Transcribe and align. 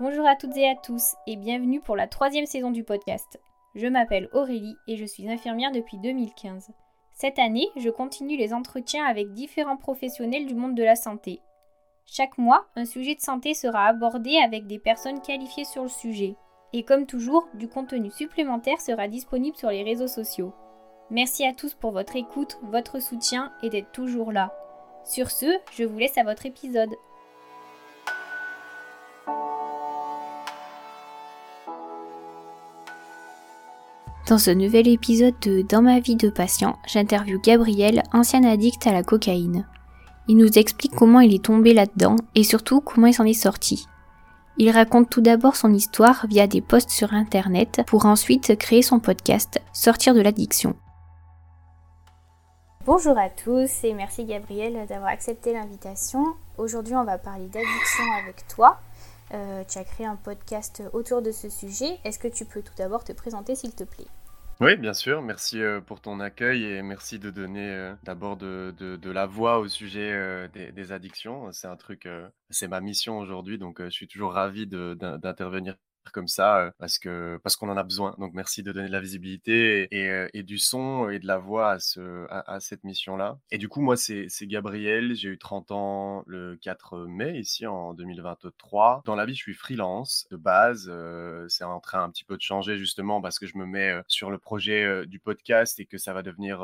Bonjour 0.00 0.28
à 0.28 0.36
toutes 0.36 0.56
et 0.56 0.68
à 0.68 0.76
tous 0.76 1.16
et 1.26 1.34
bienvenue 1.34 1.80
pour 1.80 1.96
la 1.96 2.06
troisième 2.06 2.46
saison 2.46 2.70
du 2.70 2.84
podcast. 2.84 3.40
Je 3.74 3.88
m'appelle 3.88 4.28
Aurélie 4.32 4.76
et 4.86 4.96
je 4.96 5.04
suis 5.04 5.28
infirmière 5.28 5.72
depuis 5.72 5.98
2015. 5.98 6.70
Cette 7.14 7.40
année, 7.40 7.66
je 7.76 7.90
continue 7.90 8.36
les 8.36 8.54
entretiens 8.54 9.04
avec 9.04 9.32
différents 9.32 9.76
professionnels 9.76 10.46
du 10.46 10.54
monde 10.54 10.76
de 10.76 10.84
la 10.84 10.94
santé. 10.94 11.40
Chaque 12.06 12.38
mois, 12.38 12.68
un 12.76 12.84
sujet 12.84 13.16
de 13.16 13.20
santé 13.20 13.54
sera 13.54 13.86
abordé 13.86 14.36
avec 14.36 14.68
des 14.68 14.78
personnes 14.78 15.20
qualifiées 15.20 15.64
sur 15.64 15.82
le 15.82 15.88
sujet. 15.88 16.36
Et 16.72 16.84
comme 16.84 17.06
toujours, 17.06 17.48
du 17.54 17.66
contenu 17.66 18.12
supplémentaire 18.12 18.80
sera 18.80 19.08
disponible 19.08 19.56
sur 19.56 19.70
les 19.70 19.82
réseaux 19.82 20.06
sociaux. 20.06 20.54
Merci 21.10 21.44
à 21.44 21.52
tous 21.52 21.74
pour 21.74 21.90
votre 21.90 22.14
écoute, 22.14 22.60
votre 22.62 23.00
soutien 23.00 23.52
et 23.64 23.68
d'être 23.68 23.90
toujours 23.90 24.30
là. 24.30 24.54
Sur 25.02 25.32
ce, 25.32 25.58
je 25.72 25.82
vous 25.82 25.98
laisse 25.98 26.18
à 26.18 26.22
votre 26.22 26.46
épisode. 26.46 26.94
Dans 34.28 34.36
ce 34.36 34.50
nouvel 34.50 34.88
épisode 34.88 35.40
de 35.40 35.62
Dans 35.62 35.80
ma 35.80 36.00
vie 36.00 36.14
de 36.14 36.28
patient, 36.28 36.78
j'interviewe 36.86 37.40
Gabriel, 37.40 38.02
ancien 38.12 38.44
addict 38.44 38.86
à 38.86 38.92
la 38.92 39.02
cocaïne. 39.02 39.66
Il 40.28 40.36
nous 40.36 40.58
explique 40.58 40.94
comment 40.94 41.20
il 41.20 41.32
est 41.32 41.42
tombé 41.42 41.72
là-dedans 41.72 42.16
et 42.34 42.42
surtout 42.42 42.82
comment 42.82 43.06
il 43.06 43.14
s'en 43.14 43.24
est 43.24 43.32
sorti. 43.32 43.86
Il 44.58 44.70
raconte 44.70 45.08
tout 45.08 45.22
d'abord 45.22 45.56
son 45.56 45.72
histoire 45.72 46.26
via 46.28 46.46
des 46.46 46.60
posts 46.60 46.90
sur 46.90 47.14
internet 47.14 47.80
pour 47.86 48.04
ensuite 48.04 48.58
créer 48.58 48.82
son 48.82 49.00
podcast 49.00 49.62
Sortir 49.72 50.12
de 50.12 50.20
l'addiction. 50.20 50.76
Bonjour 52.84 53.16
à 53.16 53.30
tous 53.30 53.82
et 53.82 53.94
merci 53.94 54.26
Gabriel 54.26 54.86
d'avoir 54.90 55.08
accepté 55.08 55.54
l'invitation. 55.54 56.22
Aujourd'hui 56.58 56.96
on 56.96 57.04
va 57.04 57.16
parler 57.16 57.46
d'addiction 57.46 58.04
avec 58.22 58.46
toi. 58.46 58.78
Euh, 59.32 59.64
tu 59.66 59.78
as 59.78 59.84
créé 59.84 60.06
un 60.06 60.16
podcast 60.16 60.82
autour 60.92 61.22
de 61.22 61.32
ce 61.32 61.48
sujet. 61.48 61.98
Est-ce 62.04 62.18
que 62.18 62.28
tu 62.28 62.44
peux 62.44 62.60
tout 62.60 62.74
d'abord 62.76 63.04
te 63.04 63.12
présenter 63.12 63.54
s'il 63.54 63.74
te 63.74 63.84
plaît? 63.84 64.06
Oui, 64.60 64.76
bien 64.76 64.92
sûr. 64.94 65.22
Merci 65.22 65.60
euh, 65.62 65.80
pour 65.80 66.00
ton 66.00 66.20
accueil 66.20 66.64
et 66.64 66.82
merci 66.82 67.18
de 67.18 67.30
donner 67.30 67.70
euh, 67.70 67.94
d'abord 68.02 68.36
de, 68.36 68.74
de, 68.78 69.10
la 69.10 69.26
voix 69.26 69.58
au 69.58 69.68
sujet 69.68 70.48
des, 70.52 70.72
des, 70.72 70.92
addictions. 70.92 71.52
C'est 71.52 71.68
un 71.68 71.76
truc, 71.76 72.08
c'est 72.50 72.68
ma 72.68 72.80
mission 72.80 73.18
aujourd'hui, 73.18 73.58
donc 73.58 73.82
je 73.82 73.90
suis 73.90 74.08
toujours 74.08 74.32
ravi 74.32 74.66
d'intervenir 74.66 75.76
comme 76.12 76.28
ça 76.28 76.72
parce 76.78 76.98
que 76.98 77.38
parce 77.42 77.56
qu'on 77.56 77.68
en 77.68 77.76
a 77.76 77.82
besoin. 77.82 78.14
Donc 78.18 78.32
merci 78.34 78.62
de 78.62 78.72
donner 78.72 78.88
de 78.88 78.92
la 78.92 79.00
visibilité 79.00 79.88
et, 79.90 80.42
du 80.42 80.58
son 80.58 81.08
et 81.10 81.18
de 81.18 81.26
la 81.26 81.38
voix 81.38 81.72
à, 81.72 81.78
ce, 81.78 82.26
à, 82.30 82.60
cette 82.60 82.84
mission-là. 82.84 83.38
Et 83.50 83.58
du 83.58 83.68
coup, 83.68 83.80
moi, 83.80 83.96
c'est 83.96 84.28
Gabriel. 84.42 85.14
J'ai 85.14 85.28
eu 85.28 85.38
30 85.38 85.70
ans 85.72 86.22
le 86.26 86.56
4 86.56 87.06
mai 87.06 87.38
ici 87.38 87.66
en 87.66 87.94
2023. 87.94 89.02
Dans 89.04 89.14
la 89.14 89.26
vie, 89.26 89.34
je 89.34 89.42
suis 89.42 89.54
freelance 89.54 90.26
de 90.30 90.36
base. 90.36 90.92
C'est 91.48 91.64
en 91.64 91.80
train 91.80 92.02
un 92.02 92.10
petit 92.10 92.24
peu 92.24 92.36
de 92.36 92.42
changer 92.42 92.78
justement 92.78 93.20
parce 93.20 93.38
que 93.38 93.46
je 93.46 93.56
me 93.58 93.66
mets 93.66 94.00
sur 94.06 94.30
le 94.30 94.38
projet 94.38 95.06
du 95.06 95.18
podcast 95.18 95.78
et 95.80 95.86
que 95.86 95.98
ça 95.98 96.12
va 96.12 96.22
devenir 96.22 96.60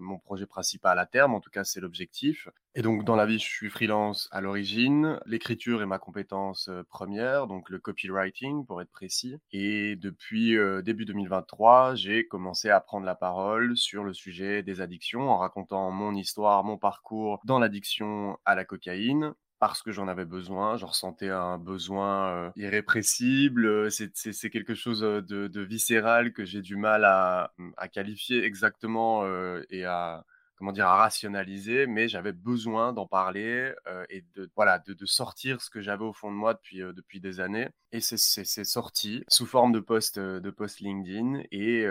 mon 0.00 0.18
projet 0.18 0.46
principal 0.46 0.98
à 0.98 1.06
terme. 1.06 1.34
En 1.34 1.40
tout 1.40 1.50
cas, 1.50 1.64
c'est 1.64 1.80
l'objectif. 1.80 2.48
Et 2.76 2.82
donc, 2.82 3.04
dans 3.04 3.14
la 3.14 3.24
vie, 3.24 3.38
je 3.38 3.44
suis 3.44 3.70
freelance 3.70 4.28
à 4.32 4.40
l'origine. 4.40 5.20
L'écriture 5.26 5.80
est 5.80 5.86
ma 5.86 6.00
compétence 6.00 6.68
première, 6.90 7.46
donc 7.46 7.70
le 7.70 7.78
copywriting 7.78 8.66
pour 8.66 8.82
être 8.82 8.90
précis. 8.90 9.36
Et 9.52 9.94
depuis 9.94 10.56
début 10.82 11.04
2023, 11.04 11.94
j'ai 11.94 12.26
commencé 12.26 12.70
à 12.70 12.80
prendre 12.80 13.06
la 13.06 13.14
parole 13.14 13.76
sur 13.76 14.02
le 14.02 14.12
sujet 14.12 14.64
des 14.64 14.80
addictions 14.80 15.30
en 15.30 15.38
racontant 15.38 15.92
mon 15.92 16.16
histoire, 16.16 16.64
mon 16.64 16.76
parcours 16.76 17.40
dans 17.44 17.60
l'addiction 17.60 18.38
à 18.44 18.56
la 18.56 18.64
cocaïne 18.64 19.34
parce 19.60 19.80
que 19.80 19.92
j'en 19.92 20.08
avais 20.08 20.26
besoin, 20.26 20.76
je 20.76 20.84
ressentais 20.84 21.30
un 21.30 21.58
besoin 21.58 22.52
irrépressible, 22.56 23.90
c'est 23.90 24.50
quelque 24.50 24.74
chose 24.74 25.00
de, 25.00 25.60
viscéral 25.60 26.32
que 26.32 26.44
j'ai 26.44 26.60
du 26.60 26.76
mal 26.76 27.04
à, 27.04 27.52
mmh, 27.56 27.70
à 27.76 27.88
qualifier 27.88 28.44
exactement 28.44 29.24
et 29.70 29.84
à, 29.84 30.24
comment 30.56 30.72
dire, 30.72 30.86
à 30.86 30.96
rationaliser, 30.96 31.86
mais 31.86 32.08
j'avais 32.08 32.32
besoin 32.32 32.92
d'en 32.92 33.06
parler 33.06 33.72
euh, 33.86 34.04
et 34.08 34.24
de, 34.34 34.50
voilà, 34.56 34.78
de, 34.78 34.94
sortir 35.06 35.60
ce 35.60 35.70
que 35.70 35.80
j'avais 35.80 36.04
au 36.04 36.12
fond 36.12 36.30
de 36.30 36.36
moi 36.36 36.54
depuis, 36.54 36.82
euh, 36.82 36.92
depuis 36.92 37.20
des 37.20 37.40
années. 37.40 37.68
Et 37.92 38.00
c'est 38.00 38.64
sorti 38.64 39.22
sous 39.28 39.46
forme 39.46 39.70
de 39.70 39.78
post, 39.78 40.18
euh, 40.18 40.40
de 40.40 40.50
post 40.50 40.80
LinkedIn 40.80 41.42
et 41.52 41.86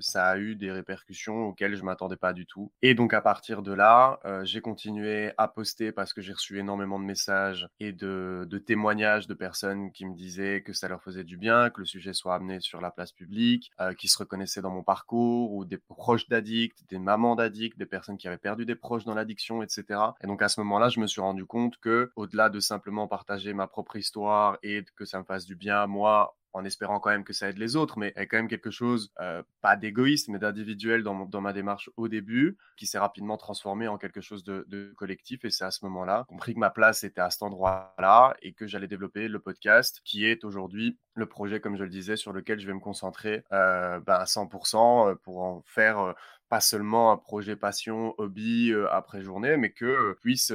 ça 0.00 0.26
a 0.26 0.38
eu 0.38 0.54
des 0.54 0.70
répercussions 0.70 1.46
auxquelles 1.46 1.74
je 1.76 1.82
m'attendais 1.82 2.16
pas 2.16 2.32
du 2.32 2.46
tout. 2.46 2.70
Et 2.82 2.94
donc 2.94 3.14
à 3.14 3.20
partir 3.20 3.62
de 3.62 3.72
là, 3.72 4.20
j'ai 4.44 4.60
continué 4.60 5.32
à 5.38 5.48
poster 5.48 5.92
parce 5.92 6.12
que 6.12 6.20
j'ai 6.20 6.32
reçu 6.32 6.58
énormément 6.58 6.98
de 6.98 7.04
messages 7.04 7.66
et 7.80 7.92
de, 7.92 8.46
de 8.48 8.58
témoignages 8.58 9.26
de 9.26 9.34
personnes 9.34 9.90
qui 9.92 10.06
me 10.06 10.14
disaient 10.14 10.62
que 10.62 10.72
ça 10.72 10.88
leur 10.88 11.02
faisait 11.02 11.24
du 11.24 11.36
bien, 11.36 11.70
que 11.70 11.80
le 11.80 11.86
sujet 11.86 12.12
soit 12.12 12.34
amené 12.34 12.60
sur 12.60 12.80
la 12.80 12.90
place 12.90 13.12
publique, 13.12 13.72
qui 13.98 14.08
se 14.08 14.18
reconnaissaient 14.18 14.62
dans 14.62 14.70
mon 14.70 14.82
parcours 14.84 15.52
ou 15.52 15.64
des 15.64 15.78
proches 15.78 16.28
d'addicts, 16.28 16.84
des 16.88 16.98
mamans 16.98 17.34
d'addicts, 17.34 17.75
des 17.76 17.86
personnes 17.86 18.18
qui 18.18 18.28
avaient 18.28 18.36
perdu 18.38 18.64
des 18.64 18.74
proches 18.74 19.04
dans 19.04 19.14
l'addiction, 19.14 19.62
etc. 19.62 20.00
Et 20.22 20.26
donc 20.26 20.42
à 20.42 20.48
ce 20.48 20.60
moment-là, 20.60 20.88
je 20.88 21.00
me 21.00 21.06
suis 21.06 21.20
rendu 21.20 21.44
compte 21.44 21.78
que, 21.78 22.10
au-delà 22.16 22.48
de 22.48 22.60
simplement 22.60 23.08
partager 23.08 23.52
ma 23.52 23.66
propre 23.66 23.96
histoire 23.96 24.58
et 24.62 24.84
que 24.96 25.04
ça 25.04 25.18
me 25.18 25.24
fasse 25.24 25.46
du 25.46 25.56
bien 25.56 25.80
à 25.80 25.86
moi 25.86 26.36
en 26.56 26.64
espérant 26.64 27.00
quand 27.00 27.10
même 27.10 27.24
que 27.24 27.34
ça 27.34 27.50
aide 27.50 27.58
les 27.58 27.76
autres, 27.76 27.98
mais 27.98 28.14
il 28.16 28.26
quand 28.28 28.38
même 28.38 28.48
quelque 28.48 28.70
chose, 28.70 29.12
euh, 29.20 29.42
pas 29.60 29.76
d'égoïste, 29.76 30.28
mais 30.28 30.38
d'individuel 30.38 31.02
dans, 31.02 31.26
dans, 31.26 31.42
ma 31.42 31.52
démarche 31.52 31.90
au 31.98 32.08
début, 32.08 32.56
qui 32.78 32.86
s'est 32.86 32.98
rapidement 32.98 33.36
transformé 33.36 33.88
en 33.88 33.98
quelque 33.98 34.22
chose 34.22 34.42
de, 34.42 34.94
collectif. 34.96 35.44
Et 35.44 35.50
c'est 35.50 35.64
à 35.64 35.70
ce 35.70 35.84
moment-là, 35.84 36.24
compris 36.28 36.54
que 36.54 36.58
ma 36.58 36.70
place 36.70 37.04
était 37.04 37.20
à 37.20 37.28
cet 37.28 37.42
endroit-là 37.42 38.34
et 38.40 38.54
que 38.54 38.66
j'allais 38.66 38.88
développer 38.88 39.28
le 39.28 39.38
podcast, 39.38 40.00
qui 40.02 40.24
est 40.24 40.44
aujourd'hui 40.44 40.98
le 41.12 41.26
projet, 41.26 41.60
comme 41.60 41.76
je 41.76 41.84
le 41.84 41.90
disais, 41.90 42.16
sur 42.16 42.32
lequel 42.32 42.58
je 42.58 42.66
vais 42.66 42.74
me 42.74 42.80
concentrer 42.80 43.44
euh, 43.52 44.00
ben, 44.00 44.14
à 44.14 44.24
100% 44.24 45.10
euh, 45.10 45.14
pour 45.14 45.42
en 45.42 45.62
faire 45.66 46.14
pas 46.48 46.60
seulement 46.60 47.12
un 47.12 47.16
projet 47.16 47.56
passion, 47.56 48.14
hobby 48.18 48.72
après 48.90 49.22
journée, 49.22 49.56
mais 49.56 49.70
que 49.70 50.16
puisse 50.20 50.52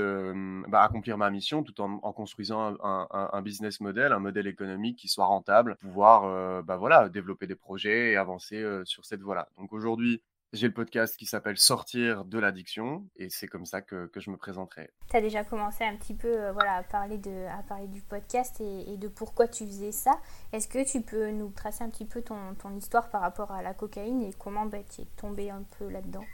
bah, 0.68 0.84
accomplir 0.84 1.18
ma 1.18 1.30
mission 1.30 1.64
tout 1.64 1.80
en, 1.82 2.00
construisant 2.14 2.78
un, 2.82 3.42
business 3.42 3.82
model, 3.82 4.14
un 4.14 4.20
modèle 4.20 4.48
économique 4.48 4.98
qui 4.98 5.08
soit 5.08 5.26
rentable, 5.26 5.76
pouvoir 5.78 6.64
bah, 6.64 6.78
voilà, 6.78 7.10
développer 7.10 7.48
des 7.48 7.56
projets 7.56 8.12
et 8.12 8.18
avancer 8.18 8.64
sur 8.86 9.06
cette 9.06 9.22
voie-là. 9.22 9.50
Donc 9.58 9.74
aujourd'hui, 9.74 10.22
j'ai 10.54 10.68
le 10.68 10.74
podcast 10.74 11.18
qui 11.18 11.26
s'appelle 11.26 11.58
Sortir 11.58 12.26
de 12.26 12.38
l'addiction 12.38 13.08
et 13.16 13.30
c'est 13.30 13.48
comme 13.48 13.66
ça 13.66 13.82
que, 13.82 14.08
que, 14.08 14.20
je 14.20 14.30
me 14.30 14.38
présenterai. 14.38 14.90
Tu 15.10 15.16
as 15.16 15.22
déjà 15.22 15.44
commencé 15.44 15.84
un 15.84 15.96
petit 15.96 16.14
peu 16.14 16.28
euh, 16.28 16.52
voilà, 16.52 16.76
à, 16.76 16.84
parler 16.84 17.18
de, 17.18 17.48
à 17.48 17.64
parler 17.64 17.88
du 17.88 18.02
podcast 18.02 18.60
et, 18.60 18.98
de 18.98 19.08
pourquoi 19.08 19.48
tu 19.48 19.66
faisais 19.66 19.92
ça. 19.92 20.20
Est-ce 20.52 20.68
que 20.68 20.84
tu 20.90 21.02
peux 21.02 21.30
nous 21.32 21.50
tracer 21.52 21.84
un 21.84 21.90
petit 21.90 22.06
peu 22.06 22.22
ton, 22.22 22.56
ton 22.56 22.76
histoire 22.76 23.10
par 23.10 23.22
rapport 23.22 23.52
à 23.52 23.62
la 23.62 23.74
cocaïne 23.74 24.22
et 24.24 24.34
comment 24.34 24.66
bah, 24.66 24.80
tu 24.94 25.02
es 25.02 25.06
tombé 25.18 25.50
un 25.50 25.64
peu 25.78 25.90
là-dedans? 25.90 26.26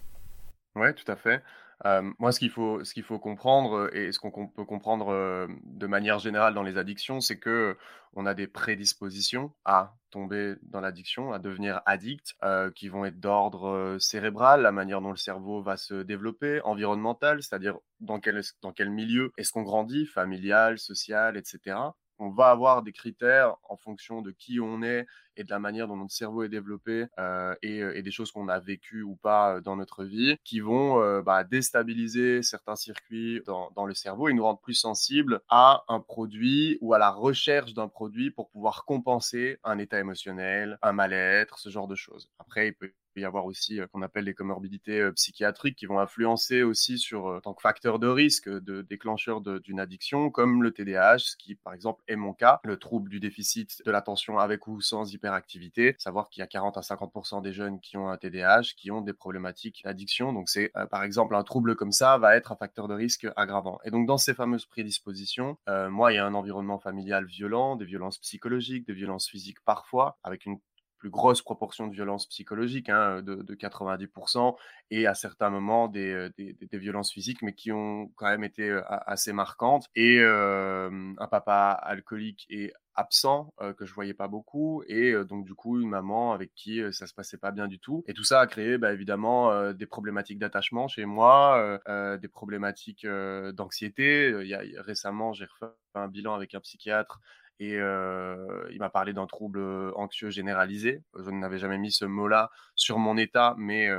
Oui, 0.76 0.94
tout 0.96 1.12
à 1.12 1.16
fait 1.16 1.44
moi, 1.86 2.32
ce 2.32 2.40
qu'il 2.40 2.50
faut, 2.50 2.84
ce 2.84 3.02
faut 3.02 3.20
comprendre 3.20 3.90
et 3.96 4.12
ce 4.12 4.20
qu'on 4.20 4.48
peut 4.48 4.66
comprendre 4.66 5.48
de 5.64 5.88
manière 5.88 6.20
générale 6.20 6.54
dans 6.54 6.64
les 6.64 6.78
addictions, 6.78 7.22
c'est 7.22 7.40
que 7.40 7.78
on 8.14 8.26
a 8.26 8.34
des 8.34 8.48
prédispositions 8.48 9.54
à 9.64 9.96
tomber 10.10 10.56
dans 10.64 10.82
l'addiction, 10.82 11.34
à 11.34 11.40
devenir 11.40 11.82
addict, 11.86 12.36
qui 12.76 12.90
vont 12.90 13.06
être 13.06 13.20
d'ordre 13.20 13.98
cérébral, 14.00 14.62
la 14.62 14.72
manière 14.72 15.02
dont 15.02 15.12
le 15.12 15.18
cerveau 15.18 15.62
va 15.62 15.78
se 15.78 16.02
développer, 16.02 16.62
environnemental, 16.62 17.44
c'est-à-dire 17.44 17.78
dans 18.00 18.20
quel, 18.20 18.42
dans 18.62 18.72
quel 18.72 18.90
milieu 18.90 19.32
est-ce 19.38 19.52
qu'on 19.52 19.64
grandit, 19.64 20.08
familial, 20.08 20.80
social, 20.80 21.38
etc 21.38 21.78
on 22.20 22.30
va 22.30 22.50
avoir 22.50 22.84
des 22.84 22.92
critères 22.92 23.56
en 23.70 23.78
fonction 23.78 24.22
de 24.22 24.32
qui 24.32 24.60
on 24.60 24.82
est 24.82 25.06
et 25.38 25.44
de 25.44 25.50
la 25.50 25.60
manière 25.60 25.88
dont 25.88 25.96
notre 25.96 26.14
cerveau 26.14 26.44
est 26.44 26.50
développé 26.50 27.06
euh, 27.20 27.56
euh, 27.64 27.94
et, 27.94 28.02
des 28.02 28.12
choses 28.12 28.32
qu'on 28.32 28.48
a 28.50 28.60
vécues 28.60 29.04
ou 29.04 29.16
pas 29.16 29.56
euh, 29.56 29.62
dans 29.62 29.76
notre 29.76 30.04
vie 30.04 30.36
qui 30.44 30.60
vont 30.60 31.22
bah, 31.22 31.44
déstabiliser 31.44 32.42
certains 32.42 32.76
circuits 32.76 33.42
dans, 33.46 33.72
dans, 33.76 33.86
le 33.86 33.94
cerveau 33.94 34.30
et 34.30 34.34
nous 34.34 34.44
rendre 34.44 34.60
plus 34.60 34.74
sensibles 34.74 35.42
à 35.50 35.84
un 35.88 36.00
produit 36.00 36.78
ou 36.82 36.94
à 36.94 36.98
la 36.98 37.12
recherche 37.12 37.74
d'un 37.74 37.88
produit 37.88 38.32
pour 38.32 38.50
pouvoir 38.50 38.86
compenser 38.86 39.60
un 39.64 39.78
état 39.78 40.00
émotionnel, 40.00 40.78
un 40.82 40.92
mal-être, 40.92 41.60
ce 41.60 41.70
genre 41.70 41.88
de 41.88 41.96
choses. 41.96 42.30
Après, 42.40 42.68
il 42.68 42.74
peut 42.74 42.92
y 43.22 43.26
avoir 43.26 43.46
aussi 43.46 43.80
qu'on 43.92 44.02
appelle 44.02 44.26
les 44.26 44.34
comorbidités 44.34 45.12
psychiatriques 45.14 45.78
qui 45.78 45.86
vont 45.86 46.00
influencer 46.00 46.64
aussi 46.64 46.98
sur 46.98 47.40
tant 47.44 47.54
que 47.54 47.62
facteur 47.62 48.00
de 48.00 48.08
risque 48.08 48.50
de 48.50 48.82
déclencheur 48.82 49.42
d'une 49.42 49.80
addiction, 49.80 50.30
comme 50.30 50.64
le 50.64 50.72
TDAH, 50.72 51.20
ce 51.20 51.36
qui 51.38 51.56
par 51.56 51.74
exemple 51.74 52.04
est 52.08 52.16
mon 52.16 52.34
cas, 52.34 52.60
le 52.64 52.78
trouble 52.78 53.10
du 53.10 53.20
déficit 53.20 53.82
de 53.86 53.92
l'attention 53.92 54.40
avec 54.40 54.68
ou 54.68 54.82
sans 54.82 55.14
hyperactivité. 55.14 55.96
Savoir 55.98 56.30
qu'il 56.30 56.42
y 56.42 56.44
a 56.44 56.48
40 56.48 56.78
à 56.78 56.82
50% 56.82 57.42
des 57.42 57.54
jeunes 57.54 57.80
qui 57.80 57.98
ont 57.98 58.10
un 58.10 58.18
TDAH 58.18 58.74
qui 58.78 58.92
ont 58.92 59.02
des 59.02 59.14
problématiques 59.14 59.82
d'addiction. 59.84 60.34
Donc 60.34 60.50
c'est 60.50 60.72
par 60.92 61.04
exemple 61.04 61.36
un 61.36 61.44
trouble 61.44 61.76
comme 61.76 61.92
ça 61.92 62.18
va 62.18 62.36
être 62.36 62.52
un 62.52 62.56
facteur 62.56 62.88
de 62.88 62.94
risque 62.94 63.28
aggravant. 63.36 63.80
Et 63.84 63.92
donc 63.92 64.08
dans 64.08 64.18
ces 64.18 64.34
fameuses 64.34 64.66
prédispositions, 64.66 65.58
moi 65.90 66.12
il 66.12 66.16
y 66.16 66.20
a 66.20 66.26
un 66.26 66.34
environnement 66.34 66.80
familial 66.80 67.26
violent, 67.26 67.76
des 67.76 67.86
violences 67.86 68.18
psychologiques, 68.20 68.88
des 68.88 68.94
violences 68.94 69.28
physiques 69.28 69.62
parfois, 69.66 70.18
avec 70.24 70.46
une 70.46 70.60
plus 70.98 71.10
grosse 71.10 71.42
proportion 71.42 71.88
de 71.88 71.94
violences 71.94 72.28
psychologiques, 72.28 72.90
hein, 72.90 73.22
de, 73.22 73.56
90%, 73.56 74.56
et 74.92 75.08
à 75.08 75.14
certains 75.14 75.50
moments 75.50 75.88
des, 75.88 76.30
des, 76.38 76.78
violences 76.78 77.12
physiques, 77.12 77.42
mais 77.42 77.54
qui 77.54 77.72
ont 77.72 78.08
quand 78.16 78.28
même 78.28 78.44
été 78.44 78.80
assez 78.88 79.34
marquantes. 79.34 79.88
Et 79.96 80.22
un 80.22 81.28
papa 81.30 81.72
alcoolique 81.72 82.46
et 82.50 82.74
absent, 82.96 83.54
que 83.78 83.86
je 83.86 83.94
voyais 83.94 84.14
pas 84.14 84.28
beaucoup, 84.28 84.84
et 84.88 85.14
donc 85.26 85.46
du 85.46 85.54
coup 85.54 85.80
une 85.80 85.90
maman 85.90 86.34
avec 86.34 86.54
qui 86.56 86.82
ça 86.92 87.06
se 87.06 87.14
passait 87.14 87.38
pas 87.38 87.52
bien 87.52 87.68
du 87.68 87.80
tout. 87.80 88.04
Et 88.08 88.14
tout 88.14 88.24
ça 88.24 88.40
a 88.40 88.48
créé 88.48 88.78
bah, 88.78 88.92
évidemment 88.94 89.72
des 89.74 89.86
problématiques 89.86 90.40
d'attachement 90.40 90.88
chez 90.88 91.06
moi, 91.06 91.80
des 92.22 92.28
problématiques 92.28 93.06
d'anxiété. 93.06 94.34
Récemment, 94.78 95.34
j'ai 95.34 95.46
refait 95.46 95.74
un 95.96 96.08
bilan 96.08 96.34
avec 96.34 96.56
un 96.56 96.60
psychiatre 96.60 97.20
et 97.60 97.76
il 97.76 98.78
m'a 98.80 98.90
parlé 98.90 99.14
d'un 99.14 99.28
trouble 99.28 99.60
anxieux 99.96 100.30
généralisé. 100.30 101.02
Je 101.18 101.30
n'avais 101.30 101.58
jamais 101.58 101.78
mis 101.78 101.92
ce 101.92 102.06
mot-là 102.06 102.52
sur 102.76 103.00
mon 103.00 103.18
état, 103.18 103.56
mais 103.58 103.90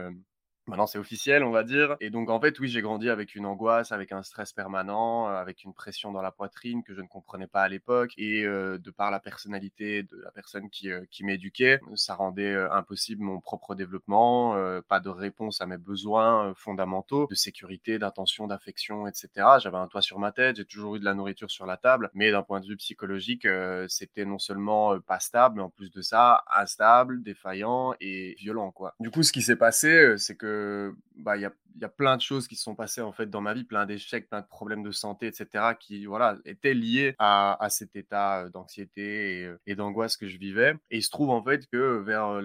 Maintenant, 0.68 0.86
c'est 0.86 0.98
officiel, 0.98 1.44
on 1.44 1.50
va 1.50 1.64
dire. 1.64 1.96
Et 2.00 2.10
donc, 2.10 2.28
en 2.28 2.38
fait, 2.38 2.60
oui, 2.60 2.68
j'ai 2.68 2.82
grandi 2.82 3.08
avec 3.08 3.34
une 3.34 3.46
angoisse, 3.46 3.90
avec 3.90 4.12
un 4.12 4.22
stress 4.22 4.52
permanent, 4.52 5.26
euh, 5.26 5.32
avec 5.32 5.64
une 5.64 5.72
pression 5.72 6.12
dans 6.12 6.20
la 6.20 6.30
poitrine 6.30 6.82
que 6.82 6.92
je 6.92 7.00
ne 7.00 7.06
comprenais 7.06 7.46
pas 7.46 7.62
à 7.62 7.68
l'époque. 7.68 8.12
Et 8.18 8.44
euh, 8.44 8.76
de 8.76 8.90
par 8.90 9.10
la 9.10 9.18
personnalité 9.18 10.02
de 10.02 10.20
la 10.22 10.30
personne 10.30 10.68
qui, 10.68 10.90
euh, 10.90 11.06
qui 11.10 11.24
m'éduquait, 11.24 11.80
ça 11.94 12.14
rendait 12.14 12.54
impossible 12.70 13.22
mon 13.22 13.40
propre 13.40 13.74
développement, 13.74 14.54
pas 14.88 15.00
de 15.00 15.08
réponse 15.08 15.60
à 15.60 15.66
mes 15.66 15.78
besoins 15.78 16.52
fondamentaux 16.54 17.26
de 17.30 17.34
sécurité, 17.34 17.98
d'attention, 17.98 18.46
d'affection, 18.46 19.06
etc. 19.06 19.28
J'avais 19.60 19.76
un 19.78 19.86
toit 19.86 20.02
sur 20.02 20.18
ma 20.18 20.32
tête, 20.32 20.56
j'ai 20.56 20.64
toujours 20.64 20.96
eu 20.96 21.00
de 21.00 21.04
la 21.04 21.14
nourriture 21.14 21.50
sur 21.50 21.64
la 21.64 21.76
table, 21.76 22.10
mais 22.14 22.30
d'un 22.30 22.42
point 22.42 22.60
de 22.60 22.66
vue 22.66 22.76
psychologique, 22.76 23.46
c'était 23.88 24.24
non 24.24 24.38
seulement 24.38 24.98
pas 25.00 25.20
stable, 25.20 25.56
mais 25.56 25.62
en 25.62 25.70
plus 25.70 25.90
de 25.90 26.02
ça, 26.02 26.44
instable, 26.54 27.22
défaillant 27.22 27.94
et 28.00 28.34
violent, 28.38 28.70
quoi. 28.70 28.94
Du 29.00 29.10
coup, 29.10 29.22
ce 29.22 29.32
qui 29.32 29.42
s'est 29.42 29.56
passé, 29.56 30.16
c'est 30.18 30.36
que 30.36 30.57
euh, 30.58 30.92
bah, 31.18 31.36
y 31.36 31.44
a 31.44 31.52
y 31.80 31.84
a 31.84 31.88
plein 31.88 32.16
de 32.16 32.22
choses 32.22 32.48
qui 32.48 32.56
se 32.56 32.62
sont 32.62 32.74
passées 32.74 33.00
en 33.00 33.12
fait 33.12 33.30
dans 33.30 33.40
ma 33.40 33.54
vie, 33.54 33.64
plein 33.64 33.86
d'échecs, 33.86 34.28
plein 34.28 34.40
de 34.40 34.46
problèmes 34.46 34.82
de 34.82 34.90
santé, 34.90 35.26
etc., 35.26 35.74
qui 35.78 36.06
voilà 36.06 36.36
étaient 36.44 36.74
liés 36.74 37.14
à, 37.18 37.62
à 37.62 37.70
cet 37.70 37.96
état 37.96 38.42
euh, 38.42 38.50
d'anxiété 38.50 39.42
et, 39.42 39.50
et 39.66 39.74
d'angoisse 39.74 40.16
que 40.16 40.28
je 40.28 40.38
vivais. 40.38 40.74
Et 40.90 40.98
il 40.98 41.02
se 41.02 41.10
trouve 41.10 41.30
en 41.30 41.42
fait 41.42 41.66
que 41.66 41.98
vers 41.98 42.40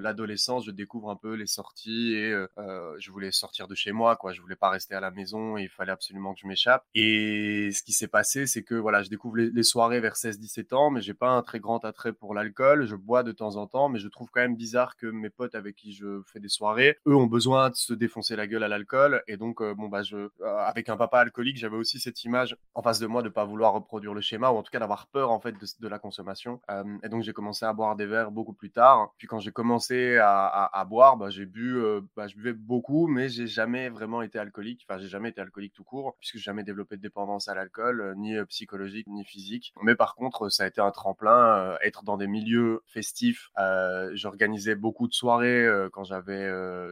l'adolescence, 0.00 0.66
je 0.66 0.70
découvre 0.70 1.10
un 1.10 1.16
peu 1.16 1.34
les 1.34 1.46
sorties 1.46 2.14
et 2.14 2.32
euh, 2.32 2.46
euh, 2.58 2.94
je 2.98 3.10
voulais 3.10 3.32
sortir 3.32 3.68
de 3.68 3.74
chez 3.74 3.92
moi, 3.92 4.16
quoi. 4.16 4.32
Je 4.32 4.40
voulais 4.40 4.56
pas 4.56 4.70
rester 4.70 4.94
à 4.94 5.00
la 5.00 5.10
maison, 5.10 5.56
et 5.56 5.62
il 5.62 5.68
fallait 5.68 5.92
absolument 5.92 6.34
que 6.34 6.40
je 6.40 6.46
m'échappe. 6.46 6.84
Et 6.94 7.70
ce 7.72 7.82
qui 7.82 7.92
s'est 7.92 8.08
passé, 8.08 8.46
c'est 8.46 8.62
que 8.62 8.74
voilà, 8.74 9.02
je 9.02 9.08
découvre 9.08 9.36
les, 9.36 9.62
soirées 9.62 10.00
vers 10.00 10.14
16-17 10.14 10.74
ans, 10.74 10.90
mais 10.90 11.00
j'ai 11.00 11.14
pas 11.14 11.30
un 11.30 11.42
très 11.42 11.58
grand 11.58 11.84
attrait 11.84 12.12
pour 12.12 12.34
l'alcool. 12.34 12.86
Je 12.86 12.94
bois 12.94 13.22
de 13.22 13.32
temps 13.32 13.56
en 13.56 13.66
temps, 13.66 13.88
mais 13.88 13.98
je 13.98 14.08
trouve 14.08 14.28
quand 14.30 14.40
même 14.40 14.56
bizarre 14.56 14.96
que 14.96 15.06
mes 15.06 15.30
potes 15.30 15.54
avec 15.54 15.74
qui 15.74 15.92
je 15.92 16.22
fais 16.26 16.38
des 16.38 16.48
soirées, 16.48 16.98
eux 17.06 17.16
ont 17.16 17.26
besoin 17.26 17.65
de 17.70 17.76
se 17.76 17.92
défoncer 17.94 18.36
la 18.36 18.46
gueule 18.46 18.62
à 18.62 18.68
l'alcool. 18.68 19.22
Et 19.26 19.36
donc, 19.36 19.60
euh, 19.60 19.74
bon, 19.74 19.88
bah, 19.88 20.02
je, 20.02 20.16
euh, 20.16 20.30
avec 20.40 20.88
un 20.88 20.96
papa 20.96 21.20
alcoolique, 21.20 21.56
j'avais 21.56 21.76
aussi 21.76 21.98
cette 21.98 22.24
image 22.24 22.56
en 22.74 22.82
face 22.82 22.98
de 22.98 23.06
moi 23.06 23.22
de 23.22 23.28
pas 23.28 23.44
vouloir 23.44 23.72
reproduire 23.72 24.14
le 24.14 24.20
schéma 24.20 24.50
ou 24.50 24.56
en 24.56 24.62
tout 24.62 24.70
cas 24.70 24.78
d'avoir 24.78 25.06
peur 25.08 25.30
en 25.30 25.40
fait 25.40 25.54
de, 25.80 25.88
la 25.88 25.98
consommation. 25.98 26.60
Euh, 26.70 26.84
et 27.02 27.08
donc, 27.08 27.22
j'ai 27.22 27.32
commencé 27.32 27.64
à 27.64 27.72
boire 27.72 27.96
des 27.96 28.06
verres 28.06 28.30
beaucoup 28.30 28.52
plus 28.52 28.70
tard. 28.70 29.12
Puis 29.18 29.26
quand 29.26 29.40
j'ai 29.40 29.52
commencé 29.52 30.18
à, 30.18 30.86
boire, 30.88 31.16
bah, 31.16 31.30
j'ai 31.30 31.46
bu, 31.46 31.80
bah, 32.16 32.26
je 32.28 32.36
buvais 32.36 32.52
beaucoup, 32.52 33.06
mais 33.06 33.28
j'ai 33.28 33.46
jamais 33.46 33.88
vraiment 33.88 34.22
été 34.22 34.38
alcoolique. 34.38 34.86
Enfin, 34.88 34.98
j'ai 34.98 35.08
jamais 35.08 35.30
été 35.30 35.40
alcoolique 35.40 35.72
tout 35.74 35.84
court 35.84 36.16
puisque 36.18 36.36
j'ai 36.36 36.42
jamais 36.42 36.64
développé 36.64 36.96
de 36.96 37.02
dépendance 37.02 37.48
à 37.48 37.54
l'alcool, 37.54 38.14
ni 38.16 38.36
psychologique 38.46 39.06
ni 39.08 39.24
physique. 39.24 39.72
Mais 39.82 39.94
par 39.94 40.14
contre, 40.14 40.48
ça 40.48 40.64
a 40.64 40.66
été 40.66 40.80
un 40.80 40.90
tremplin, 40.90 41.76
être 41.82 42.02
dans 42.04 42.16
des 42.16 42.26
milieux 42.26 42.82
festifs. 42.86 43.50
J'organisais 44.12 44.74
beaucoup 44.74 45.08
de 45.08 45.12
soirées 45.12 45.66
quand 45.92 46.04
j'avais 46.04 46.50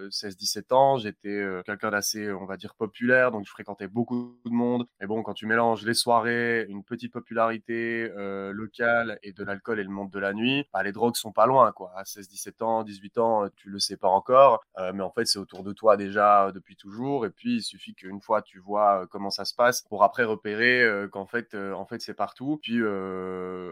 16-17 0.08 0.63
J'étais 0.98 1.28
euh, 1.28 1.62
quelqu'un 1.62 1.90
d'assez, 1.90 2.32
on 2.32 2.46
va 2.46 2.56
dire, 2.56 2.74
populaire, 2.74 3.30
donc 3.30 3.44
je 3.46 3.50
fréquentais 3.50 3.88
beaucoup 3.88 4.38
de 4.44 4.50
monde. 4.50 4.86
Et 5.00 5.06
bon, 5.06 5.22
quand 5.22 5.34
tu 5.34 5.46
mélanges 5.46 5.84
les 5.84 5.94
soirées, 5.94 6.66
une 6.68 6.84
petite 6.84 7.12
popularité 7.12 8.10
euh, 8.16 8.52
locale 8.52 9.18
et 9.22 9.32
de 9.32 9.44
l'alcool 9.44 9.80
et 9.80 9.84
le 9.84 9.90
monde 9.90 10.10
de 10.10 10.18
la 10.18 10.32
nuit, 10.32 10.66
bah, 10.72 10.82
les 10.82 10.92
drogues 10.92 11.16
sont 11.16 11.32
pas 11.32 11.46
loin, 11.46 11.72
quoi. 11.72 11.92
À 11.96 12.04
16, 12.04 12.28
17 12.28 12.62
ans, 12.62 12.82
18 12.82 13.18
ans, 13.18 13.48
tu 13.56 13.68
le 13.68 13.78
sais 13.78 13.96
pas 13.96 14.08
encore, 14.08 14.64
euh, 14.78 14.92
mais 14.94 15.02
en 15.02 15.10
fait, 15.10 15.26
c'est 15.26 15.38
autour 15.38 15.62
de 15.62 15.72
toi 15.72 15.96
déjà 15.96 16.50
depuis 16.52 16.76
toujours. 16.76 17.26
Et 17.26 17.30
puis, 17.30 17.56
il 17.56 17.62
suffit 17.62 17.94
qu'une 17.94 18.20
fois 18.20 18.42
tu 18.42 18.58
vois 18.58 19.06
comment 19.10 19.30
ça 19.30 19.44
se 19.44 19.54
passe 19.54 19.82
pour 19.82 20.02
après 20.02 20.24
repérer 20.24 20.84
qu'en 21.12 21.26
fait, 21.26 21.54
en 21.54 21.86
fait, 21.86 22.00
c'est 22.00 22.14
partout. 22.14 22.58
Puis 22.62 22.80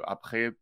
après, 0.04 0.52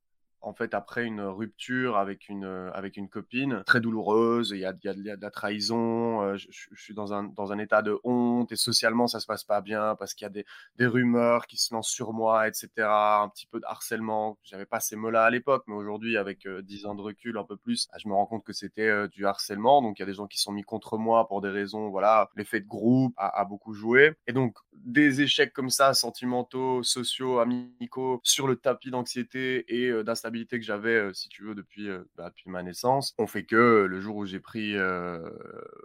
en 0.43 0.55
fait, 0.55 0.75
après 0.75 1.05
une 1.05 1.21
rupture 1.21 1.97
avec 1.99 2.29
une, 2.29 2.45
euh, 2.45 2.71
avec 2.73 2.97
une 2.97 3.09
copine 3.09 3.63
très 3.67 3.81
douloureuse, 3.81 4.51
il 4.55 4.61
y 4.61 4.65
a, 4.65 4.73
de 4.73 5.21
la 5.21 5.31
trahison, 5.31 6.23
euh, 6.23 6.37
je, 6.37 6.47
suis 6.75 6.95
dans 6.95 7.13
un, 7.13 7.25
dans 7.25 7.53
un 7.53 7.59
état 7.59 7.83
de 7.83 7.99
honte 8.05 8.51
et 8.53 8.57
socialement 8.57 9.07
ça 9.07 9.21
se 9.21 9.27
passe 9.27 9.45
pas 9.45 9.61
bien 9.61 9.97
parce 9.97 10.15
qu'il 10.15 10.25
y 10.25 10.27
a 10.27 10.31
des, 10.31 10.47
des, 10.77 10.87
rumeurs 10.87 11.47
qui 11.47 11.59
se 11.59 11.75
lancent 11.75 11.91
sur 11.91 12.13
moi, 12.13 12.49
etc. 12.49 12.71
Un 12.79 13.29
petit 13.29 13.47
peu 13.47 13.61
de 13.61 13.67
harcèlement. 13.67 14.39
J'avais 14.43 14.67
pas 14.67 14.81
ces 14.81 14.97
mots-là 14.97 15.25
à 15.25 15.31
l'époque, 15.31 15.65
mais 15.67 15.75
aujourd'hui, 15.75 16.17
avec 16.17 16.47
euh, 16.47 16.63
dix 16.63 16.81
10 16.81 16.87
ans 16.87 16.95
de 16.95 17.03
recul, 17.03 17.37
un 17.37 17.45
peu 17.45 17.59
plus, 17.59 17.89
bah, 17.93 17.99
je 18.03 18.09
me 18.09 18.15
rends 18.15 18.27
compte 18.27 18.45
que 18.45 18.55
c'était 18.55 19.09
du 19.09 19.27
harcèlement. 19.27 19.83
Donc 19.83 19.99
il 19.99 20.03
y 20.03 20.05
a 20.05 20.07
des 20.07 20.15
gens 20.15 20.27
qui 20.27 20.39
sont 20.41 20.53
mis 20.53 20.63
contre 20.63 20.97
moi 20.97 21.29
pour 21.29 21.43
des 21.43 21.51
raisons, 21.51 21.91
voilà, 21.91 22.31
l'effet 22.37 22.61
de 22.61 22.67
groupe 22.67 23.13
a, 23.19 23.41
a 23.41 23.45
beaucoup 23.45 23.75
joué. 23.75 24.15
Et 24.27 24.33
donc 24.33 24.57
des 24.73 25.21
échecs 25.21 25.53
comme 25.53 25.69
ça, 25.69 25.93
sentimentaux, 25.93 26.83
sociaux, 26.83 27.41
amicaux, 27.41 28.21
sur 28.23 28.47
le 28.47 28.57
tapis 28.57 28.91
d'anxiété 28.91 29.65
et 29.69 30.03
d'instabilité 30.03 30.30
que 30.31 30.63
j'avais, 30.63 31.13
si 31.15 31.29
tu 31.29 31.45
veux, 31.45 31.55
depuis, 31.55 31.89
bah, 32.17 32.31
depuis 32.31 32.51
ma 32.51 32.63
naissance, 32.63 33.15
ont 33.19 33.27
fait 33.27 33.45
que 33.45 33.87
le 33.89 34.01
jour 34.01 34.17
où 34.17 34.27
j'ai 34.27 34.41
pris, 34.41 34.75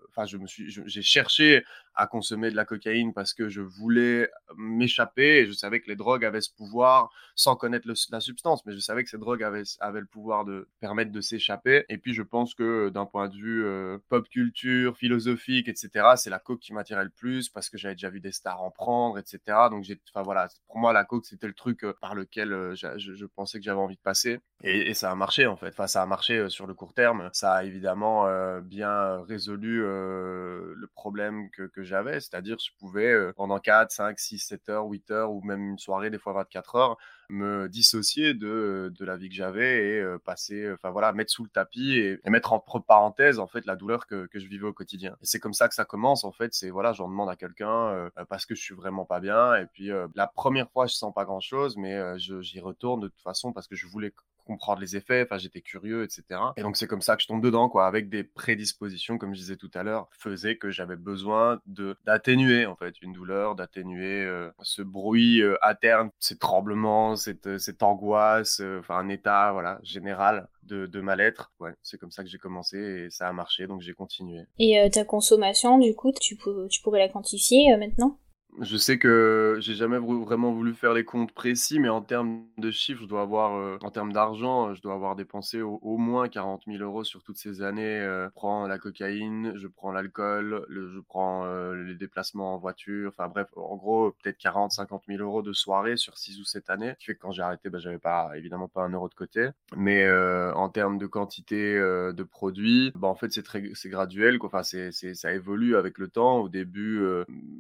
enfin, 0.10 0.26
je 0.26 0.38
me 0.38 0.48
suis, 0.48 0.70
j'ai 0.70 1.02
cherché 1.02 1.64
à 1.96 2.08
consommer 2.08 2.52
de 2.52 2.56
la 2.56 2.66
cocaïne 2.66 3.14
parce 3.14 3.34
que 3.34 3.48
je 3.48 3.62
voulais 3.62 4.30
m'échapper 4.58 5.40
et 5.40 5.46
je 5.46 5.54
savais 5.54 5.80
que 5.80 5.88
les 5.88 5.96
drogues 5.96 6.26
avaient 6.26 6.42
ce 6.42 6.54
pouvoir 6.54 7.10
sans 7.36 7.56
connaître 7.56 7.88
la 8.12 8.20
substance, 8.20 8.66
mais 8.66 8.74
je 8.74 8.80
savais 8.80 9.04
que 9.04 9.10
ces 9.10 9.18
drogues 9.18 9.44
avaient, 9.44 9.64
le 9.82 10.06
pouvoir 10.06 10.46
de 10.46 10.68
permettre 10.80 11.12
de 11.12 11.22
s'échapper. 11.22 11.86
Et 11.90 11.98
puis 11.98 12.14
je 12.14 12.22
pense 12.22 12.54
que 12.54 12.90
d'un 12.90 13.06
point 13.06 13.30
de 13.30 13.36
vue 13.36 13.66
pop 14.10 14.28
culture, 14.30 14.98
philosophique, 14.98 15.68
etc., 15.68 15.90
c'est 16.18 16.30
la 16.30 16.40
coke 16.40 16.60
qui 16.60 16.74
m'attirait 16.74 17.04
le 17.04 17.10
plus 17.10 17.50
parce 17.50 17.70
que 17.70 17.78
j'avais 17.78 17.96
déjà 17.96 18.10
vu 18.10 18.20
des 18.20 18.32
stars 18.32 18.62
en 18.62 18.72
prendre, 18.72 19.18
etc. 19.18 19.40
Donc 19.70 19.86
enfin 20.10 20.24
voilà, 20.24 20.50
pour 20.68 20.78
moi 20.78 20.92
la 20.92 21.06
coke 21.06 21.26
c'était 21.26 21.48
le 21.48 21.54
truc 21.54 21.86
par 22.02 22.16
lequel 22.16 22.74
je 22.76 23.26
pensais 23.26 23.58
que 23.60 23.64
j'avais 23.64 23.80
envie 23.80 23.96
de 23.96 24.02
passer. 24.02 24.35
Et, 24.64 24.94
ça 24.94 25.12
a 25.12 25.16
marché 25.16 25.46
en 25.46 25.56
fait. 25.56 25.70
Enfin, 25.70 25.88
ça 25.88 26.02
a 26.02 26.06
marché 26.06 26.38
euh, 26.38 26.50
sur 26.50 26.66
le 26.66 26.74
court 26.74 26.94
terme. 26.94 27.30
Ça 27.34 27.54
a 27.54 27.64
évidemment 27.64 28.28
euh, 28.28 28.62
bien 28.62 29.22
résolu 29.24 29.84
euh, 29.84 30.74
le 30.76 30.88
problème 30.88 31.50
que, 31.52 31.84
j'avais, 31.84 32.20
c'est-à-dire 32.20 32.58
je 32.60 32.72
pouvais 32.80 33.34
pendant 33.34 33.60
4, 33.60 33.92
5, 33.92 34.20
6, 34.20 34.40
7 34.40 34.70
heures, 34.70 34.86
8 34.86 35.12
heures 35.12 35.32
ou 35.32 35.42
même 35.42 35.62
une 35.70 35.78
soirée, 35.78 36.10
des 36.10 36.18
fois 36.18 36.34
24 36.34 36.76
heures, 36.76 36.98
me 37.30 37.68
dissocier 37.70 38.34
de, 38.34 38.92
de 38.98 39.06
la 39.06 39.18
vie 39.18 39.30
que 39.30 39.36
j'avais 39.36 39.98
et 39.98 40.06
passer, 40.24 40.72
enfin 40.74 40.90
voilà, 40.90 41.14
mettre 41.14 41.32
sous 41.32 41.44
le 41.44 41.50
tapis 41.50 41.98
et, 41.98 42.20
mettre 42.28 42.54
entre 42.54 42.80
parenthèses 42.80 43.40
en 43.40 43.48
fait 43.48 43.66
la 43.66 43.76
douleur 43.76 44.08
que, 44.08 44.26
que 44.28 44.40
je 44.40 44.48
vivais 44.48 44.68
au 44.68 44.74
quotidien. 44.74 45.16
Et 45.22 45.26
c'est 45.26 45.40
comme 45.40 45.54
ça 45.54 45.68
que 45.68 45.76
ça 45.76 45.86
commence 45.86 46.24
en 46.24 46.32
fait. 46.32 46.54
C'est 46.54 46.70
voilà, 46.70 46.94
j'en 46.94 47.08
demande 47.08 47.30
à 47.30 47.36
quelqu'un 47.36 48.10
parce 48.30 48.46
que 48.46 48.56
je 48.56 48.62
suis 48.62 48.76
vraiment 48.76 49.06
pas 49.06 49.20
bien. 49.20 49.56
Et 49.56 49.66
puis 49.66 49.90
la 50.16 50.28
première 50.28 50.70
fois, 50.70 50.88
je 50.88 50.94
sens 50.94 51.14
pas 51.14 51.26
grand 51.26 51.40
chose, 51.40 51.78
mais 51.78 52.18
j'y 52.18 52.60
retourne 52.60 53.02
de 53.02 53.08
toute 53.08 53.22
façon 53.22 53.54
parce 53.54 53.68
que 53.68 53.76
je 53.76 53.88
voulais 53.88 54.14
comprendre 54.46 54.80
les 54.80 54.96
effets, 54.96 55.24
enfin 55.24 55.38
j'étais 55.38 55.62
curieux, 55.62 56.04
etc. 56.04 56.40
Et 56.58 56.62
donc 56.62 56.78
c'est 56.78 56.88
comme 56.88 57.02
ça 57.02 57.16
que 57.16 57.22
je 57.22 57.28
tombe 57.28 57.44
dedans, 57.44 57.68
quoi, 57.70 57.88
avec 57.88 58.10
des 58.10 58.24
prédispositions, 58.24 59.18
comme 59.18 59.34
je 59.34 59.40
disais 59.40 59.58
tout 59.58 59.72
à 59.74 59.84
l'heure, 59.84 60.08
faisait 60.12 60.58
que 60.58 60.70
j'avais 60.70 60.96
besoin 60.96 61.60
de 61.66 61.98
d'atténuer 62.06 62.66
en 62.66 62.76
fait 62.76 63.02
une 63.02 63.14
douleur, 63.14 63.56
d'atténuer 63.56 64.24
euh, 64.24 64.50
ce 64.62 64.82
bruit 64.82 65.42
euh, 65.42 65.56
interne, 65.62 66.12
ces 66.20 66.38
tremblements, 66.38 67.16
cette, 67.16 67.48
euh, 67.48 67.58
cette 67.58 67.84
angoisse, 67.84 68.62
enfin 68.80 68.96
un 68.96 69.10
état 69.10 69.52
voilà 69.52 69.80
général 69.84 70.48
de, 70.64 70.86
de 70.86 71.02
mal-être. 71.02 71.52
Ouais, 71.60 71.74
c'est 71.82 71.98
comme 71.98 72.12
ça 72.12 72.24
que 72.24 72.30
j'ai 72.30 72.38
commencé 72.38 72.78
et 72.78 73.10
ça 73.10 73.28
a 73.28 73.34
marché, 73.34 73.68
donc 73.68 73.82
j'ai 73.82 73.94
continué. 73.94 74.44
Et 74.60 74.90
ta 74.92 75.04
consommation, 75.04 75.78
du 75.78 75.94
coup, 75.96 76.12
tu, 76.12 76.38
tu 76.70 76.82
pourrais 76.82 77.00
la 77.00 77.10
quantifier 77.10 77.76
maintenant? 77.78 78.18
Je 78.62 78.78
sais 78.78 78.98
que 78.98 79.58
j'ai 79.60 79.74
jamais 79.74 79.98
vraiment 79.98 80.54
voulu 80.54 80.74
faire 80.74 80.94
les 80.94 81.04
comptes 81.04 81.32
précis, 81.32 81.80
mais 81.80 81.90
en 81.90 82.02
termes 82.02 82.44
de 82.58 82.72
chiffres, 82.72 83.02
je 83.02 83.08
dois 83.08 83.22
avoir, 83.22 83.56
euh, 83.56 83.78
en 83.82 83.92
termes 83.92 84.14
d'argent, 84.14 84.74
je 84.74 84.82
dois 84.82 84.94
avoir 84.94 85.16
dépensé 85.16 85.62
au, 85.62 85.98
moins 85.98 86.30
40 86.30 86.64
000 86.68 86.84
euros 86.84 87.04
sur 87.04 87.24
toutes 87.24 87.38
ces 87.38 87.62
années. 87.62 88.00
Euh, 88.00 88.26
je 88.26 88.34
prends 88.34 88.68
la 88.68 88.78
cocaïne, 88.78 89.54
je 89.56 89.68
prends 89.68 89.92
l'alcool, 89.92 90.66
je 90.70 91.00
prends 91.00 91.46
euh, 91.46 91.76
les 91.84 91.96
déplacements 91.96 92.54
en 92.54 92.58
voiture. 92.58 93.10
Enfin 93.10 93.28
bref, 93.28 93.48
en 93.56 93.76
gros, 93.76 94.12
peut-être 94.24 94.38
40, 94.38 94.72
50 94.72 95.04
000 95.08 95.22
euros 95.22 95.42
de 95.42 95.54
soirée 95.54 95.98
sur 95.98 96.18
6 96.18 96.40
ou 96.40 96.46
7 96.46 96.70
années. 96.70 96.94
Qui 97.00 97.06
fait 97.06 97.16
que 97.16 97.20
quand 97.20 97.32
j'ai 97.32 97.42
arrêté, 97.42 97.70
bah, 97.70 97.80
j'avais 97.80 97.98
pas, 97.98 98.32
évidemment 98.36 98.68
pas 98.68 98.84
un 98.84 98.90
euro 98.90 99.10
de 99.10 99.16
côté. 99.16 99.50
Mais 99.76 100.10
en 100.10 100.70
termes 100.70 100.98
de 100.98 101.08
quantité 101.08 101.76
de 101.76 102.24
produits, 102.24 102.92
bah, 102.96 103.08
en 103.08 103.16
fait, 103.16 103.32
c'est 103.32 103.44
très, 103.44 103.72
c'est 103.74 103.90
graduel. 103.90 104.40
Quoi. 104.40 104.48
Enfin, 104.48 104.64
c'est, 104.64 104.92
ça 104.92 105.34
évolue 105.34 105.76
avec 105.76 105.98
le 105.98 106.08
temps. 106.08 106.40
Au 106.40 106.50
début, 106.50 107.04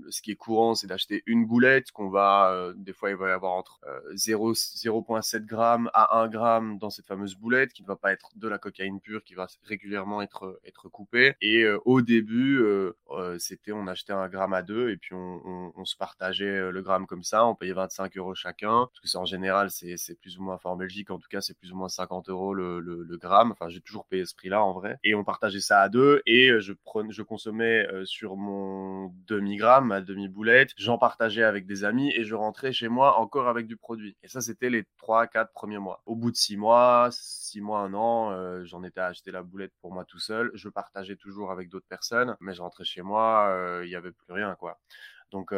ce 0.09 0.21
qui 0.21 0.31
est 0.31 0.35
courant, 0.35 0.75
c'est 0.75 0.84
c'est 0.85 0.89
d'acheter 0.89 1.23
une 1.25 1.45
boulette 1.45 1.91
qu'on 1.91 2.09
va, 2.09 2.71
des 2.75 2.93
fois, 2.93 3.09
il 3.09 3.15
va 3.15 3.29
y 3.29 3.31
avoir 3.31 3.53
entre 3.53 3.79
0,7 4.13 5.45
grammes 5.45 5.89
à 5.93 6.19
1 6.19 6.27
gramme 6.27 6.77
dans 6.77 6.91
cette 6.91 7.07
fameuse 7.07 7.35
boulette 7.35 7.73
qui 7.73 7.81
ne 7.81 7.87
va 7.87 7.95
pas 7.95 8.11
être 8.11 8.29
de 8.35 8.47
la 8.47 8.59
cocaïne 8.59 8.99
pure, 8.99 9.23
qui 9.23 9.33
va 9.33 9.47
régulièrement 9.63 10.21
être, 10.21 10.59
être 10.63 10.89
coupée. 10.89 11.35
Et 11.41 11.65
au 11.85 12.01
début, 12.01 12.63
c'était 13.39 13.71
on 13.71 13.87
achetait 13.87 14.13
un 14.13 14.27
gramme 14.27 14.53
à 14.53 14.61
deux 14.61 14.89
et 14.89 14.97
puis 14.97 15.15
on, 15.15 15.73
on, 15.75 15.85
se 15.85 15.95
partageait 15.95 16.71
le 16.71 16.81
gramme 16.81 17.07
comme 17.07 17.23
ça. 17.23 17.45
On 17.45 17.55
payait 17.55 17.73
25 17.73 18.15
euros 18.17 18.35
chacun. 18.35 18.87
Parce 18.87 19.13
que 19.13 19.17
en 19.17 19.25
général, 19.25 19.69
c'est 19.71 20.19
plus 20.19 20.37
ou 20.37 20.43
moins, 20.43 20.55
enfin 20.55 20.69
en 20.69 20.75
Belgique 20.75 21.09
en 21.09 21.17
tout 21.17 21.29
cas, 21.29 21.41
c'est 21.41 21.57
plus 21.57 21.71
ou 21.71 21.75
moins 21.75 21.89
50 21.89 22.29
euros 22.29 22.53
le, 22.53 22.79
le, 22.79 23.17
gramme. 23.17 23.51
Enfin, 23.51 23.69
j'ai 23.69 23.81
toujours 23.81 24.05
payé 24.05 24.25
ce 24.25 24.35
prix-là 24.35 24.63
en 24.63 24.73
vrai. 24.73 24.99
Et 25.03 25.15
on 25.15 25.23
partageait 25.23 25.61
ça 25.61 25.81
à 25.81 25.89
deux 25.89 26.21
et 26.25 26.51
je, 26.59 26.73
prenais, 26.73 27.11
je 27.11 27.23
consommais 27.23 27.87
sur 28.03 28.35
mon 28.35 29.13
demi-gramme, 29.27 29.87
ma 29.87 30.01
demi-boulette. 30.01 30.74
J'en 30.75 30.97
partageais 30.97 31.43
avec 31.43 31.65
des 31.65 31.85
amis 31.85 32.11
et 32.11 32.25
je 32.25 32.35
rentrais 32.35 32.73
chez 32.73 32.89
moi 32.89 33.17
encore 33.17 33.47
avec 33.47 33.65
du 33.65 33.77
produit. 33.77 34.17
Et 34.23 34.27
ça, 34.27 34.41
c'était 34.41 34.69
les 34.69 34.83
3-4 34.97 35.51
premiers 35.53 35.77
mois. 35.77 36.01
Au 36.05 36.15
bout 36.15 36.31
de 36.31 36.35
6 36.35 36.57
mois, 36.57 37.07
6 37.11 37.61
mois, 37.61 37.79
un 37.79 37.93
an, 37.93 38.63
j'en 38.65 38.83
étais 38.83 38.99
à 38.99 39.05
acheter 39.07 39.31
la 39.31 39.41
boulette 39.41 39.71
pour 39.81 39.93
moi 39.93 40.03
tout 40.03 40.19
seul. 40.19 40.51
Je 40.53 40.67
partageais 40.67 41.15
toujours 41.15 41.51
avec 41.51 41.69
d'autres 41.69 41.87
personnes, 41.87 42.35
mais 42.41 42.53
je 42.53 42.61
rentrais 42.61 42.83
chez 42.83 43.01
moi, 43.01 43.81
il 43.83 43.87
n'y 43.87 43.95
avait 43.95 44.11
plus 44.11 44.33
rien, 44.33 44.55
quoi. 44.55 44.79
Donc, 45.31 45.53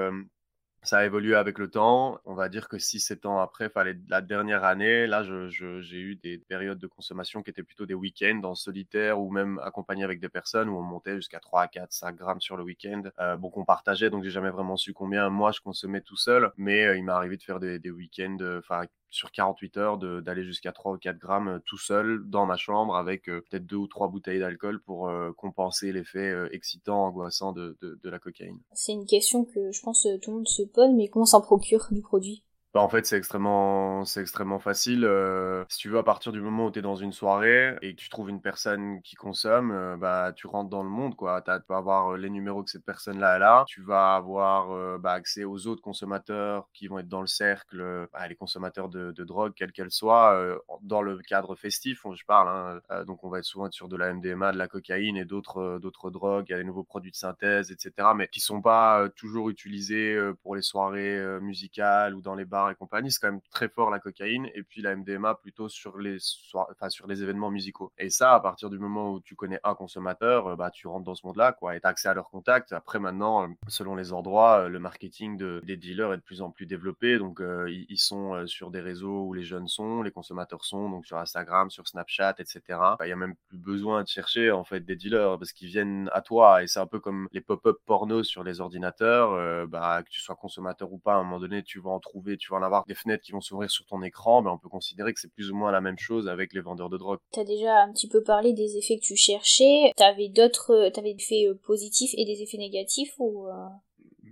ça 0.84 1.00
a 1.00 1.06
évolué 1.06 1.36
avec 1.36 1.58
le 1.58 1.70
temps. 1.70 2.20
On 2.26 2.34
va 2.34 2.50
dire 2.50 2.70
que 2.70 2.78
6-7 2.78 3.28
ans 3.28 3.40
après, 3.40 3.70
fallait 3.70 3.98
la 4.08 4.22
dernière 4.22 4.64
année, 4.64 5.08
là, 5.08 5.24
j'ai 5.24 5.98
eu 6.00 6.16
des 6.16 6.38
périodes 6.38 6.80
de 6.80 6.88
consommation 6.88 7.44
qui 7.44 7.50
étaient 7.50 7.64
plutôt 7.64 7.86
des 7.86 7.94
week-ends 7.94 8.42
en 8.44 8.56
solitaire 8.56 9.20
ou 9.20 9.30
même 9.32 9.60
accompagné 9.64 10.04
avec 10.04 10.20
des 10.20 10.30
personnes 10.30 10.70
où 10.70 10.78
on 10.78 10.84
montait 10.84 11.16
jusqu'à 11.16 11.40
3, 11.40 11.68
4, 11.68 11.92
5 11.92 12.16
grammes 12.16 12.42
sur 12.42 12.58
le 12.58 12.64
week-end. 12.64 13.04
Euh, 13.20 13.36
bon, 13.38 13.50
qu'on 13.50 13.66
partageait, 13.66 14.10
donc 14.10 14.24
j'ai 14.24 14.30
jamais 14.30 14.50
vraiment 14.50 14.78
su 14.78 14.94
combien 14.94 15.30
moi 15.30 15.52
je 15.52 15.62
consommais 15.62 16.02
tout 16.02 16.18
seul, 16.18 16.52
mais 16.58 16.86
euh, 16.86 16.98
il 16.98 17.04
m'est 17.04 17.12
arrivé 17.12 17.38
de 17.38 17.44
faire 17.44 17.60
des, 17.60 17.80
des 17.80 17.92
week-ends, 17.92 18.38
enfin, 18.60 18.84
sur 19.10 19.32
48 19.32 19.78
heures 19.78 19.98
d'aller 19.98 20.44
jusqu'à 20.44 20.72
3 20.72 20.94
ou 20.94 20.98
4 20.98 21.18
grammes 21.18 21.48
euh, 21.48 21.60
tout 21.66 21.78
seul 21.78 22.24
dans 22.30 22.46
ma 22.46 22.58
chambre 22.58 22.96
avec 22.96 23.30
euh, 23.30 23.42
peut-être 23.42 23.66
deux 23.66 23.78
ou 23.78 23.88
trois 23.88 24.08
bouteilles 24.08 24.40
d'alcool 24.40 24.82
pour 24.82 25.10
euh, 25.10 25.32
compenser 25.34 25.92
l'effet 25.92 26.34
excitant, 26.52 27.06
angoissant 27.06 27.52
de, 27.54 27.78
la 28.04 28.20
cocaïne. 28.20 28.60
C'est 28.74 28.94
une 28.94 29.06
question 29.06 29.46
que 29.46 29.72
je 29.72 29.82
pense 29.82 30.08
tout 30.22 30.32
le 30.32 30.38
monde 30.38 30.48
se 30.48 30.64
pose, 30.64 30.92
mais 30.94 31.08
comment 31.08 31.26
s'en 31.26 31.42
procure 31.42 31.88
du 31.92 32.02
produit? 32.02 32.44
Bah, 32.74 32.82
en 32.82 32.90
fait, 32.90 33.06
c'est 33.06 33.18
extrêmement, 33.18 34.04
c'est 34.04 34.22
extrêmement 34.22 34.60
facile. 34.60 35.06
Euh, 35.06 35.64
si 35.70 35.80
tu 35.80 35.90
veux, 35.90 35.98
à 36.00 36.04
partir 36.04 36.32
du 36.34 36.42
moment 36.42 36.66
où 36.66 36.72
tu 36.72 36.80
es 36.80 36.82
dans 36.82 36.98
une 36.98 37.14
soirée 37.14 37.76
et 37.82 37.96
que 37.96 38.00
tu 38.00 38.10
trouves 38.10 38.30
une 38.30 38.42
personne 38.42 39.02
qui 39.02 39.16
consomme, 39.16 39.72
euh, 39.72 39.96
bah, 39.98 40.34
tu 40.36 40.48
rentres 40.48 40.70
dans 40.70 40.84
le 40.84 40.90
monde. 40.90 41.16
Quoi. 41.16 41.42
tu 41.42 41.52
vas 41.70 41.78
avoir 41.78 42.14
euh, 42.14 42.18
les 42.18 42.30
numéros 42.30 42.64
que 42.64 42.70
cette 42.70 42.86
personne-là 42.86 43.62
a. 43.62 43.66
Tu 43.66 43.82
vas 43.82 44.16
avoir 44.16 45.00
bah, 45.00 45.14
accès 45.14 45.46
aux 45.46 45.68
autres 45.68 45.82
consommateurs 45.82 46.70
qui 46.74 46.88
vont 46.88 47.00
être 47.00 47.08
dans 47.08 47.22
le 47.22 47.28
cercle, 47.28 48.08
bah, 48.12 48.28
les 48.28 48.36
consommateurs 48.36 48.90
de, 48.90 49.12
drogue, 49.24 49.54
quelle 49.56 49.72
qu'elle 49.72 49.92
soit, 49.92 50.38
dans 50.82 51.02
le 51.02 51.18
cadre 51.20 51.56
festif, 51.56 52.06
je 52.14 52.26
parle. 52.26 52.50
Hein. 52.90 53.04
donc, 53.06 53.24
on 53.24 53.30
va 53.30 53.40
être 53.40 53.46
souvent 53.46 53.72
sur 53.72 53.88
de 53.88 53.96
la 53.96 54.14
MDMA, 54.14 54.52
de 54.52 54.58
la 54.58 54.68
cocaïne 54.68 55.18
et 55.18 55.26
d'autres, 55.26 55.80
d'autres 55.82 56.12
drogues. 56.12 56.46
Il 56.50 56.52
y 56.52 56.56
a 56.56 56.58
des 56.58 56.64
nouveaux 56.64 56.84
produits 56.84 57.12
de 57.12 57.16
synthèse, 57.16 57.72
etc. 57.72 58.10
Mais 58.16 58.28
qui 58.28 58.40
sont 58.40 58.62
pas 58.62 59.08
toujours 59.16 59.50
utilisés 59.50 60.20
pour 60.44 60.56
les 60.56 60.62
soirées 60.62 61.40
musicales 61.42 62.14
ou 62.16 62.22
dans 62.22 62.36
les 62.36 62.46
bars 62.46 62.57
et 62.72 62.76
compagnie, 62.76 63.12
c'est 63.12 63.20
quand 63.20 63.32
même 63.32 63.42
très 63.52 63.70
fort 63.70 63.90
la 63.90 64.00
cocaïne 64.00 64.50
et 64.54 64.64
puis 64.64 64.82
la 64.82 64.96
MDMA 64.96 65.36
plutôt 65.36 65.70
sur 65.70 65.98
les 65.98 66.18
enfin, 66.54 66.90
sur 66.90 67.08
les 67.08 67.24
événements 67.24 67.52
musicaux. 67.52 67.92
Et 67.98 68.10
ça, 68.10 68.34
à 68.34 68.40
partir 68.40 68.70
du 68.70 68.80
moment 68.80 69.14
où 69.14 69.20
tu 69.22 69.36
connais 69.36 69.60
un 69.64 69.76
consommateur, 69.76 70.48
euh, 70.48 70.56
bah 70.56 70.72
tu 70.72 70.88
rentres 70.88 71.06
dans 71.06 71.16
ce 71.16 71.26
monde-là 71.26 71.54
quoi 71.54 71.76
et 71.76 71.80
as 71.84 71.88
accès 71.90 72.10
à 72.10 72.14
leurs 72.14 72.30
contacts. 72.30 72.74
Après 72.74 73.00
maintenant, 73.00 73.44
euh, 73.44 73.48
selon 73.68 73.96
les 73.96 74.14
endroits, 74.14 74.62
euh, 74.62 74.70
le 74.70 74.80
marketing 74.80 75.38
de, 75.38 75.62
des 75.66 75.78
dealers 75.78 76.14
est 76.14 76.18
de 76.18 76.22
plus 76.22 76.42
en 76.42 76.52
plus 76.52 76.66
développé. 76.66 77.18
Donc 77.18 77.42
ils, 77.68 77.98
sont 77.98 78.46
sur 78.46 78.70
des 78.70 78.80
réseaux 78.80 79.26
où 79.26 79.34
les 79.34 79.44
jeunes 79.44 79.68
sont, 79.68 80.04
les 80.04 80.12
consommateurs 80.12 80.64
sont, 80.64 80.90
donc 80.90 81.06
sur 81.06 81.18
Instagram, 81.18 81.70
sur 81.70 81.88
Snapchat, 81.88 82.36
etc. 82.40 82.62
Bah, 82.70 82.98
il 83.02 83.10
y 83.10 83.12
a 83.12 83.16
même 83.16 83.36
plus 83.50 83.58
besoin 83.58 84.04
de 84.04 84.08
chercher 84.08 84.52
en 84.52 84.64
fait 84.64 84.82
des 84.82 84.96
dealers 84.96 85.38
parce 85.40 85.52
qu'ils 85.52 85.68
viennent 85.70 86.10
à 86.14 86.22
toi 86.22 86.64
et 86.64 86.68
c'est 86.68 86.80
un 86.80 86.86
peu 86.86 87.00
comme 87.00 87.28
les 87.32 87.42
pop-up 87.42 87.78
porno 87.86 88.24
sur 88.24 88.44
les 88.44 88.62
ordinateurs. 88.62 89.68
bah 89.68 90.04
que 90.04 90.10
tu 90.10 90.22
sois 90.22 90.36
consommateur 90.36 90.92
ou 90.92 91.00
pas, 91.00 91.14
à 91.14 91.18
un 91.18 91.24
moment 91.24 91.40
donné, 91.40 91.64
tu 91.64 91.80
vas 91.80 91.90
en 91.92 92.00
trouver, 92.00 92.38
tu 92.38 92.47
vas 92.52 92.58
en 92.58 92.64
avoir 92.64 92.86
des 92.86 92.96
fenêtres 92.96 93.24
qui 93.24 93.32
vont 93.32 93.42
s'ouvrir 93.42 93.70
sur 93.70 93.86
ton 93.86 94.02
écran, 94.02 94.42
ben 94.42 94.52
on 94.52 94.58
peut 94.58 94.70
considérer 94.70 95.14
que 95.14 95.20
c'est 95.20 95.32
plus 95.32 95.52
ou 95.52 95.56
moins 95.56 95.72
la 95.72 95.82
même 95.82 95.98
chose 95.98 96.28
avec 96.28 96.54
les 96.54 96.62
vendeurs 96.62 96.90
de 96.90 96.98
drogue. 96.98 97.20
Tu 97.34 97.40
as 97.40 97.44
déjà 97.44 97.82
un 97.82 97.92
petit 97.92 98.08
peu 98.08 98.24
parlé 98.24 98.54
des 98.54 98.78
effets 98.78 98.98
que 98.98 99.04
tu 99.04 99.16
cherchais. 99.16 99.92
T'avais 99.96 100.30
d'autres, 100.30 100.90
t'avais 100.90 101.14
des 101.14 101.24
effets 101.24 101.48
euh, 101.48 101.60
positifs 101.66 102.12
et 102.16 102.26
des 102.26 102.42
effets 102.42 102.58
négatifs 102.58 103.14
ou 103.20 103.48
euh? 103.48 103.68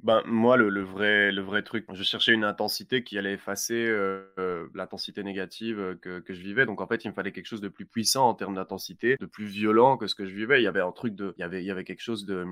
Ben, 0.05 0.21
moi, 0.27 0.55
le, 0.55 0.69
le, 0.69 0.83
vrai, 0.83 1.31
le 1.31 1.41
vrai 1.41 1.63
truc, 1.63 1.87
je 1.91 2.03
cherchais 2.03 2.31
une 2.31 2.43
intensité 2.43 3.03
qui 3.03 3.17
allait 3.17 3.33
effacer 3.33 3.87
euh, 3.87 4.67
l'intensité 4.75 5.23
négative 5.23 5.79
euh, 5.79 5.95
que, 5.95 6.19
que, 6.19 6.35
je 6.35 6.41
vivais. 6.41 6.67
Donc, 6.67 6.79
en 6.79 6.85
fait, 6.85 7.03
il 7.05 7.07
me 7.07 7.13
fallait 7.15 7.31
quelque 7.31 7.47
chose 7.47 7.59
de 7.59 7.69
plus 7.69 7.87
puissant 7.87 8.29
en 8.29 8.35
termes 8.35 8.53
d'intensité, 8.53 9.17
de 9.19 9.25
plus 9.25 9.47
violent 9.47 9.97
que 9.97 10.05
ce 10.05 10.13
que 10.13 10.27
je 10.27 10.35
vivais. 10.35 10.61
Il 10.61 10.63
y 10.63 10.67
avait 10.67 10.81
un 10.81 10.91
truc 10.91 11.15
de. 11.15 11.33
Il 11.37 11.41
y 11.41 11.43
avait, 11.43 11.63
il 11.63 11.65
y 11.65 11.71
avait 11.71 11.83
quelque 11.83 12.03
chose 12.03 12.27
de, 12.27 12.45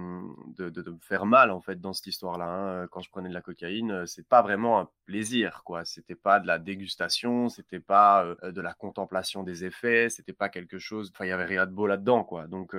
de, 0.57 0.71
de, 0.71 0.89
me 0.89 0.97
faire 0.99 1.27
mal, 1.27 1.51
en 1.51 1.61
fait, 1.61 1.79
dans 1.79 1.93
cette 1.93 2.07
histoire-là. 2.07 2.45
Hein. 2.45 2.87
Quand 2.87 3.01
je 3.01 3.11
prenais 3.11 3.29
de 3.29 3.35
la 3.35 3.41
cocaïne, 3.41 3.91
euh, 3.91 4.05
c'est 4.07 4.27
pas 4.27 4.41
vraiment 4.41 4.79
un 4.79 4.89
plaisir, 5.05 5.61
quoi. 5.63 5.85
C'était 5.85 6.15
pas 6.15 6.39
de 6.39 6.47
la 6.47 6.57
dégustation, 6.57 7.49
c'était 7.49 7.79
pas 7.79 8.35
de 8.41 8.61
la 8.61 8.73
contemplation 8.73 9.43
des 9.43 9.63
effets, 9.63 10.09
c'était 10.09 10.33
pas 10.33 10.49
quelque 10.49 10.79
chose. 10.79 11.11
Enfin, 11.13 11.25
il 11.25 11.29
y 11.29 11.31
avait 11.31 11.45
rien 11.45 11.67
de 11.67 11.71
beau 11.71 11.85
là-dedans, 11.85 12.23
quoi. 12.23 12.47
Donc, 12.47 12.75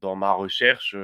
dans 0.00 0.16
ma 0.16 0.32
recherche, 0.32 0.96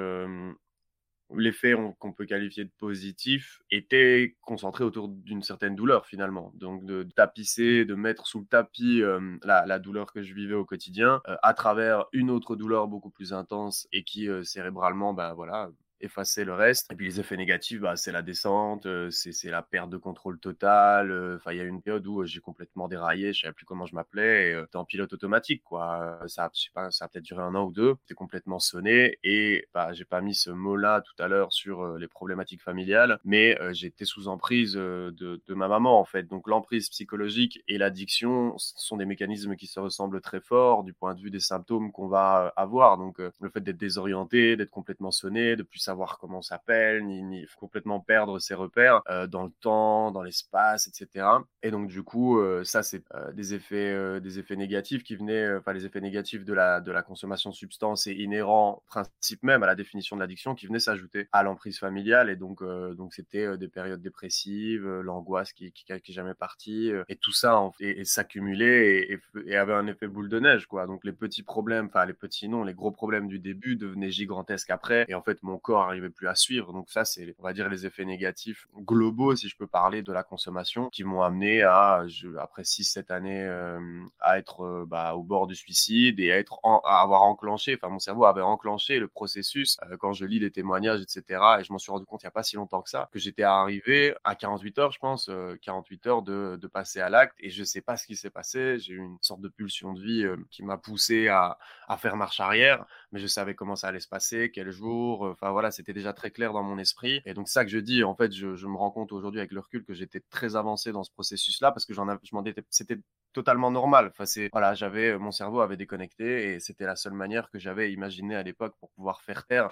l'effet 1.36 1.74
qu'on 1.98 2.12
peut 2.12 2.26
qualifier 2.26 2.64
de 2.64 2.72
positif 2.78 3.60
était 3.70 4.36
concentré 4.42 4.84
autour 4.84 5.08
d'une 5.08 5.42
certaine 5.42 5.74
douleur 5.74 6.06
finalement. 6.06 6.52
Donc 6.54 6.84
de 6.84 7.02
tapisser, 7.16 7.84
de 7.84 7.94
mettre 7.94 8.26
sous 8.26 8.40
le 8.40 8.46
tapis 8.46 9.02
la, 9.42 9.78
douleur 9.78 10.12
que 10.12 10.22
je 10.22 10.34
vivais 10.34 10.54
au 10.54 10.64
quotidien 10.64 11.20
à 11.42 11.54
travers 11.54 12.04
une 12.12 12.30
autre 12.30 12.56
douleur 12.56 12.88
beaucoup 12.88 13.10
plus 13.10 13.32
intense 13.32 13.88
et 13.92 14.04
qui 14.04 14.28
cérébralement, 14.44 15.14
bah 15.14 15.34
voilà, 15.34 15.70
effacer 16.00 16.44
le 16.44 16.54
reste. 16.54 16.92
Et 16.92 16.96
puis 16.96 17.06
les 17.06 17.20
effets 17.20 17.36
négatifs, 17.36 17.80
bah, 17.80 17.96
c'est 17.96 18.12
la 18.12 18.22
descente, 18.22 18.86
euh, 18.86 19.10
c'est 19.10 19.50
la 19.50 19.62
perte 19.62 19.90
de 19.90 19.96
contrôle 19.96 20.38
total. 20.38 21.10
Euh, 21.10 21.36
enfin, 21.36 21.52
il 21.52 21.58
y 21.58 21.60
a 21.60 21.64
une 21.64 21.82
période 21.82 22.06
où 22.06 22.20
euh, 22.22 22.26
j'ai 22.26 22.40
complètement 22.40 22.88
déraillé, 22.88 23.32
je 23.32 23.42
savais 23.42 23.52
plus 23.52 23.66
comment 23.66 23.86
je 23.86 23.94
m'appelais, 23.94 24.50
et 24.50 24.76
en 24.76 24.84
pilote 24.84 25.12
automatique, 25.12 25.62
quoi. 25.64 26.18
Ça, 26.26 26.50
je 26.54 26.62
sais 26.62 26.70
pas, 26.74 26.90
ça 26.90 27.06
a 27.06 27.08
peut-être 27.08 27.24
duré 27.24 27.42
un 27.42 27.54
an 27.54 27.64
ou 27.64 27.72
deux. 27.72 27.94
J'étais 28.02 28.14
complètement 28.14 28.58
sonné 28.58 29.18
et 29.22 29.68
bah, 29.74 29.92
j'ai 29.92 30.04
pas 30.04 30.20
mis 30.20 30.34
ce 30.34 30.50
mot-là 30.50 31.02
tout 31.02 31.22
à 31.22 31.28
l'heure 31.28 31.52
sur 31.52 31.96
les 31.96 32.08
problématiques 32.08 32.62
familiales, 32.62 33.18
mais 33.24 33.56
j'étais 33.72 34.04
sous 34.04 34.28
emprise 34.28 34.74
de, 34.74 35.14
de, 35.18 35.54
ma 35.54 35.68
maman, 35.68 35.98
en 36.00 36.04
fait. 36.04 36.24
Donc 36.24 36.48
l'emprise 36.48 36.88
psychologique 36.90 37.62
et 37.68 37.78
l'addiction 37.78 38.54
sont 38.58 38.96
des 38.96 39.06
mécanismes 39.06 39.56
qui 39.56 39.66
se 39.66 39.80
ressemblent 39.80 40.20
très 40.20 40.40
fort 40.40 40.84
du 40.84 40.92
point 40.92 41.14
de 41.14 41.20
vue 41.20 41.30
des 41.30 41.40
symptômes 41.40 41.92
qu'on 41.92 42.08
va 42.08 42.52
avoir. 42.56 42.98
Donc 42.98 43.18
le 43.18 43.50
fait 43.50 43.60
d'être 43.60 43.76
désorienté, 43.76 44.56
d'être 44.56 44.70
complètement 44.70 45.10
sonné, 45.10 45.56
de 45.56 45.62
plus 45.62 45.78
savoir 45.84 46.18
comment 46.18 46.42
s'appelle, 46.42 47.04
ni, 47.04 47.46
complètement 47.58 48.00
perdre 48.00 48.38
ses 48.38 48.54
repères 48.54 49.02
euh, 49.08 49.26
dans 49.26 49.44
le 49.44 49.50
temps, 49.60 50.10
dans 50.10 50.22
l'espace, 50.22 50.86
etc. 50.86 51.26
Et 51.62 51.70
donc 51.70 51.88
du 51.88 52.02
coup, 52.02 52.38
euh, 52.38 52.64
ça 52.64 52.82
c'est 52.82 53.04
euh, 53.14 53.32
des 53.32 53.54
effets, 53.54 54.20
des 54.20 54.38
effets 54.38 54.56
négatifs 54.56 55.02
qui 55.02 55.16
venaient, 55.16 55.56
enfin 55.56 55.72
les 55.72 55.86
effets 55.86 56.00
négatifs 56.00 56.44
de 56.44 56.52
la 56.52 56.80
de 56.80 56.92
la 56.92 57.02
consommation 57.02 57.50
de 57.50 57.54
substances 57.54 58.06
et 58.06 58.12
inhérents, 58.12 58.82
principe 58.86 59.42
même 59.42 59.62
à 59.62 59.66
la 59.66 59.74
définition 59.74 60.16
de 60.16 60.20
l'addiction, 60.20 60.54
qui 60.54 60.66
venaient 60.66 60.78
s'ajouter 60.78 61.28
à 61.32 61.42
l'emprise 61.42 61.78
familiale. 61.78 62.30
Et 62.30 62.36
donc 62.36 62.62
donc 62.96 63.14
c'était 63.14 63.56
des 63.58 63.68
périodes 63.68 64.02
dépressives, 64.02 64.86
l'angoisse 65.00 65.52
qui, 65.52 65.72
qui, 65.72 65.84
qui 66.00 66.12
jamais 66.12 66.34
partie, 66.34 66.90
et 67.08 67.16
tout 67.16 67.32
ça 67.32 67.70
et, 67.80 68.04
s'accumulait 68.04 69.12
et, 69.12 69.20
et, 69.46 69.56
avait 69.56 69.74
un 69.74 69.86
effet 69.86 70.06
boule 70.06 70.28
de 70.28 70.40
neige 70.40 70.66
quoi. 70.66 70.86
Donc 70.86 71.04
les 71.04 71.12
petits 71.12 71.42
problèmes, 71.42 71.86
enfin 71.86 72.04
les 72.06 72.14
petits 72.14 72.48
non, 72.48 72.64
les 72.64 72.74
gros 72.74 72.90
problèmes 72.90 73.28
du 73.28 73.38
début 73.38 73.76
devenaient 73.76 74.10
gigantesques 74.10 74.70
après. 74.70 75.04
Et 75.08 75.14
en 75.14 75.22
fait 75.22 75.42
mon 75.42 75.58
corps 75.58 75.73
arrivait 75.78 76.10
plus 76.10 76.28
à 76.28 76.34
suivre. 76.34 76.72
Donc 76.72 76.90
ça, 76.90 77.04
c'est, 77.04 77.34
on 77.38 77.42
va 77.42 77.52
dire, 77.52 77.68
les 77.68 77.86
effets 77.86 78.04
négatifs 78.04 78.66
globaux, 78.76 79.36
si 79.36 79.48
je 79.48 79.56
peux 79.56 79.66
parler, 79.66 80.02
de 80.02 80.12
la 80.12 80.22
consommation, 80.22 80.88
qui 80.90 81.04
m'ont 81.04 81.22
amené 81.22 81.62
à, 81.62 82.04
après 82.40 82.62
6-7 82.62 83.12
années, 83.12 83.44
euh, 83.44 84.04
à 84.20 84.38
être 84.38 84.64
euh, 84.64 84.84
bah, 84.86 85.14
au 85.14 85.22
bord 85.22 85.46
du 85.46 85.54
suicide 85.54 86.20
et 86.20 86.32
à, 86.32 86.38
être 86.38 86.58
à 86.84 87.00
avoir 87.00 87.22
enclenché, 87.22 87.74
enfin 87.74 87.90
mon 87.90 87.98
cerveau 87.98 88.24
avait 88.24 88.42
enclenché 88.42 88.98
le 88.98 89.08
processus 89.08 89.78
euh, 89.90 89.96
quand 89.96 90.12
je 90.12 90.24
lis 90.24 90.38
les 90.38 90.50
témoignages, 90.50 91.00
etc. 91.00 91.40
Et 91.60 91.64
je 91.64 91.72
m'en 91.72 91.78
suis 91.78 91.92
rendu 91.92 92.04
compte 92.06 92.22
il 92.22 92.26
n'y 92.26 92.28
a 92.28 92.32
pas 92.32 92.42
si 92.42 92.56
longtemps 92.56 92.82
que 92.82 92.90
ça, 92.90 93.08
que 93.12 93.18
j'étais 93.18 93.42
arrivé 93.42 94.14
à 94.24 94.34
48 94.34 94.78
heures, 94.78 94.92
je 94.92 94.98
pense, 94.98 95.30
48 95.62 96.06
heures 96.06 96.22
de, 96.22 96.58
passer 96.72 97.00
à 97.00 97.08
l'acte 97.08 97.36
et 97.38 97.50
je 97.50 97.62
sais 97.62 97.82
pas 97.82 97.96
ce 97.96 98.06
qui 98.06 98.16
s'est 98.16 98.30
passé. 98.30 98.78
J'ai 98.78 98.94
eu 98.94 98.98
une 98.98 99.18
sorte 99.20 99.40
de 99.42 99.48
pulsion 99.48 99.92
de 99.92 100.00
vie 100.00 100.24
qui 100.50 100.64
m'a 100.64 100.78
poussé 100.78 101.28
à 101.28 101.56
faire 101.98 102.16
marche 102.16 102.40
arrière, 102.40 102.84
mais 103.14 103.20
je 103.20 103.28
savais 103.28 103.54
comment 103.54 103.76
ça 103.76 103.86
allait 103.86 104.00
se 104.00 104.08
passer, 104.08 104.50
quel 104.52 104.72
jour, 104.72 105.22
enfin 105.22 105.52
voilà, 105.52 105.70
c'était 105.70 105.92
déjà 105.92 106.12
très 106.12 106.32
clair 106.32 106.52
dans 106.52 106.64
mon 106.64 106.78
esprit. 106.78 107.22
Et 107.24 107.32
donc, 107.32 107.48
ça 107.48 107.64
que 107.64 107.70
je 107.70 107.78
dis, 107.78 108.02
en 108.02 108.16
fait, 108.16 108.32
je, 108.32 108.66
me 108.66 108.76
rends 108.76 108.90
compte 108.90 109.12
aujourd'hui 109.12 109.38
avec 109.38 109.52
le 109.52 109.60
recul 109.60 109.84
que 109.84 109.94
j'étais 109.94 110.18
très 110.30 110.56
avancé 110.56 110.90
dans 110.90 111.04
ce 111.04 111.12
processus-là 111.12 111.70
parce 111.70 111.86
que 111.86 111.94
j'en 111.94 112.08
je 112.08 112.34
m'en 112.34 112.42
c'était 112.70 112.98
totalement 113.32 113.70
normal. 113.70 114.08
Enfin, 114.10 114.26
c'est, 114.26 114.48
voilà, 114.50 114.74
j'avais, 114.74 115.16
mon 115.16 115.30
cerveau 115.30 115.60
avait 115.60 115.76
déconnecté 115.76 116.54
et 116.54 116.60
c'était 116.60 116.86
la 116.86 116.96
seule 116.96 117.12
manière 117.12 117.50
que 117.50 117.60
j'avais 117.60 117.92
imaginé 117.92 118.34
à 118.34 118.42
l'époque 118.42 118.74
pour 118.80 118.90
pouvoir 118.90 119.22
faire 119.22 119.46
taire 119.46 119.70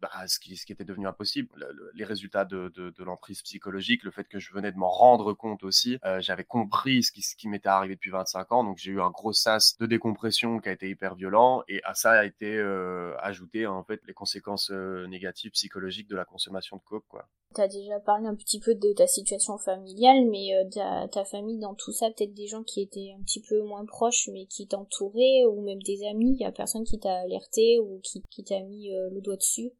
bah, 0.00 0.10
ce, 0.26 0.38
qui, 0.38 0.52
était 0.68 0.84
devenu 0.84 1.06
impossible. 1.06 1.48
les 1.94 2.04
résultats 2.04 2.44
de, 2.44 2.68
de, 2.68 3.04
l'emprise 3.04 3.40
psychologique, 3.42 4.04
le 4.04 4.10
fait 4.10 4.28
que 4.28 4.38
je 4.38 4.52
venais 4.52 4.70
de 4.70 4.76
m'en 4.76 4.90
rendre 4.90 5.32
compte 5.32 5.64
aussi, 5.64 5.98
euh, 6.04 6.20
j'avais 6.20 6.44
compris 6.44 7.02
ce 7.02 7.10
qui, 7.10 7.22
ce 7.22 7.34
qui 7.34 7.48
m'était 7.48 7.70
arrivé 7.70 7.94
depuis 7.94 8.10
25 8.10 8.52
ans, 8.52 8.64
donc 8.64 8.76
j'ai 8.76 8.90
eu 8.90 9.00
un 9.00 9.10
gros 9.10 9.32
sas 9.32 9.78
de 9.78 9.86
décompression 9.86 10.60
qui 10.60 10.68
a 10.68 10.72
été 10.72 10.90
hyper 10.90 11.14
violent, 11.14 11.62
et 11.68 11.82
à 11.84 11.94
ça 11.94 12.10
a 12.10 12.24
été 12.26 12.56
euh, 12.58 13.14
ajouté 13.20 13.66
en 13.66 13.84
fait 13.84 14.00
les 14.06 14.12
conséquences 14.12 14.70
euh, 14.70 15.06
négatives 15.06 15.52
psychologiques 15.52 16.08
de 16.08 16.16
la 16.16 16.26
consommation 16.26 16.76
de 16.76 16.82
coke. 16.82 17.06
Quoi. 17.08 17.26
Tu 17.54 17.60
as 17.62 17.68
déjà 17.68 17.98
parlé 18.00 18.26
un 18.26 18.34
petit 18.34 18.60
peu 18.60 18.74
de 18.74 18.92
ta 18.92 19.06
situation 19.06 19.56
familiale, 19.56 20.26
mais 20.30 20.50
ta, 20.72 21.24
famille 21.24 21.58
dans 21.58 21.74
tout 21.74 21.92
ça, 21.92 22.10
peut-être 22.10 22.34
des 22.34 22.46
gens 22.46 22.62
qui 22.64 22.82
étaient 22.82 23.14
un 23.18 23.22
petit 23.22 23.40
peu 23.40 23.62
moins 23.62 23.86
proches, 23.86 24.28
mais 24.30 24.44
qui 24.44 24.66
t'entouraient, 24.68 25.46
ou 25.46 25.62
même 25.62 25.82
des 25.82 26.06
amis, 26.06 26.36
il 26.38 26.42
y 26.42 26.44
a 26.44 26.52
personne 26.52 26.84
qui 26.84 26.98
t'a 26.98 27.20
alerté 27.20 27.78
ou 27.80 27.98
qui, 28.02 28.22
qui 28.30 28.44
t'a 28.44 28.60
mis 28.60 28.90
le 28.90 29.20
doigt 29.22 29.36
dessus? 29.36 29.72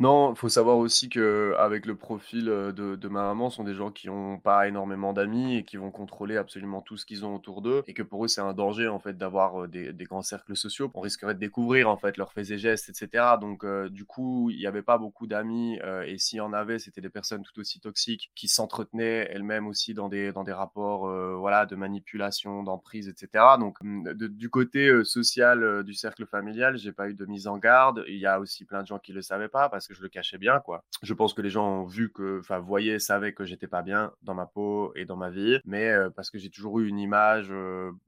Non, 0.00 0.34
faut 0.34 0.48
savoir 0.48 0.78
aussi 0.78 1.08
que 1.08 1.54
avec 1.56 1.86
le 1.86 1.96
profil, 1.96 2.46
de 2.46 2.96
de 2.96 3.08
ma 3.08 3.22
maman, 3.22 3.48
ce 3.48 3.56
sont 3.56 3.64
des 3.64 3.74
gens 3.74 3.92
qui 3.92 4.08
ont 4.10 4.38
pas 4.40 4.66
énormément 4.66 5.12
d'amis 5.12 5.56
et 5.56 5.64
qui 5.64 5.76
vont 5.76 5.92
contrôler 5.92 6.36
absolument 6.36 6.82
tout 6.82 6.96
ce 6.96 7.06
qu'ils 7.06 7.24
ont 7.24 7.34
autour 7.36 7.62
d'eux 7.62 7.84
et 7.86 7.94
que 7.94 8.02
pour 8.02 8.24
eux, 8.24 8.28
c'est 8.28 8.40
un 8.40 8.54
danger, 8.54 8.88
en 8.88 8.98
fait, 8.98 9.16
d'avoir, 9.16 9.68
des 9.68 9.92
des 9.92 10.04
grands 10.04 10.22
cercles 10.22 10.56
sociaux. 10.56 10.90
On 10.94 11.00
risquerait 11.00 11.34
de 11.34 11.38
découvrir, 11.38 11.88
en 11.88 11.96
fait, 11.96 12.16
leurs 12.16 12.32
faits 12.32 12.50
et 12.50 12.58
gestes 12.58 12.88
etc. 12.88 13.36
donc 13.40 13.64
du 13.90 14.04
coup, 14.04 14.50
il 14.50 14.60
y 14.60 14.66
avait 14.66 14.82
pas 14.82 14.98
beaucoup 14.98 15.28
d'amis, 15.28 15.78
et 16.06 16.18
s'il 16.18 16.38
y 16.38 16.40
en 16.40 16.52
avait, 16.52 16.80
c'était 16.80 17.00
des 17.00 17.08
personnes 17.08 17.44
tout 17.44 17.60
aussi 17.60 17.78
toxiques 17.80 18.32
qui 18.34 18.48
s'entretenaient 18.48 19.28
elles-mêmes 19.30 19.68
aussi 19.68 19.94
dans 19.94 20.08
des 20.08 20.32
dans 20.32 20.42
des 20.42 20.52
rapports, 20.52 21.08
voilà, 21.38 21.66
de 21.66 21.76
manipulation, 21.76 22.64
d'emprise 22.64 23.08
etc. 23.08 23.44
donc 23.60 23.78
mmh, 23.80 24.12
du 24.14 24.50
côté, 24.50 25.04
social, 25.04 25.84
du 25.84 25.94
cercle 25.94 26.26
familial, 26.26 26.76
j'ai 26.78 26.92
pas 26.92 27.08
eu 27.08 27.14
de 27.14 27.26
mise 27.26 27.46
en 27.46 27.58
garde. 27.58 28.04
Il 28.08 28.18
y 28.18 28.26
a 28.26 28.40
aussi 28.40 28.64
plein 28.64 28.82
de 28.82 28.88
gens 28.88 28.98
qui 28.98 29.12
le 29.12 29.22
savaient 29.22 29.48
pas 29.48 29.68
parce 29.68 29.83
que 29.88 29.94
je 29.94 30.02
le 30.02 30.08
cachais 30.08 30.38
bien, 30.38 30.60
quoi. 30.60 30.84
Je 31.02 31.14
pense 31.14 31.34
que 31.34 31.42
les 31.42 31.50
gens 31.50 31.66
ont 31.66 31.84
vu 31.84 32.12
que, 32.12 32.40
enfin, 32.40 32.58
voyaient, 32.58 32.98
savaient 32.98 33.34
que 33.34 33.44
j'étais 33.44 33.66
pas 33.66 33.82
bien 33.82 34.12
dans 34.22 34.34
ma 34.34 34.46
peau 34.46 34.92
et 34.96 35.04
dans 35.04 35.16
ma 35.16 35.30
vie, 35.30 35.58
mais 35.64 35.92
parce 36.16 36.30
que 36.30 36.38
j'ai 36.38 36.50
toujours 36.50 36.80
eu 36.80 36.88
une 36.88 36.98
image 36.98 37.52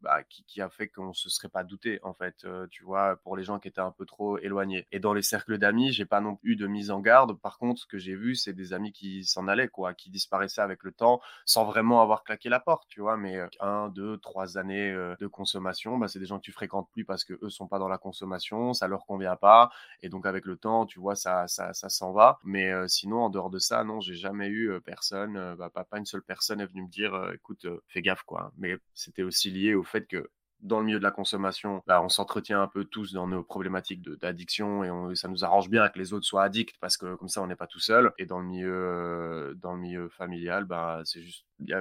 bah, 0.01 0.23
qui, 0.25 0.61
a 0.61 0.69
fait 0.69 0.89
qu'on 0.89 1.13
se 1.13 1.29
serait 1.29 1.49
pas 1.49 1.65
douté, 1.65 2.01
en 2.03 2.15
fait, 2.15 2.47
tu 2.71 2.85
vois, 2.85 3.17
pour 3.23 3.37
les 3.37 3.45
gens 3.45 3.59
qui 3.59 3.69
étaient 3.69 3.81
un 3.81 3.91
peu 3.91 4.07
trop 4.07 4.39
éloignés. 4.39 4.87
Et 4.93 5.01
dans 5.01 5.13
les 5.13 5.23
cercles 5.23 5.59
d'amis, 5.59 5.93
j'ai 5.93 6.07
pas 6.07 6.21
non 6.21 6.37
plus 6.37 6.53
eu 6.53 6.57
de 6.57 6.67
mise 6.67 6.91
en 6.91 7.01
garde. 7.01 7.39
Par 7.41 7.59
contre, 7.59 7.81
ce 7.83 7.87
que 7.87 7.99
j'ai 7.99 8.15
vu, 8.15 8.35
c'est 8.35 8.53
des 8.53 8.73
amis 8.73 8.93
qui 8.93 9.25
s'en 9.25 9.49
allaient, 9.49 9.69
quoi, 9.69 9.95
qui 9.95 10.11
disparaissaient 10.11 10.63
avec 10.63 10.83
le 10.83 10.93
temps 10.93 11.21
sans 11.45 11.65
vraiment 11.65 12.03
avoir 12.03 12.25
claqué 12.25 12.49
la 12.49 12.61
porte, 12.61 12.89
tu 12.89 13.01
vois, 13.01 13.17
mais 13.17 13.41
un, 13.61 13.89
deux, 13.89 14.19
trois 14.19 14.59
années 14.59 14.93
de 15.19 15.27
consommation, 15.27 15.99
bah, 15.99 16.09
c'est 16.09 16.19
des 16.19 16.27
gens 16.27 16.39
que 16.39 16.45
tu 16.45 16.53
fréquentes 16.53 16.89
plus 16.93 17.05
parce 17.05 17.25
que 17.25 17.35
eux 17.43 17.51
sont 17.51 17.69
pas 17.69 17.79
dans 17.79 17.89
la 17.89 17.99
consommation, 17.99 18.73
ça 18.73 18.89
leur 18.89 19.07
convient 19.07 19.37
pas, 19.37 19.71
et 20.03 20.09
donc 20.09 20.27
avec 20.27 20.45
le 20.45 20.57
temps, 20.57 20.87
tu 20.87 21.01
vois, 21.01 21.17
ça, 21.17 21.47
ça 21.49 21.66
ça 21.73 21.89
s'en 21.89 22.13
va. 22.13 22.39
Mais 22.45 22.73
sinon, 22.89 23.23
en 23.23 23.31
dehors 23.31 23.51
de 23.51 23.59
ça, 23.59 23.85
non, 23.85 24.01
j'ai 24.01 24.15
jamais 24.15 24.49
eu 24.49 24.81
personne, 24.85 25.55
bah, 25.57 25.71
pas, 25.71 25.87
une 25.99 26.07
seule 26.07 26.23
personne 26.23 26.61
est 26.61 26.67
venue 26.67 26.83
me 26.83 26.91
dire, 26.91 27.31
écoute, 27.35 27.67
fais 27.89 28.03
gaffe, 28.03 28.23
quoi. 28.25 28.53
Mais 28.57 28.77
c'était 28.95 29.23
aussi 29.23 29.51
lié 29.51 29.75
au 29.75 29.83
fait 29.83 30.07
que 30.07 30.31
dans 30.61 30.81
le 30.81 30.87
milieu 30.87 30.99
de 30.99 31.05
la 31.05 31.11
consommation, 31.11 31.83
bah, 31.87 32.03
on 32.03 32.09
s'entretient 32.09 32.63
un 32.63 32.67
peu 32.67 32.85
tous 32.85 33.13
dans 33.13 33.27
nos 33.27 33.43
problématiques 33.43 34.03
d'addiction 34.03 34.85
et 35.11 35.15
ça 35.15 35.29
nous 35.29 35.45
arrange 35.45 35.69
bien 35.69 35.89
que 35.89 35.99
les 35.99 36.13
autres 36.13 36.27
soient 36.27 36.43
addicts 36.43 36.77
parce 36.81 36.97
que 36.97 37.15
comme 37.15 37.29
ça 37.29 37.43
on 37.43 37.47
n'est 37.47 37.57
pas 37.57 37.67
tout 37.67 37.79
seul. 37.79 38.13
Et 38.19 38.27
dans 38.27 38.39
le 38.39 38.47
milieu, 38.47 39.57
dans 39.61 39.75
le 39.75 39.81
milieu 39.81 40.09
familial, 40.09 40.65
bah, 40.65 41.03
c'est 41.05 41.21
juste, 41.21 41.45
il 41.61 41.69
y 41.69 41.73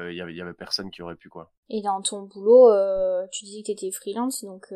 avait, 0.42 0.54
personne 0.54 0.92
qui 0.92 1.01
aurait 1.01 1.15
pu 1.15 1.30
quoi. 1.30 1.51
Et 1.70 1.82
dans 1.82 2.01
ton 2.01 2.24
boulot, 2.24 2.70
tu 3.32 3.46
disais 3.46 3.62
que 3.62 3.68
tu 3.68 3.72
étais 3.72 3.92
freelance, 3.92 4.44
donc 4.44 4.74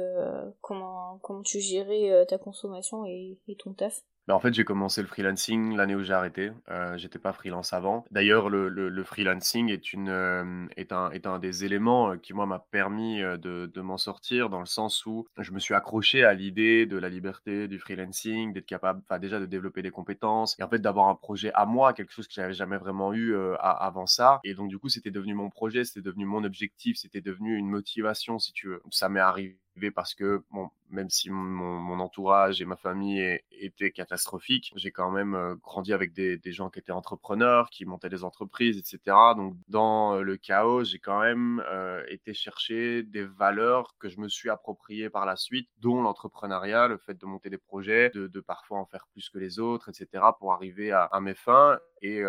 comment, 0.61 1.19
comment 1.21 1.43
tu 1.43 1.59
gérais 1.59 2.25
ta 2.27 2.37
consommation 2.37 3.05
et 3.05 3.37
ton 3.59 3.73
taf? 3.73 4.01
Bah, 4.29 4.35
en 4.35 4.39
fait, 4.39 4.53
j'ai 4.53 4.63
commencé 4.63 5.01
le 5.01 5.07
freelancing 5.07 5.75
l'année 5.75 5.95
où 5.95 6.03
j'ai 6.03 6.13
arrêté. 6.13 6.51
Euh, 6.69 6.95
j'étais 6.99 7.17
pas 7.17 7.33
freelance 7.33 7.73
avant. 7.73 8.05
D'ailleurs, 8.11 8.47
le, 8.47 9.03
freelancing 9.03 9.75
euh, 10.07 10.67
est, 10.77 10.93
un, 10.93 11.39
des 11.39 11.65
éléments 11.65 12.11
euh, 12.11 12.17
qui, 12.17 12.35
moi, 12.35 12.45
m'a 12.45 12.59
permis 12.59 13.23
euh, 13.23 13.37
de, 13.37 13.81
m'en 13.81 13.97
sortir 13.97 14.51
dans 14.51 14.59
le 14.59 14.67
sens 14.67 15.03
où 15.07 15.25
je 15.39 15.51
me 15.51 15.57
suis 15.57 15.73
accroché 15.73 16.25
à 16.25 16.35
l'idée 16.35 16.85
de 16.85 16.95
la 16.95 17.09
liberté 17.09 17.67
du 17.67 17.79
freelancing, 17.79 18.53
d'être 18.53 18.67
capable, 18.67 19.01
déjà 19.19 19.39
de 19.39 19.47
développer 19.47 19.81
des 19.81 19.89
compétences 19.89 20.55
et 20.59 20.63
en 20.63 20.69
fait 20.69 20.77
d'avoir 20.77 21.07
un 21.07 21.15
projet 21.15 21.51
à 21.55 21.65
moi, 21.65 21.93
quelque 21.93 22.13
chose 22.13 22.27
que 22.27 22.33
j'avais 22.35 22.53
jamais 22.53 22.77
vraiment 22.77 23.11
eu 23.15 23.35
avant 23.59 24.05
ça. 24.05 24.41
Et 24.43 24.53
donc, 24.53 24.69
du 24.69 24.77
coup, 24.77 24.89
c'était 24.89 25.09
devenu 25.09 25.33
mon 25.33 25.49
projet, 25.49 25.85
c'était 25.85 26.03
devenu 26.03 26.27
mon 26.27 26.43
objectif, 26.43 26.97
c'était 26.97 27.21
devenu 27.21 27.57
une 27.57 27.67
motivation, 27.67 28.37
si 28.37 28.53
tu 28.53 28.67
veux. 28.67 28.83
Ça 28.91 29.09
m'est 29.09 29.19
arrivé 29.19 29.57
parce 29.91 30.13
que 30.13 30.43
même 30.89 31.09
si 31.09 31.29
mon, 31.29 31.99
entourage 31.99 32.61
et 32.61 32.65
ma 32.65 32.75
famille 32.75 33.39
étaient 33.51 33.91
catastrophiques, 33.91 34.71
j'ai 34.75 34.91
quand 34.91 35.11
même 35.11 35.57
grandi 35.61 35.93
avec 35.93 36.13
des, 36.13 36.39
gens 36.51 36.69
qui 36.69 36.79
étaient 36.79 36.91
entrepreneurs, 36.91 37.69
qui 37.69 37.85
montaient 37.85 38.09
des 38.09 38.23
entreprises, 38.23 38.77
etc. 38.77 39.15
Donc 39.35 39.55
dans 39.67 40.21
le 40.21 40.37
chaos, 40.37 40.83
j'ai 40.83 40.99
quand 40.99 41.21
même 41.21 41.63
été 42.07 42.33
chercher 42.33 43.03
des 43.03 43.23
valeurs 43.23 43.95
que 43.99 44.09
je 44.09 44.19
me 44.19 44.27
suis 44.27 44.49
appropriées 44.49 45.09
par 45.09 45.25
la 45.25 45.35
suite, 45.35 45.69
dont 45.79 46.01
l'entrepreneuriat, 46.01 46.87
le 46.87 46.97
fait 46.97 47.19
de 47.19 47.25
monter 47.25 47.49
des 47.49 47.57
projets, 47.57 48.09
de, 48.09 48.39
parfois 48.39 48.79
en 48.79 48.85
faire 48.85 49.05
plus 49.11 49.29
que 49.29 49.37
les 49.37 49.59
autres, 49.59 49.89
etc. 49.89 50.23
pour 50.39 50.53
arriver 50.53 50.91
à 50.91 51.19
mes 51.21 51.35
fins. 51.35 51.79
Et, 52.01 52.23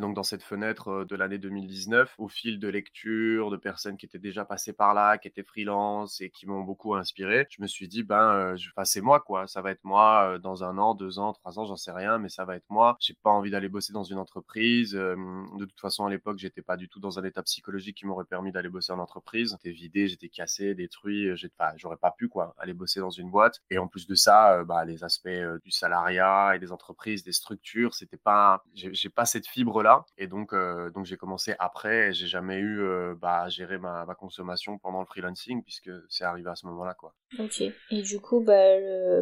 donc 0.00 0.16
dans 0.16 0.24
cette 0.24 0.42
fenêtre 0.42 1.04
de 1.04 1.14
l'année 1.14 1.38
2019, 1.38 2.16
au 2.18 2.28
fil 2.28 2.58
de 2.58 2.66
lecture, 2.66 3.50
de 3.50 3.56
personnes 3.56 3.96
qui 3.96 4.06
étaient 4.06 4.18
déjà 4.18 4.44
passées 4.44 4.72
par 4.72 4.92
là, 4.92 5.18
qui 5.18 5.28
étaient 5.28 5.44
freelance 5.44 6.20
et 6.20 6.30
qui 6.30 6.46
m'ont 6.46 6.62
beaucoup 6.62 6.96
inspiré, 6.96 7.46
je 7.50 7.62
me 7.62 7.68
suis 7.68 7.86
dit, 7.86 8.02
ben, 8.02 8.56
je, 8.56 8.70
c'est 8.82 9.00
moi, 9.00 9.20
quoi. 9.20 9.46
Ça 9.46 9.62
va 9.62 9.70
être 9.70 9.84
moi 9.84 10.38
dans 10.40 10.64
un 10.64 10.78
an, 10.78 10.94
deux 10.94 11.20
ans, 11.20 11.32
trois 11.32 11.58
ans, 11.60 11.64
j'en 11.64 11.76
sais 11.76 11.92
rien, 11.92 12.18
mais 12.18 12.28
ça 12.28 12.44
va 12.44 12.56
être 12.56 12.68
moi. 12.68 12.96
J'ai 13.00 13.14
pas 13.14 13.30
envie 13.30 13.50
d'aller 13.50 13.68
bosser 13.68 13.92
dans 13.92 14.02
une 14.02 14.18
entreprise. 14.18 14.92
de 14.92 15.64
toute 15.64 15.80
façon, 15.80 16.06
à 16.06 16.10
l'époque, 16.10 16.38
j'étais 16.38 16.62
pas 16.62 16.76
du 16.76 16.88
tout 16.88 16.98
dans 16.98 17.18
un 17.18 17.24
état 17.24 17.42
psychologique 17.42 17.98
qui 17.98 18.06
m'aurait 18.06 18.24
permis 18.24 18.50
d'aller 18.50 18.68
bosser 18.68 18.92
en 18.92 18.98
entreprise. 18.98 19.52
J'étais 19.52 19.74
vidé, 19.74 20.08
j'étais 20.08 20.28
cassé, 20.28 20.74
détruit. 20.74 21.30
j'aurais 21.76 21.96
pas 21.96 22.10
pu, 22.10 22.28
quoi, 22.28 22.54
aller 22.58 22.74
bosser 22.74 23.00
dans 23.00 23.10
une 23.10 23.30
boîte. 23.30 23.62
Et 23.70 23.78
en 23.78 23.86
plus 23.86 24.06
de 24.06 24.14
ça, 24.14 24.64
bah, 24.64 24.84
les 24.84 25.04
aspects 25.04 25.28
du 25.62 25.70
salariat 25.70 26.56
et 26.56 26.58
des 26.58 26.72
entreprises, 26.72 27.22
des 27.22 27.32
structures, 27.32 27.94
c'était 27.94 28.16
pas, 28.16 28.64
pas 29.08 29.24
cette 29.24 29.46
fibre 29.46 29.82
là. 29.82 30.04
Et 30.18 30.26
donc, 30.26 30.52
euh, 30.52 30.90
donc 30.90 31.04
j'ai 31.06 31.16
commencé 31.16 31.54
après. 31.58 32.12
J'ai 32.12 32.26
jamais 32.26 32.56
eu 32.56 32.80
euh, 32.80 33.14
bah, 33.14 33.42
à 33.42 33.48
gérer 33.48 33.78
ma, 33.78 34.04
ma, 34.04 34.14
consommation 34.14 34.78
pendant 34.78 35.00
le 35.00 35.06
freelancing 35.06 35.62
puisque 35.62 35.90
c'est 36.08 36.24
arrivé 36.24 36.50
à 36.50 36.56
ce 36.56 36.66
moment-là, 36.66 36.94
quoi. 36.94 37.14
Ok. 37.38 37.62
Et 37.90 38.02
du 38.02 38.20
coup, 38.20 38.40
bah, 38.40 38.76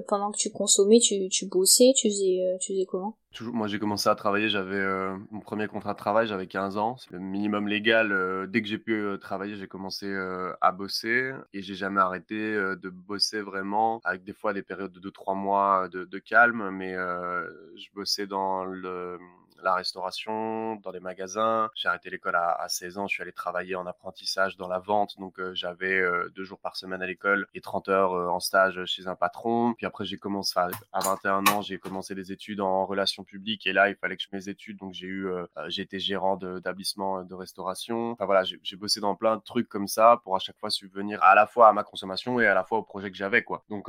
pendant 0.09 0.33
que 0.33 0.39
tu 0.39 0.51
consommais, 0.51 0.99
tu, 0.99 1.29
tu 1.29 1.47
bossais, 1.47 1.93
tu 1.97 2.09
faisais, 2.09 2.45
euh, 2.45 2.59
tu 2.61 2.73
faisais 2.73 2.87
comment? 2.87 3.17
Toujours, 3.33 3.55
moi 3.55 3.67
j'ai 3.67 3.79
commencé 3.79 4.11
à 4.11 4.15
travailler, 4.15 4.51
j'avais 4.51 4.85
mon 5.31 5.41
premier 5.41 5.67
contrat 5.67 5.95
de 5.95 5.99
travail, 5.99 6.27
j'avais 6.27 6.47
15 6.47 6.77
ans, 6.77 6.99
c'est 6.99 7.13
le 7.13 7.19
minimum 7.19 7.67
légal. 7.67 8.47
dès 8.51 8.61
que 8.61 8.69
j'ai 8.69 8.77
pu 8.77 9.07
travailler, 9.23 9.57
j'ai 9.57 9.69
commencé 9.69 10.15
à 10.61 10.71
bosser 10.71 11.33
et 11.55 11.63
j'ai 11.63 11.75
jamais 11.75 12.03
arrêté 12.03 12.37
de 12.37 12.91
bosser 12.91 13.41
vraiment, 13.41 14.03
avec 14.05 14.23
des 14.23 14.35
fois 14.35 14.53
des 14.53 14.63
périodes 14.63 14.93
de 14.93 15.01
2-3 15.09 15.35
mois 15.35 15.89
de, 15.89 16.05
de, 16.05 16.19
calme, 16.19 16.69
mais 16.73 16.93
je 16.93 17.87
bossais 17.95 18.27
dans 18.27 18.67
le 18.67 19.19
la 19.63 19.75
restauration, 19.75 20.77
dans 20.77 20.91
les 20.91 21.01
magasins. 21.01 21.71
J'ai 21.75 21.89
arrêté 21.89 22.11
l'école 22.11 22.37
à, 22.37 22.67
16 22.69 22.99
ans, 22.99 23.07
je 23.07 23.15
suis 23.15 23.23
allé 23.23 23.33
travailler 23.33 23.75
en 23.75 23.87
apprentissage 23.87 24.57
dans 24.57 24.69
la 24.69 24.79
vente, 24.79 25.19
donc 25.19 25.39
euh, 25.39 25.55
j'avais 25.55 26.01
euh, 26.01 26.31
deux 26.35 26.45
jours 26.45 26.61
par 26.61 26.77
semaine 26.77 27.03
à 27.03 27.07
l'école 27.07 27.47
et 27.55 27.61
30 27.61 27.89
heures 27.89 28.13
euh, 28.13 28.29
en 28.29 28.41
stage 28.41 28.85
chez 28.87 29.07
un 29.07 29.15
patron. 29.15 29.75
Puis 29.75 29.87
après, 29.87 30.05
j'ai 30.05 30.19
commencé 30.19 30.59
à, 30.59 31.01
21 31.01 31.47
ans, 31.49 31.63
j'ai 31.63 31.79
commencé 31.79 32.15
des 32.15 32.33
études 32.33 32.61
en 32.61 32.87
relations 32.87 33.25
publiques 33.25 33.67
et 33.67 33.73
là, 33.73 33.89
il 33.89 33.97
fallait 33.97 34.17
que 34.17 34.23
je 34.23 34.29
mes 34.33 34.49
études, 34.49 34.79
donc 34.79 34.95
j'ai 34.95 35.07
eu, 35.07 35.29
j'ai 35.69 35.83
été 35.83 35.99
gérant 35.99 36.37
d'établissement 36.37 37.25
de, 37.25 37.35
restauration. 37.35 38.13
Enfin 38.13 38.27
voilà, 38.27 38.45
j'ai 38.45 38.77
bossé 38.77 39.01
dans 39.01 39.15
plein 39.17 39.37
de 39.37 39.43
trucs 39.43 39.69
comme 39.69 39.89
ça 39.89 40.21
pour 40.23 40.37
à 40.37 40.39
chaque 40.39 40.59
fois 40.59 40.71
subvenir 40.71 41.23
à 41.23 41.35
la 41.35 41.47
fois 41.47 41.69
à 41.69 41.73
ma 41.73 41.83
consommation 41.83 42.41
et 42.41 42.47
à 42.47 42.55
la 42.55 42.65
fois 42.65 42.79
au 42.79 42.83
projet 42.83 43.11
que 43.11 43.17
j'avais, 43.17 43.43
quoi. 43.43 43.65
Donc 43.69 43.89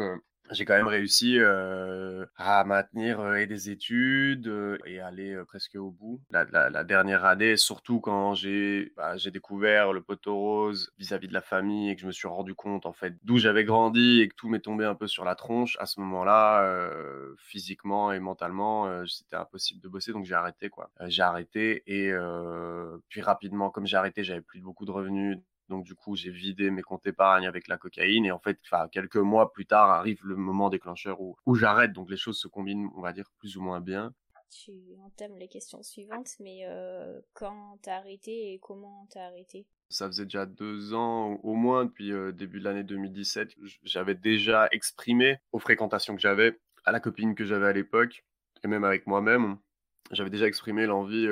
j'ai 0.53 0.65
quand 0.65 0.75
même 0.75 0.87
réussi 0.87 1.37
euh, 1.39 2.25
à 2.37 2.63
maintenir 2.63 3.19
euh, 3.19 3.45
des 3.45 3.69
études 3.69 4.47
euh, 4.47 4.77
et 4.85 4.99
aller 4.99 5.37
presque 5.47 5.75
au 5.75 5.91
bout. 5.91 6.21
La, 6.29 6.45
la, 6.45 6.69
la 6.69 6.83
dernière 6.83 7.25
année, 7.25 7.57
surtout 7.57 7.99
quand 7.99 8.33
j'ai 8.35 8.93
bah, 8.95 9.15
découvert 9.31 9.93
le 9.93 10.01
poteau 10.01 10.35
rose 10.35 10.91
vis-à-vis 10.97 11.27
de 11.27 11.33
la 11.33 11.41
famille 11.41 11.89
et 11.89 11.95
que 11.95 12.01
je 12.01 12.07
me 12.07 12.11
suis 12.11 12.27
rendu 12.27 12.53
compte 12.53 12.85
en 12.85 12.93
fait 12.93 13.15
d'où 13.23 13.37
j'avais 13.37 13.63
grandi 13.63 14.21
et 14.21 14.27
que 14.27 14.35
tout 14.35 14.47
m'est 14.47 14.59
tombé 14.59 14.85
un 14.85 14.95
peu 14.95 15.07
sur 15.07 15.25
la 15.25 15.35
tronche. 15.35 15.77
À 15.79 15.85
ce 15.85 15.99
moment-là, 15.99 16.87
physiquement 17.37 18.11
et 18.11 18.19
mentalement, 18.19 19.05
c'était 19.07 19.35
impossible 19.35 19.81
de 19.81 19.87
bosser, 19.87 20.11
donc 20.13 20.25
j'ai 20.25 20.35
arrêté 20.35 20.69
quoi. 20.69 20.91
j'ai 21.07 21.21
arrêté 21.21 21.83
et 21.87 22.13
puis 23.09 23.21
rapidement, 23.21 23.69
comme 23.69 23.85
j'ai 23.85 23.97
arrêté, 23.97 24.23
j'avais 24.23 24.41
plus 24.41 24.61
beaucoup 24.61 24.85
de 24.85 24.91
revenus 24.91 25.39
donc 25.69 25.85
du 25.85 25.95
coup, 25.95 26.15
j'ai 26.15 26.31
vidé 26.31 26.71
mes 26.71 26.81
comptes 26.81 27.05
épargne 27.07 27.47
avec 27.47 27.67
la 27.67 27.77
cocaïne. 27.77 28.25
Et 28.25 28.31
en 28.31 28.39
fait, 28.39 28.59
quelques 28.91 29.17
mois 29.17 29.51
plus 29.51 29.65
tard, 29.65 29.89
arrive 29.89 30.19
le 30.23 30.35
moment 30.35 30.69
déclencheur 30.69 31.21
où, 31.21 31.35
où 31.45 31.55
j'arrête. 31.55 31.93
Donc 31.93 32.09
les 32.09 32.17
choses 32.17 32.39
se 32.39 32.47
combinent, 32.47 32.89
on 32.95 33.01
va 33.01 33.13
dire, 33.13 33.29
plus 33.39 33.57
ou 33.57 33.61
moins 33.61 33.81
bien. 33.81 34.13
Tu 34.51 34.71
entames 35.03 35.37
les 35.37 35.47
questions 35.47 35.81
suivantes, 35.81 36.29
mais 36.39 36.65
euh, 36.67 37.19
quand 37.33 37.79
t'as 37.81 37.97
arrêté 37.97 38.53
et 38.53 38.59
comment 38.59 39.07
t'as 39.09 39.25
arrêté? 39.25 39.65
Ça 39.89 40.05
faisait 40.07 40.25
déjà 40.25 40.45
deux 40.45 40.93
ans 40.93 41.39
au 41.43 41.55
moins, 41.55 41.85
depuis 41.85 42.11
euh, 42.11 42.31
début 42.31 42.59
de 42.59 42.65
l'année 42.65 42.83
2017, 42.83 43.55
j'avais 43.81 44.13
déjà 44.13 44.67
exprimé 44.71 45.37
aux 45.53 45.59
fréquentations 45.59 46.15
que 46.15 46.21
j'avais, 46.21 46.59
à 46.85 46.91
la 46.91 46.99
copine 46.99 47.33
que 47.33 47.45
j'avais 47.45 47.65
à 47.67 47.73
l'époque, 47.73 48.23
et 48.63 48.67
même 48.67 48.83
avec 48.83 49.07
moi-même, 49.07 49.57
j'avais 50.13 50.29
déjà 50.29 50.47
exprimé 50.47 50.85
l'envie, 50.85 51.27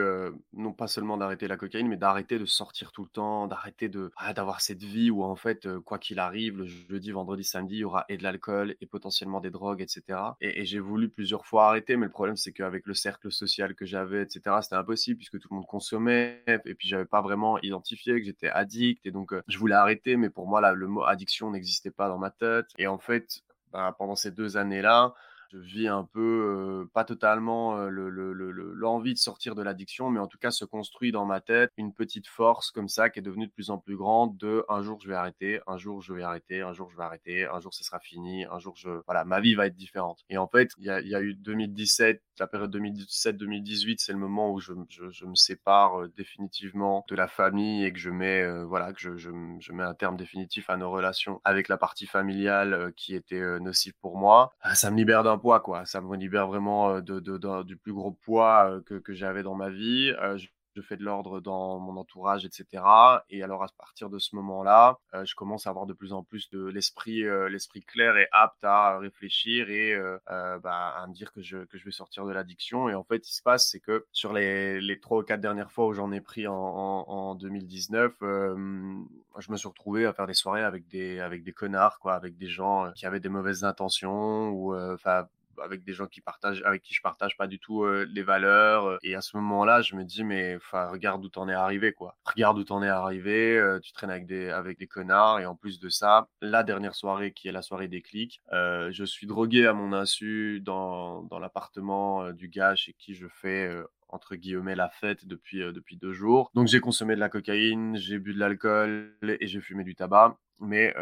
non 0.53 0.73
pas 0.73 0.87
seulement 0.87 1.17
d'arrêter 1.17 1.47
la 1.47 1.57
cocaïne, 1.57 1.87
mais 1.87 1.97
d'arrêter 1.97 2.39
de 2.39 2.45
sortir 2.45 2.91
tout 2.91 3.03
le 3.03 3.09
temps, 3.09 3.47
d'arrêter 3.47 3.89
de 3.89 4.11
ah, 4.17 4.33
d'avoir 4.33 4.61
cette 4.61 4.83
vie 4.83 5.11
où 5.11 5.23
en 5.23 5.35
fait, 5.35 5.67
quoi 5.79 5.99
qu'il 5.99 6.19
arrive, 6.19 6.57
le 6.57 6.65
jeudi, 6.65 7.11
vendredi, 7.11 7.43
samedi, 7.43 7.75
il 7.75 7.79
y 7.79 7.83
aura 7.83 8.05
et 8.09 8.17
de 8.17 8.23
l'alcool 8.23 8.75
et 8.81 8.85
potentiellement 8.85 9.39
des 9.39 9.51
drogues, 9.51 9.81
etc. 9.81 10.19
Et, 10.41 10.65
j'ai 10.65 10.79
voulu 10.79 11.09
plusieurs 11.09 11.45
fois 11.45 11.67
arrêter, 11.67 11.97
mais 11.97 12.05
le 12.05 12.11
problème 12.11 12.37
c'est 12.37 12.53
qu'avec 12.53 12.85
le 12.85 12.93
cercle 12.93 13.31
social 13.31 13.75
que 13.75 13.85
j'avais, 13.85 14.23
etc., 14.23 14.57
c'était 14.61 14.75
impossible 14.75 15.17
puisque 15.17 15.39
tout 15.39 15.47
le 15.51 15.55
monde 15.55 15.65
consommait 15.65 16.43
et 16.47 16.75
puis 16.75 16.87
j'avais 16.87 17.05
pas 17.05 17.21
vraiment 17.21 17.59
identifié 17.61 18.19
que 18.19 18.25
j'étais 18.25 18.49
addict 18.49 19.05
et 19.05 19.11
donc 19.11 19.33
je 19.47 19.57
voulais 19.57 19.75
arrêter, 19.75 20.17
mais 20.17 20.29
pour 20.29 20.47
moi 20.47 20.61
là, 20.61 20.73
le 20.73 20.87
mot 20.87 21.03
addiction 21.03 21.51
n'existait 21.51 21.91
pas 21.91 22.07
dans 22.07 22.17
ma 22.17 22.31
tête. 22.31 22.67
Et 22.77 22.87
en 22.87 22.97
fait, 22.97 23.41
bah, 23.71 23.95
pendant 23.97 24.15
ces 24.15 24.31
deux 24.31 24.57
années-là, 24.57 25.13
je 25.51 25.57
vis 25.57 25.87
un 25.87 26.03
peu, 26.05 26.87
pas 26.93 27.03
totalement 27.03 27.75
l'envie 27.89 29.13
de 29.13 29.19
sortir 29.19 29.55
de 29.55 29.61
l'addiction, 29.61 30.09
mais 30.09 30.19
en 30.19 30.27
tout 30.27 30.37
cas 30.37 30.51
se 30.51 30.65
construit 30.65 31.11
dans 31.11 31.25
ma 31.25 31.41
tête 31.41 31.71
une 31.77 31.93
petite 31.93 32.27
force 32.27 32.71
comme 32.71 32.87
ça 32.87 33.09
qui 33.09 33.19
est 33.19 33.21
devenue 33.21 33.47
de 33.47 33.51
plus 33.51 33.69
en 33.69 33.77
plus 33.77 33.97
grande 33.97 34.37
de 34.37 34.63
un 34.69 34.81
jour 34.81 34.99
je 35.01 35.07
vais 35.09 35.15
arrêter, 35.15 35.59
un 35.67 35.77
jour 35.77 36.01
je 36.01 36.13
vais 36.13 36.23
arrêter, 36.23 36.61
un 36.61 36.73
jour 36.73 36.89
je 36.89 36.97
vais 36.97 37.03
arrêter, 37.03 37.45
un 37.45 37.59
jour 37.59 37.73
ce 37.73 37.83
sera 37.83 37.99
fini, 37.99 38.45
un 38.45 38.59
jour 38.59 38.75
je 38.75 38.89
voilà 39.05 39.25
ma 39.25 39.39
vie 39.41 39.55
va 39.55 39.67
être 39.67 39.75
différente. 39.75 40.19
Et 40.29 40.37
en 40.37 40.47
fait 40.47 40.71
il 40.77 40.85
y 40.85 40.89
a, 40.89 41.21
eu 41.21 41.33
2017, 41.35 42.21
la 42.39 42.47
période 42.47 42.75
2017-2018, 42.75 43.95
c'est 43.99 44.13
le 44.13 44.19
moment 44.19 44.51
où 44.51 44.59
je, 44.59 44.73
me 44.73 45.35
sépare 45.35 46.07
définitivement 46.15 47.05
de 47.09 47.15
la 47.15 47.27
famille 47.27 47.85
et 47.85 47.91
que 47.91 47.99
je 47.99 48.09
mets 48.09 48.63
voilà 48.63 48.93
que 48.93 49.17
je, 49.17 49.29
mets 49.71 49.83
un 49.83 49.93
terme 49.93 50.17
définitif 50.17 50.69
à 50.69 50.77
nos 50.77 50.89
relations 50.91 51.41
avec 51.43 51.67
la 51.67 51.77
partie 51.77 52.05
familiale 52.05 52.93
qui 52.95 53.15
était 53.15 53.59
nocive 53.59 53.93
pour 54.01 54.17
moi. 54.17 54.53
Ah, 54.61 54.75
ça 54.75 54.91
me 54.91 54.97
libère 54.97 55.23
d'un 55.23 55.37
poids, 55.41 55.59
quoi. 55.59 55.85
Ça 55.85 56.01
me 56.01 56.15
libère 56.15 56.47
vraiment 56.47 57.01
de, 57.01 57.63
du 57.63 57.77
plus 57.77 57.93
gros 57.93 58.11
poids 58.11 58.79
que, 58.85 58.95
que 58.95 59.13
j'avais 59.13 59.43
dans 59.43 59.55
ma 59.55 59.69
vie. 59.69 60.13
Je, 60.37 60.47
fais 60.81 60.95
de 60.95 61.03
l'ordre 61.03 61.41
dans 61.41 61.79
mon 61.79 61.97
entourage, 61.97 62.45
etc. 62.45 62.83
Et 63.29 63.43
alors, 63.43 63.61
à 63.63 63.67
partir 63.77 64.09
de 64.09 64.19
ce 64.19 64.35
moment-là, 64.37 64.97
je 65.23 65.35
commence 65.35 65.67
à 65.67 65.69
avoir 65.69 65.85
de 65.85 65.93
plus 65.93 66.13
en 66.13 66.23
plus 66.23 66.49
de 66.49 66.63
l'esprit 66.63 67.23
l'esprit 67.49 67.83
clair 67.83 68.15
et 68.17 68.27
apte 68.31 68.63
à 68.63 68.97
réfléchir 68.97 69.69
et 69.69 69.99
bah, 70.27 70.95
à 70.97 71.07
me 71.07 71.13
dire 71.13 71.33
que 71.33 71.41
je, 71.41 71.65
que 71.65 71.77
je 71.77 71.83
vais 71.83 71.91
sortir 71.91 72.25
de 72.25 72.31
l'addiction. 72.31 72.87
Et 72.87 72.95
en 72.95 73.03
fait, 73.03 73.19
qui 73.19 73.35
se 73.35 73.41
passe, 73.41 73.69
c'est 73.69 73.81
que 73.81 74.05
sur 74.13 74.31
les, 74.31 74.99
3 75.01 75.19
ou 75.19 75.23
4 75.23 75.41
dernières 75.41 75.71
fois 75.71 75.87
où 75.87 75.93
j'en 75.93 76.11
ai 76.13 76.21
pris 76.21 76.47
en, 76.47 76.53
en 76.55 77.35
2019, 77.35 78.13
je 79.39 79.51
me 79.51 79.57
suis 79.57 79.67
retrouvé 79.67 80.05
à 80.05 80.13
faire 80.13 80.27
des 80.27 80.33
soirées 80.33 80.63
avec 80.63 80.87
des, 80.87 81.19
avec 81.19 81.43
des 81.43 81.53
connards, 81.53 81.99
quoi, 81.99 82.13
avec 82.15 82.37
des 82.37 82.47
gens 82.47 82.91
qui 82.93 83.05
avaient 83.05 83.19
des 83.19 83.29
mauvaises 83.29 83.63
intentions 83.63 84.49
ou, 84.49 84.75
enfin, 84.75 85.27
avec 85.61 85.83
des 85.83 85.93
gens 85.93 86.07
qui 86.07 86.21
partagent, 86.21 86.63
avec 86.65 86.81
qui 86.81 86.93
je 86.93 87.01
partage 87.01 87.37
pas 87.37 87.47
du 87.47 87.59
tout 87.59 87.85
les 87.85 88.23
valeurs. 88.23 88.97
Et 89.03 89.15
à 89.15 89.21
ce 89.21 89.37
moment-là, 89.37 89.81
je 89.81 89.95
me 89.95 90.03
dis, 90.03 90.23
mais 90.23 90.55
enfin, 90.55 90.87
regarde 90.87 91.23
où 91.23 91.29
t'en 91.29 91.47
es 91.49 91.53
arrivé, 91.53 91.93
quoi. 91.93 92.15
Regarde 92.25 92.57
où 92.57 92.63
t'en 92.63 92.81
es 92.81 92.87
arrivé. 92.87 93.61
tu 93.83 93.91
traînes 93.91 94.09
avec 94.09 94.25
des, 94.25 94.49
avec 94.49 94.79
des 94.79 94.87
connards. 94.87 95.39
Et 95.39 95.45
en 95.45 95.55
plus 95.55 95.79
de 95.79 95.89
ça, 95.89 96.27
la 96.41 96.63
dernière 96.63 96.95
soirée, 96.95 97.31
qui 97.31 97.47
est 97.47 97.51
la 97.51 97.61
soirée 97.61 97.87
des 97.87 98.01
clics, 98.01 98.41
je 98.51 99.03
suis 99.05 99.27
drogué 99.27 99.67
à 99.67 99.73
mon 99.73 99.93
insu 99.93 100.61
dans, 100.61 101.23
dans 101.23 101.39
l'appartement 101.39 102.31
du 102.31 102.47
gars 102.47 102.75
chez 102.75 102.93
qui 102.93 103.13
je 103.13 103.27
fais 103.27 103.71
entre 104.11 104.35
guillemets 104.35 104.75
la 104.75 104.89
fête 104.89 105.25
depuis, 105.27 105.59
depuis 105.59 105.97
deux 105.97 106.13
jours. 106.13 106.51
Donc 106.53 106.67
j'ai 106.67 106.79
consommé 106.79 107.15
de 107.15 107.19
la 107.19 107.29
cocaïne, 107.29 107.95
j'ai 107.97 108.19
bu 108.19 108.33
de 108.33 108.39
l'alcool 108.39 109.15
et 109.23 109.47
j'ai 109.47 109.61
fumé 109.61 109.83
du 109.83 109.95
tabac 109.95 110.37
mais 110.61 110.93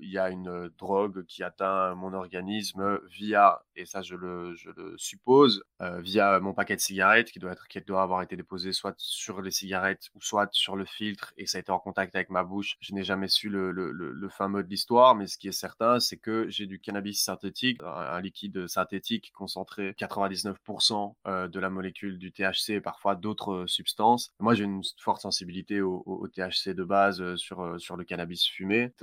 il 0.00 0.10
y 0.10 0.18
a 0.18 0.30
une 0.30 0.70
drogue 0.78 1.24
qui 1.26 1.42
atteint 1.42 1.94
mon 1.94 2.12
organisme 2.12 3.00
via, 3.10 3.62
et 3.76 3.84
ça 3.84 4.02
je 4.02 4.16
le, 4.16 4.54
suppose, 4.96 5.62
via 5.80 6.40
mon 6.40 6.54
paquet 6.54 6.76
de 6.76 6.80
cigarettes 6.80 7.30
qui 7.30 7.38
doit, 7.38 7.52
être, 7.52 7.68
qui 7.68 7.80
doit 7.80 8.02
avoir 8.02 8.22
été 8.22 8.36
déposé 8.36 8.72
soit 8.72 8.94
sur 8.98 9.42
les 9.42 9.50
cigarettes 9.50 10.08
ou 10.14 10.20
soit 10.20 10.48
sur 10.52 10.76
le 10.76 10.84
filtre 10.84 11.32
et 11.36 11.46
ça 11.46 11.58
a 11.58 11.60
été 11.60 11.70
en 11.70 11.78
contact 11.78 12.14
avec 12.14 12.30
ma 12.30 12.44
bouche. 12.44 12.76
Je 12.80 12.94
n'ai 12.94 13.04
jamais 13.04 13.28
su 13.28 13.48
le, 13.48 13.70
le, 13.70 13.92
le, 13.92 14.28
fin 14.28 14.48
mot 14.48 14.62
de 14.62 14.68
l'histoire, 14.68 15.14
mais 15.14 15.26
ce 15.26 15.36
qui 15.36 15.48
est 15.48 15.52
certain, 15.52 16.00
c'est 16.00 16.16
que 16.16 16.48
j'ai 16.48 16.66
du 16.66 16.80
cannabis 16.80 17.22
synthétique, 17.22 17.80
un, 17.82 18.20
liquide 18.20 18.66
synthétique 18.66 19.32
concentré 19.34 19.92
99% 19.92 21.14
de 21.48 21.60
la 21.60 21.70
molécule 21.70 22.18
du 22.18 22.32
THC 22.32 22.70
et 22.70 22.80
parfois 22.80 23.14
d'autres 23.14 23.66
substances. 23.66 24.32
Moi 24.38 24.54
j'ai 24.54 24.64
une 24.64 24.82
forte 24.98 25.20
sensibilité 25.20 25.80
au, 25.80 26.02
au, 26.06 26.28
THC 26.28 26.70
de 26.70 26.84
base 26.84 27.34
sur, 27.36 27.80
sur 27.80 27.96
le 27.96 28.04
cannabis 28.04 28.44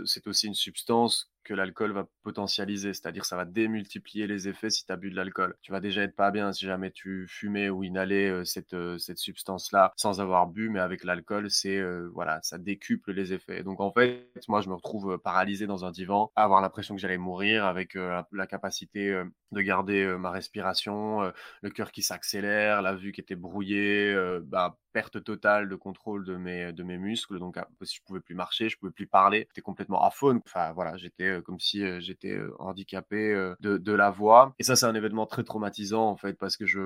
c'est 0.05 0.27
aussi 0.27 0.47
une 0.47 0.53
substance 0.53 1.29
que 1.43 1.53
l'alcool 1.53 1.91
va 1.91 2.07
potentialiser, 2.23 2.93
c'est-à-dire 2.93 3.25
ça 3.25 3.35
va 3.35 3.45
démultiplier 3.45 4.27
les 4.27 4.47
effets 4.47 4.69
si 4.69 4.85
tu 4.85 4.91
as 4.91 4.97
bu 4.97 5.09
de 5.09 5.15
l'alcool. 5.15 5.55
Tu 5.61 5.71
vas 5.71 5.79
déjà 5.79 6.03
être 6.03 6.15
pas 6.15 6.31
bien 6.31 6.51
si 6.53 6.65
jamais 6.65 6.91
tu 6.91 7.27
fumais 7.27 7.69
ou 7.69 7.83
inhalais 7.83 8.29
euh, 8.29 8.45
cette, 8.45 8.73
euh, 8.73 8.97
cette 8.97 9.17
substance-là 9.17 9.93
sans 9.95 10.21
avoir 10.21 10.47
bu, 10.47 10.69
mais 10.69 10.79
avec 10.79 11.03
l'alcool, 11.03 11.49
c'est 11.49 11.77
euh, 11.77 12.09
voilà, 12.13 12.39
ça 12.43 12.57
décuple 12.57 13.11
les 13.13 13.33
effets. 13.33 13.63
Donc 13.63 13.79
en 13.79 13.91
fait, 13.91 14.31
moi 14.47 14.61
je 14.61 14.69
me 14.69 14.75
retrouve 14.75 15.17
paralysé 15.17 15.67
dans 15.67 15.85
un 15.85 15.91
divan, 15.91 16.31
avoir 16.35 16.61
l'impression 16.61 16.95
que 16.95 17.01
j'allais 17.01 17.17
mourir 17.17 17.65
avec 17.65 17.95
la 17.95 18.47
capacité 18.47 19.23
de 19.51 19.61
garder 19.61 20.05
ma 20.17 20.31
respiration, 20.31 21.31
le 21.61 21.69
cœur 21.69 21.91
qui 21.91 22.01
s'accélère, 22.01 22.81
la 22.81 22.95
vue 22.95 23.11
qui 23.11 23.21
était 23.21 23.35
brouillée, 23.35 24.15
bah, 24.43 24.77
perte 24.93 25.23
totale 25.23 25.69
de 25.69 25.75
contrôle 25.75 26.25
de 26.25 26.35
mes, 26.35 26.73
de 26.73 26.83
mes 26.83 26.97
muscles. 26.97 27.39
Donc, 27.39 27.57
je 27.81 27.99
pouvais 28.05 28.19
plus 28.19 28.35
marcher, 28.35 28.69
je 28.69 28.77
pouvais 28.77 28.91
plus 28.91 29.07
parler. 29.07 29.47
J'étais 29.49 29.61
complètement 29.61 30.03
aphone. 30.03 30.41
Enfin, 30.45 30.71
voilà, 30.73 30.97
j'étais 30.97 31.28
comme 31.43 31.59
si 31.59 31.83
j'étais 32.01 32.39
handicapé 32.59 33.33
de, 33.59 33.77
de, 33.77 33.93
la 33.93 34.09
voix. 34.09 34.53
Et 34.59 34.63
ça, 34.63 34.75
c'est 34.75 34.85
un 34.85 34.95
événement 34.95 35.25
très 35.25 35.43
traumatisant 35.43 36.07
en 36.07 36.15
fait 36.15 36.33
parce 36.33 36.57
que 36.57 36.65
je 36.65 36.79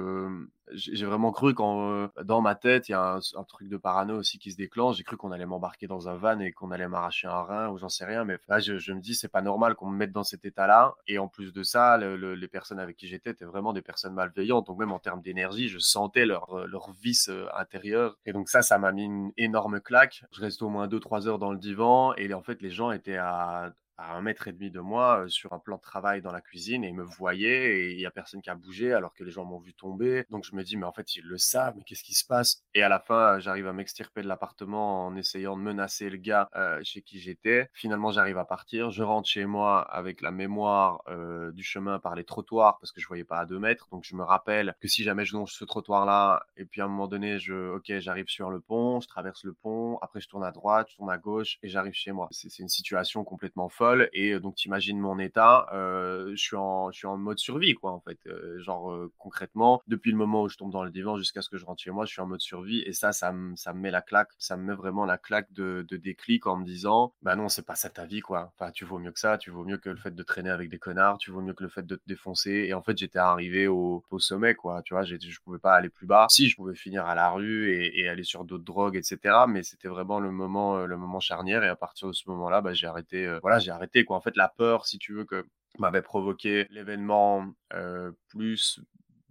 j'ai 0.72 1.06
vraiment 1.06 1.32
cru 1.32 1.54
quand 1.54 2.10
dans 2.24 2.42
ma 2.42 2.56
tête 2.56 2.90
il 2.90 2.94
y 2.94 2.96
a 2.96 3.20
un, 3.36 3.44
truc 3.44 3.70
de 3.70 3.78
parano 3.78 4.18
aussi 4.18 4.40
qui 4.40 4.52
se 4.52 4.58
déclenche. 4.58 4.98
J'ai 4.98 5.04
cru 5.04 5.18
qu'on 5.18 5.32
allait 5.32 5.46
m'embarquer 5.46 5.88
dans 5.88 6.10
un 6.10 6.16
van 6.16 6.40
et 6.40 6.52
qu'on 6.52 6.72
allait 6.72 6.88
m'arracher 6.88 7.28
un 7.28 7.42
rein 7.44 7.70
ou 7.70 7.78
j'en 7.78 7.90
sais 7.90 8.06
rien. 8.06 8.24
Mais 8.24 8.38
là, 8.48 8.60
je, 8.60 8.92
me 8.94 9.00
dis 9.00 9.16
c'est 9.16 9.28
pas 9.28 9.42
normal 9.42 9.76
qu'on 9.76 9.88
me 9.88 9.98
mette 9.98 10.12
dans 10.12 10.24
cet 10.24 10.46
état-là. 10.46 10.96
Et 11.08 11.20
en 11.20 11.28
plus 11.28 11.54
de 11.54 11.64
ça, 11.64 11.98
les 11.98 12.48
personnes 12.48 12.80
avec 12.80 12.98
qui 12.98 13.08
j'étais 13.08 13.32
étaient 13.32 13.46
vraiment 13.46 13.74
des 13.74 13.82
personnes 13.82 14.14
malveillantes. 14.14 14.68
Donc 14.68 14.80
même 14.80 14.92
en 14.92 15.00
termes 15.00 15.22
d'énergie, 15.22 15.68
je 15.68 15.80
sentais 15.80 16.26
leur 16.26 16.68
leur 16.68 16.92
vice 16.94 17.30
intérieur. 17.56 18.18
Et 18.26 18.34
donc 18.34 18.50
ça, 18.50 18.62
ça 18.62 18.78
m'a 18.78 18.92
mis 18.92 19.04
une 19.06 19.32
énorme 19.38 19.82
claque. 19.82 20.24
Je 20.32 20.42
reste 20.42 20.62
au 20.62 20.70
moins 20.70 20.88
2-3 20.88 21.28
heures 21.28 21.40
dans 21.40 21.52
le 21.52 21.60
divan 21.60 22.14
et 22.16 22.34
en 22.34 22.42
fait 22.42 22.62
les 22.62 22.72
gens 22.72 22.92
étaient 22.92 23.18
à 23.18 23.74
à 23.98 24.16
un 24.16 24.22
mètre 24.22 24.48
et 24.48 24.54
demi 24.54 24.72
de 24.72 24.80
moi 24.80 25.26
sur 25.28 25.54
un 25.54 25.60
plan 25.60 25.78
de 25.78 25.82
travail 25.82 26.22
dans 26.22 26.32
la 26.32 26.42
cuisine 26.42 26.84
et 26.84 26.90
ils 26.90 26.96
me 26.96 27.04
voyaient 27.04 27.78
et 27.78 27.92
il 27.92 28.00
y 28.00 28.06
a 28.06 28.12
personne 28.12 28.42
qui 28.42 28.50
a 28.50 28.56
bougé 28.56 28.94
alors 28.94 29.14
que 29.14 29.24
les 29.24 29.32
gens 29.32 29.46
m'ont 29.46 29.60
vu 29.60 29.74
tomber. 29.74 30.26
Donc 30.30 30.46
je 30.46 30.53
me 30.56 30.64
dis 30.64 30.78
mais 30.78 30.86
en 30.86 30.92
fait 30.92 31.16
ils 31.16 31.26
le 31.26 31.38
savent, 31.38 31.76
mais 31.78 31.84
qu'est-ce 31.84 32.04
qui 32.04 32.14
se 32.14 32.26
passe? 32.26 32.64
Et 32.74 32.84
à 32.84 32.90
la 32.90 33.00
fin 33.00 33.40
j'arrive 33.40 33.68
à 33.68 33.74
m'extirper 33.74 34.22
de 34.22 34.28
l'appartement 34.28 35.06
en 35.06 35.16
essayant 35.16 35.56
de 35.58 35.62
menacer 35.62 36.10
le 36.10 36.18
gars 36.18 36.50
chez 36.84 37.02
qui 37.02 37.20
j'étais. 37.20 37.70
Finalement 37.74 38.12
j'arrive 38.12 38.38
à 38.38 38.46
partir, 38.46 38.92
je 38.92 39.04
rentre 39.04 39.28
chez 39.28 39.46
moi 39.46 39.82
avec 39.82 40.22
la 40.22 40.32
mémoire 40.32 41.04
du 41.54 41.64
chemin 41.64 42.00
par 42.00 42.16
les 42.16 42.24
trottoirs 42.24 42.78
parce 42.80 42.92
que 42.92 43.02
je 43.02 43.08
voyais 43.08 43.24
pas 43.24 43.40
à 43.40 43.46
deux 43.46 43.60
mètres. 43.60 43.88
Donc 43.92 44.04
je 44.06 44.16
me 44.16 44.24
rappelle 44.24 44.76
que 44.82 44.88
si 44.88 45.04
jamais 45.04 45.26
je 45.26 45.34
longe 45.34 45.54
ce 45.54 45.66
trottoir 45.66 46.06
là 46.06 46.46
et 46.58 46.66
puis 46.66 46.82
à 46.82 46.86
un 46.86 46.88
moment 46.88 47.08
donné 47.08 47.40
je 47.40 47.76
ok 47.76 48.00
j'arrive 48.00 48.28
sur 48.28 48.50
le 48.50 48.60
pont, 48.60 49.00
je 49.02 49.08
traverse 49.08 49.44
le 49.44 49.54
pont, 49.54 49.98
après 50.02 50.22
je 50.22 50.28
tourne 50.28 50.44
à 50.44 50.52
droite, 50.52 50.88
je 50.92 50.96
tourne 50.98 51.10
à 51.10 51.18
gauche 51.18 51.58
et 51.64 51.70
j'arrive 51.70 51.94
chez 51.94 52.12
moi. 52.12 52.28
C'est 52.32 52.60
une 52.60 52.70
situation 52.70 53.24
complètement 53.24 53.70
folle 53.70 54.10
et 54.14 54.40
donc 54.40 54.56
tu 54.56 54.68
imagines 54.68 55.00
mon 55.00 55.20
état, 55.20 55.68
je 55.72 56.36
suis 56.36 56.56
en 56.56 56.92
je 56.92 56.98
suis 56.98 57.08
en 57.08 57.18
mode 57.18 57.40
survie 57.40 57.74
quoi 57.74 57.92
en 57.92 58.00
fait, 58.02 58.20
genre 58.58 58.96
concrètement 59.18 59.82
depuis 59.88 60.12
le 60.12 60.18
moment 60.18 60.43
je 60.48 60.58
tombe 60.58 60.72
dans 60.72 60.84
le 60.84 60.92
divan 60.92 61.18
jusqu'à 61.18 61.42
ce 61.42 61.50
que 61.50 61.58
je 61.58 61.66
rentre 61.66 61.82
chez 61.82 61.92
moi, 61.92 62.06
je 62.06 62.12
suis 62.12 62.22
en 62.22 62.28
mode 62.28 62.42
survie 62.42 62.82
et 62.82 62.94
ça 62.94 63.12
ça 63.12 63.32
me 63.32 63.56
ça 63.56 63.74
me 63.74 63.80
met 63.80 63.92
la 63.92 64.02
claque, 64.02 64.30
ça 64.38 64.58
me 64.58 64.64
met 64.64 64.74
vraiment 64.74 65.06
la 65.06 65.18
claque 65.18 65.52
de, 65.54 65.86
déclic 65.92 66.48
en 66.48 66.58
me 66.58 66.66
disant 66.66 67.14
bah 67.22 67.36
non, 67.36 67.50
c'est 67.50 67.66
pas 67.66 67.76
ça 67.76 67.90
ta 67.90 68.06
vie 68.06 68.22
quoi. 68.22 68.52
Enfin, 68.56 68.72
tu 68.72 68.86
vaux 68.86 69.00
mieux 69.00 69.12
que 69.12 69.20
ça, 69.20 69.38
tu 69.38 69.52
vaux 69.52 69.64
mieux 69.64 69.78
que 69.78 69.90
le 69.90 69.98
fait 69.98 70.14
de 70.14 70.24
traîner 70.24 70.50
avec 70.50 70.70
des 70.70 70.80
connards, 70.80 71.18
tu 71.18 71.32
vaux 71.32 71.42
mieux 71.42 71.54
que 71.54 71.64
le 71.64 71.70
fait 71.70 71.86
de 71.86 71.96
te 71.96 72.02
défoncer 72.08 72.66
et 72.68 72.74
en 72.74 72.82
fait, 72.82 72.98
j'étais 72.98 73.20
arrivé 73.20 73.68
au, 73.68 74.04
au 74.10 74.20
sommet 74.20 74.56
quoi, 74.56 74.82
tu 74.84 74.94
vois, 74.94 75.04
je 75.04 75.40
pouvais 75.44 75.60
pas 75.60 75.76
aller 75.76 75.90
plus 75.90 76.08
bas. 76.08 76.28
Si 76.30 76.50
je 76.50 76.56
pouvais 76.56 76.76
finir 76.76 77.06
à 77.06 77.16
la 77.16 77.30
rue 77.32 77.72
et, 77.72 78.08
aller 78.08 78.24
sur 78.24 78.44
d'autres 78.44 78.66
drogues 78.66 78.98
etc. 78.98 79.46
mais 79.48 79.64
c'était 79.64 79.88
vraiment 79.88 80.20
le 80.20 80.30
moment 80.30 80.86
le 80.86 80.98
moment 80.98 81.20
charnière 81.20 81.64
et 81.64 81.70
à 81.70 81.76
partir 81.76 82.08
de 82.08 82.14
ce 82.14 82.30
moment-là, 82.30 82.62
bah, 82.62 82.74
j'ai 82.74 82.88
arrêté 82.88 83.38
voilà, 83.42 83.60
j'ai 83.60 83.72
arrêté 83.72 84.06
quoi. 84.06 84.18
En 84.18 84.22
fait, 84.22 84.36
la 84.36 84.50
peur, 84.50 84.86
si 84.86 84.98
tu 84.98 85.14
veux, 85.14 85.26
que 85.26 85.46
m'avait 85.80 86.02
provoqué 86.02 86.68
l'événement, 86.70 87.54
plus 88.30 88.80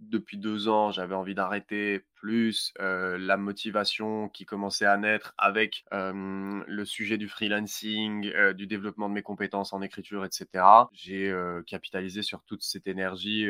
depuis 0.09 0.37
deux 0.37 0.67
ans, 0.67 0.91
j'avais 0.91 1.15
envie 1.15 1.35
d'arrêter, 1.35 2.01
plus 2.15 2.73
la 2.79 3.35
motivation 3.35 4.29
qui 4.29 4.45
commençait 4.45 4.85
à 4.85 4.97
naître 4.97 5.33
avec 5.37 5.83
le 5.91 6.85
sujet 6.85 7.17
du 7.17 7.27
freelancing, 7.27 8.31
du 8.53 8.65
développement 8.65 9.09
de 9.09 9.13
mes 9.13 9.21
compétences 9.21 9.73
en 9.73 9.81
écriture, 9.81 10.23
etc. 10.23 10.47
J'ai 10.93 11.33
capitalisé 11.67 12.21
sur 12.21 12.43
toute 12.43 12.63
cette 12.63 12.87
énergie 12.87 13.47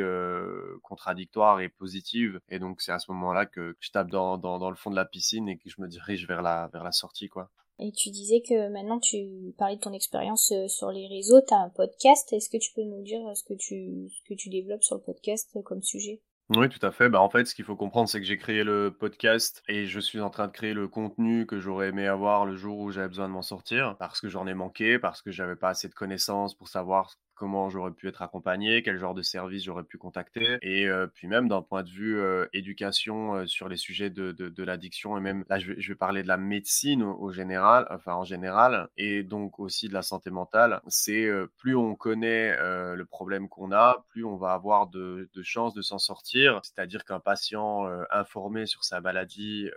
contradictoire 0.82 1.62
et 1.62 1.70
positive. 1.70 2.40
Et 2.50 2.60
donc, 2.60 2.82
c'est 2.82 2.92
à 2.92 3.00
ce 3.00 3.12
moment-là 3.12 3.46
que 3.46 3.76
je 3.80 3.92
tape 3.92 4.10
dans, 4.10 4.70
le 4.70 4.76
fond 4.76 4.90
de 4.90 4.96
la 4.96 5.06
piscine 5.06 5.48
et 5.50 5.58
que 5.58 5.70
je 5.70 5.82
me 5.82 5.88
dirige 5.88 6.28
vers 6.28 6.42
la, 6.42 6.92
sortie, 6.92 7.30
quoi. 7.30 7.50
Et 7.80 7.92
tu 7.92 8.12
disais 8.12 8.42
que 8.48 8.70
maintenant 8.70 9.00
tu 9.00 9.54
parlais 9.58 9.78
de 9.78 9.82
ton 9.82 9.94
expérience 9.94 10.54
sur 10.68 10.92
les 10.92 11.08
réseaux, 11.08 11.42
tu 11.42 11.54
as 11.54 11.58
un 11.58 11.70
podcast. 11.70 12.32
Est-ce 12.32 12.50
que 12.50 12.58
tu 12.58 12.72
peux 12.74 12.84
nous 12.84 13.02
dire 13.02 13.22
ce 13.36 13.44
que 13.44 13.54
tu 13.56 14.50
développes 14.50 14.84
sur 14.84 14.96
le 14.96 15.02
podcast 15.02 15.58
comme 15.64 15.82
sujet? 15.82 16.22
Oui, 16.56 16.70
tout 16.70 16.86
à 16.86 16.92
fait. 16.92 17.10
Bah, 17.10 17.20
en 17.22 17.30
fait, 17.30 17.46
ce 17.46 17.56
qu'il 17.56 17.66
faut 17.66 17.76
comprendre, 17.76 18.08
c'est 18.10 18.20
que 18.20 18.26
j'ai 18.26 18.38
créé 18.38 18.64
le 18.64 18.92
podcast 18.98 19.64
et 19.68 19.86
je 19.88 20.00
suis 20.00 20.20
en 20.22 20.30
train 20.30 20.48
de 20.48 20.52
créer 20.52 20.74
le 20.74 20.88
contenu 20.88 21.46
que 21.46 21.60
j'aurais 21.60 21.88
aimé 21.90 22.06
avoir 22.08 22.46
le 22.46 22.56
jour 22.56 22.78
où 22.80 22.92
j'avais 22.92 23.08
besoin 23.08 23.28
de 23.28 23.34
m'en 23.34 23.42
sortir 23.42 23.96
parce 23.98 24.20
que 24.22 24.30
j'en 24.30 24.46
ai 24.48 24.54
manqué, 24.54 25.00
parce 25.00 25.22
que 25.22 25.32
j'avais 25.32 25.56
pas 25.56 25.70
assez 25.70 25.88
de 25.90 25.94
connaissances 25.96 26.56
pour 26.56 26.68
savoir 26.68 27.16
comment 27.36 27.70
j'aurais 27.70 27.92
pu 27.92 28.08
être 28.08 28.22
accompagné, 28.22 28.84
quel 28.84 28.98
genre 28.98 29.14
de 29.14 29.22
service 29.22 29.64
j'aurais 29.64 29.84
pu 29.84 29.98
contacter. 29.98 30.58
Et 30.62 30.88
euh, 30.88 31.08
puis 31.08 31.28
même 31.28 31.48
d'un 31.48 31.62
point 31.62 31.84
de 31.84 31.90
vue 31.90 32.20
euh, 32.20 32.46
éducation 32.54 33.36
euh, 33.36 33.46
sur 33.48 33.70
les 33.70 33.78
sujets 33.78 34.10
de, 34.10 34.32
de, 34.32 34.64
l'addiction 34.64 35.18
et 35.18 35.22
même 35.22 35.44
là 35.50 35.60
je 35.60 35.74
vais, 35.74 35.96
parler 35.96 36.24
de 36.24 36.28
la 36.28 36.38
médecine 36.38 37.04
au, 37.04 37.32
général, 37.32 37.86
enfin 37.90 38.14
en 38.14 38.24
général, 38.24 38.88
et 38.98 39.24
donc 39.24 39.60
aussi 39.60 39.88
de 39.90 39.94
la 39.94 40.02
santé 40.02 40.30
mentale. 40.30 40.82
C'est 40.88 41.30
plus 41.58 41.76
on 41.76 41.96
connaît 41.96 42.56
le 42.96 43.06
problème 43.06 43.50
qu'on 43.50 43.72
a, 43.72 44.06
plus 44.10 44.24
on 44.24 44.38
va 44.38 44.54
avoir 44.54 44.88
de, 44.88 45.30
de 45.34 45.44
chances 45.44 45.74
de 45.74 45.82
s'en 45.82 46.00
sortir. 46.00 46.62
C'est-à-dire 46.64 47.04
qu'un 47.06 47.20
patient 47.20 47.88
informé 48.10 48.66
sur 48.66 48.84
sa 48.84 49.02
maladie 49.02 49.70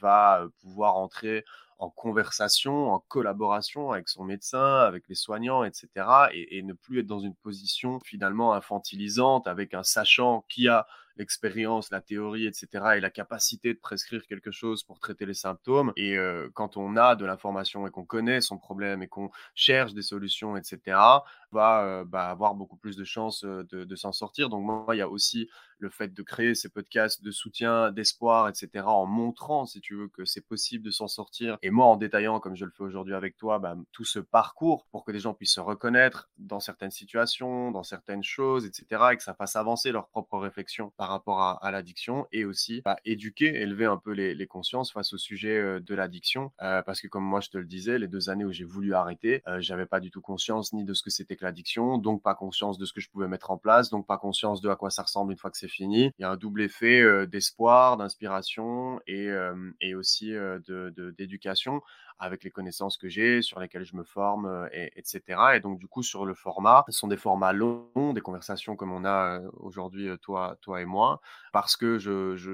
va 0.00 0.46
pouvoir 0.60 0.96
entrer 0.96 1.44
en 1.78 1.90
conversation, 1.90 2.92
en 2.92 3.00
collaboration 3.00 3.92
avec 3.92 4.08
son 4.08 4.24
médecin, 4.24 4.80
avec 4.80 5.08
les 5.08 5.14
soignants, 5.14 5.64
etc. 5.64 5.88
Et, 6.32 6.62
ne 6.62 6.72
plus 6.72 7.00
être 7.00 7.06
dans 7.06 7.20
une 7.20 7.34
position 7.34 7.98
finalement 8.00 8.54
infantilisante 8.54 9.48
avec 9.48 9.74
un 9.74 9.82
sachant 9.82 10.44
qui 10.48 10.68
a 10.68 10.86
l'expérience, 11.16 11.90
la 11.90 12.00
théorie, 12.00 12.46
etc. 12.46 12.66
et 12.96 13.00
la 13.00 13.10
capacité 13.10 13.74
de 13.74 13.78
prescrire 13.78 14.26
quelque 14.26 14.50
chose 14.50 14.82
pour 14.82 14.98
traiter 14.98 15.26
les 15.26 15.34
symptômes. 15.34 15.92
Et 15.96 16.16
euh, 16.16 16.48
quand 16.54 16.76
on 16.76 16.96
a 16.96 17.16
de 17.16 17.24
l'information 17.24 17.86
et 17.86 17.90
qu'on 17.90 18.04
connaît 18.04 18.40
son 18.40 18.58
problème 18.58 19.02
et 19.02 19.08
qu'on 19.08 19.30
cherche 19.54 19.94
des 19.94 20.02
solutions, 20.02 20.56
etc., 20.56 20.96
va 21.52 21.84
euh, 21.84 22.04
bah, 22.04 22.28
avoir 22.28 22.54
beaucoup 22.54 22.76
plus 22.76 22.96
de 22.96 23.04
chances 23.04 23.44
euh, 23.44 23.64
de, 23.70 23.84
de 23.84 23.96
s'en 23.96 24.12
sortir. 24.12 24.48
Donc 24.48 24.64
moi, 24.64 24.86
il 24.94 24.98
y 24.98 25.02
a 25.02 25.08
aussi 25.08 25.48
le 25.78 25.90
fait 25.90 26.14
de 26.14 26.22
créer 26.22 26.54
ces 26.54 26.68
podcasts 26.68 27.22
de 27.22 27.30
soutien, 27.30 27.90
d'espoir, 27.90 28.48
etc., 28.48 28.84
en 28.86 29.04
montrant, 29.04 29.66
si 29.66 29.80
tu 29.80 29.96
veux, 29.96 30.08
que 30.08 30.24
c'est 30.24 30.46
possible 30.46 30.84
de 30.84 30.90
s'en 30.90 31.08
sortir. 31.08 31.58
Et 31.62 31.70
moi, 31.70 31.86
en 31.86 31.96
détaillant, 31.96 32.40
comme 32.40 32.54
je 32.54 32.64
le 32.64 32.70
fais 32.70 32.84
aujourd'hui 32.84 33.14
avec 33.14 33.36
toi, 33.36 33.58
bah, 33.58 33.76
tout 33.90 34.04
ce 34.04 34.20
parcours 34.20 34.86
pour 34.92 35.04
que 35.04 35.10
les 35.10 35.18
gens 35.18 35.34
puissent 35.34 35.54
se 35.54 35.60
reconnaître 35.60 36.30
dans 36.38 36.60
certaines 36.60 36.92
situations, 36.92 37.72
dans 37.72 37.82
certaines 37.82 38.22
choses, 38.22 38.64
etc., 38.64 39.02
et 39.12 39.16
que 39.16 39.22
ça 39.22 39.34
fasse 39.34 39.56
avancer 39.56 39.92
leur 39.92 40.08
propre 40.08 40.38
réflexion 40.38 40.92
par 41.02 41.08
rapport 41.08 41.40
à, 41.40 41.70
l'addiction 41.72 42.28
et 42.30 42.44
aussi 42.44 42.80
bah, 42.84 42.96
éduquer, 43.04 43.60
élever 43.60 43.86
un 43.86 43.96
peu 43.96 44.12
les, 44.12 44.46
consciences 44.46 44.92
face 44.92 45.12
au 45.12 45.18
sujet 45.18 45.58
euh, 45.58 45.80
de 45.80 45.96
l'addiction. 45.96 46.52
Euh, 46.62 46.80
parce 46.82 47.00
que 47.00 47.08
comme 47.08 47.24
moi, 47.24 47.40
je 47.40 47.50
te 47.50 47.58
le 47.58 47.64
disais, 47.64 47.98
les 47.98 48.06
deux 48.06 48.30
années 48.30 48.44
où 48.44 48.52
j'ai 48.52 48.62
voulu 48.62 48.94
arrêter, 48.94 49.42
euh, 49.48 49.60
j'avais 49.60 49.86
pas 49.86 49.98
du 49.98 50.12
tout 50.12 50.20
conscience 50.20 50.72
ni 50.72 50.84
de 50.84 50.94
ce 50.94 51.02
que 51.02 51.10
c'était 51.10 51.34
que 51.34 51.44
l'addiction, 51.44 51.98
donc 51.98 52.22
pas 52.22 52.36
conscience 52.36 52.78
de 52.78 52.84
ce 52.84 52.92
que 52.92 53.00
je 53.00 53.10
pouvais 53.10 53.26
mettre 53.26 53.50
en 53.50 53.58
place, 53.58 53.90
donc 53.90 54.06
pas 54.06 54.16
conscience 54.16 54.60
de 54.60 54.68
à 54.68 54.76
quoi 54.76 54.90
ça 54.90 55.02
ressemble 55.02 55.32
une 55.32 55.38
fois 55.38 55.50
que 55.50 55.58
c'est 55.58 55.66
fini. 55.66 56.12
Il 56.20 56.22
y 56.22 56.24
a 56.24 56.30
un 56.30 56.36
double 56.36 56.62
effet 56.62 57.26
d'espoir, 57.26 57.96
d'inspiration 57.96 59.00
et, 59.08 59.28
et 59.80 59.96
aussi 59.96 60.30
de 60.30 60.94
d'éducation 61.18 61.82
avec 62.20 62.44
les 62.44 62.50
connaissances 62.50 62.96
que 62.96 63.08
j'ai, 63.08 63.42
sur 63.42 63.58
lesquelles 63.58 63.84
je 63.84 63.96
me 63.96 64.04
forme, 64.04 64.68
et, 64.72 64.92
etc. 64.96 65.22
Et 65.56 65.60
donc, 65.60 65.80
du 65.80 65.88
coup, 65.88 66.04
sur 66.04 66.24
le 66.24 66.34
format, 66.34 66.84
ce 66.88 66.92
sont 66.96 67.08
des 67.08 67.16
formats 67.16 67.52
longs, 67.52 68.12
des 68.14 68.20
conversations 68.20 68.76
comme 68.76 68.92
on 68.92 69.04
a 69.04 69.40
aujourd'hui, 69.54 70.08
toi, 70.20 70.56
toi 70.60 70.80
et 70.80 70.84
moi, 70.84 70.91
parce 71.52 71.76
que 71.76 71.98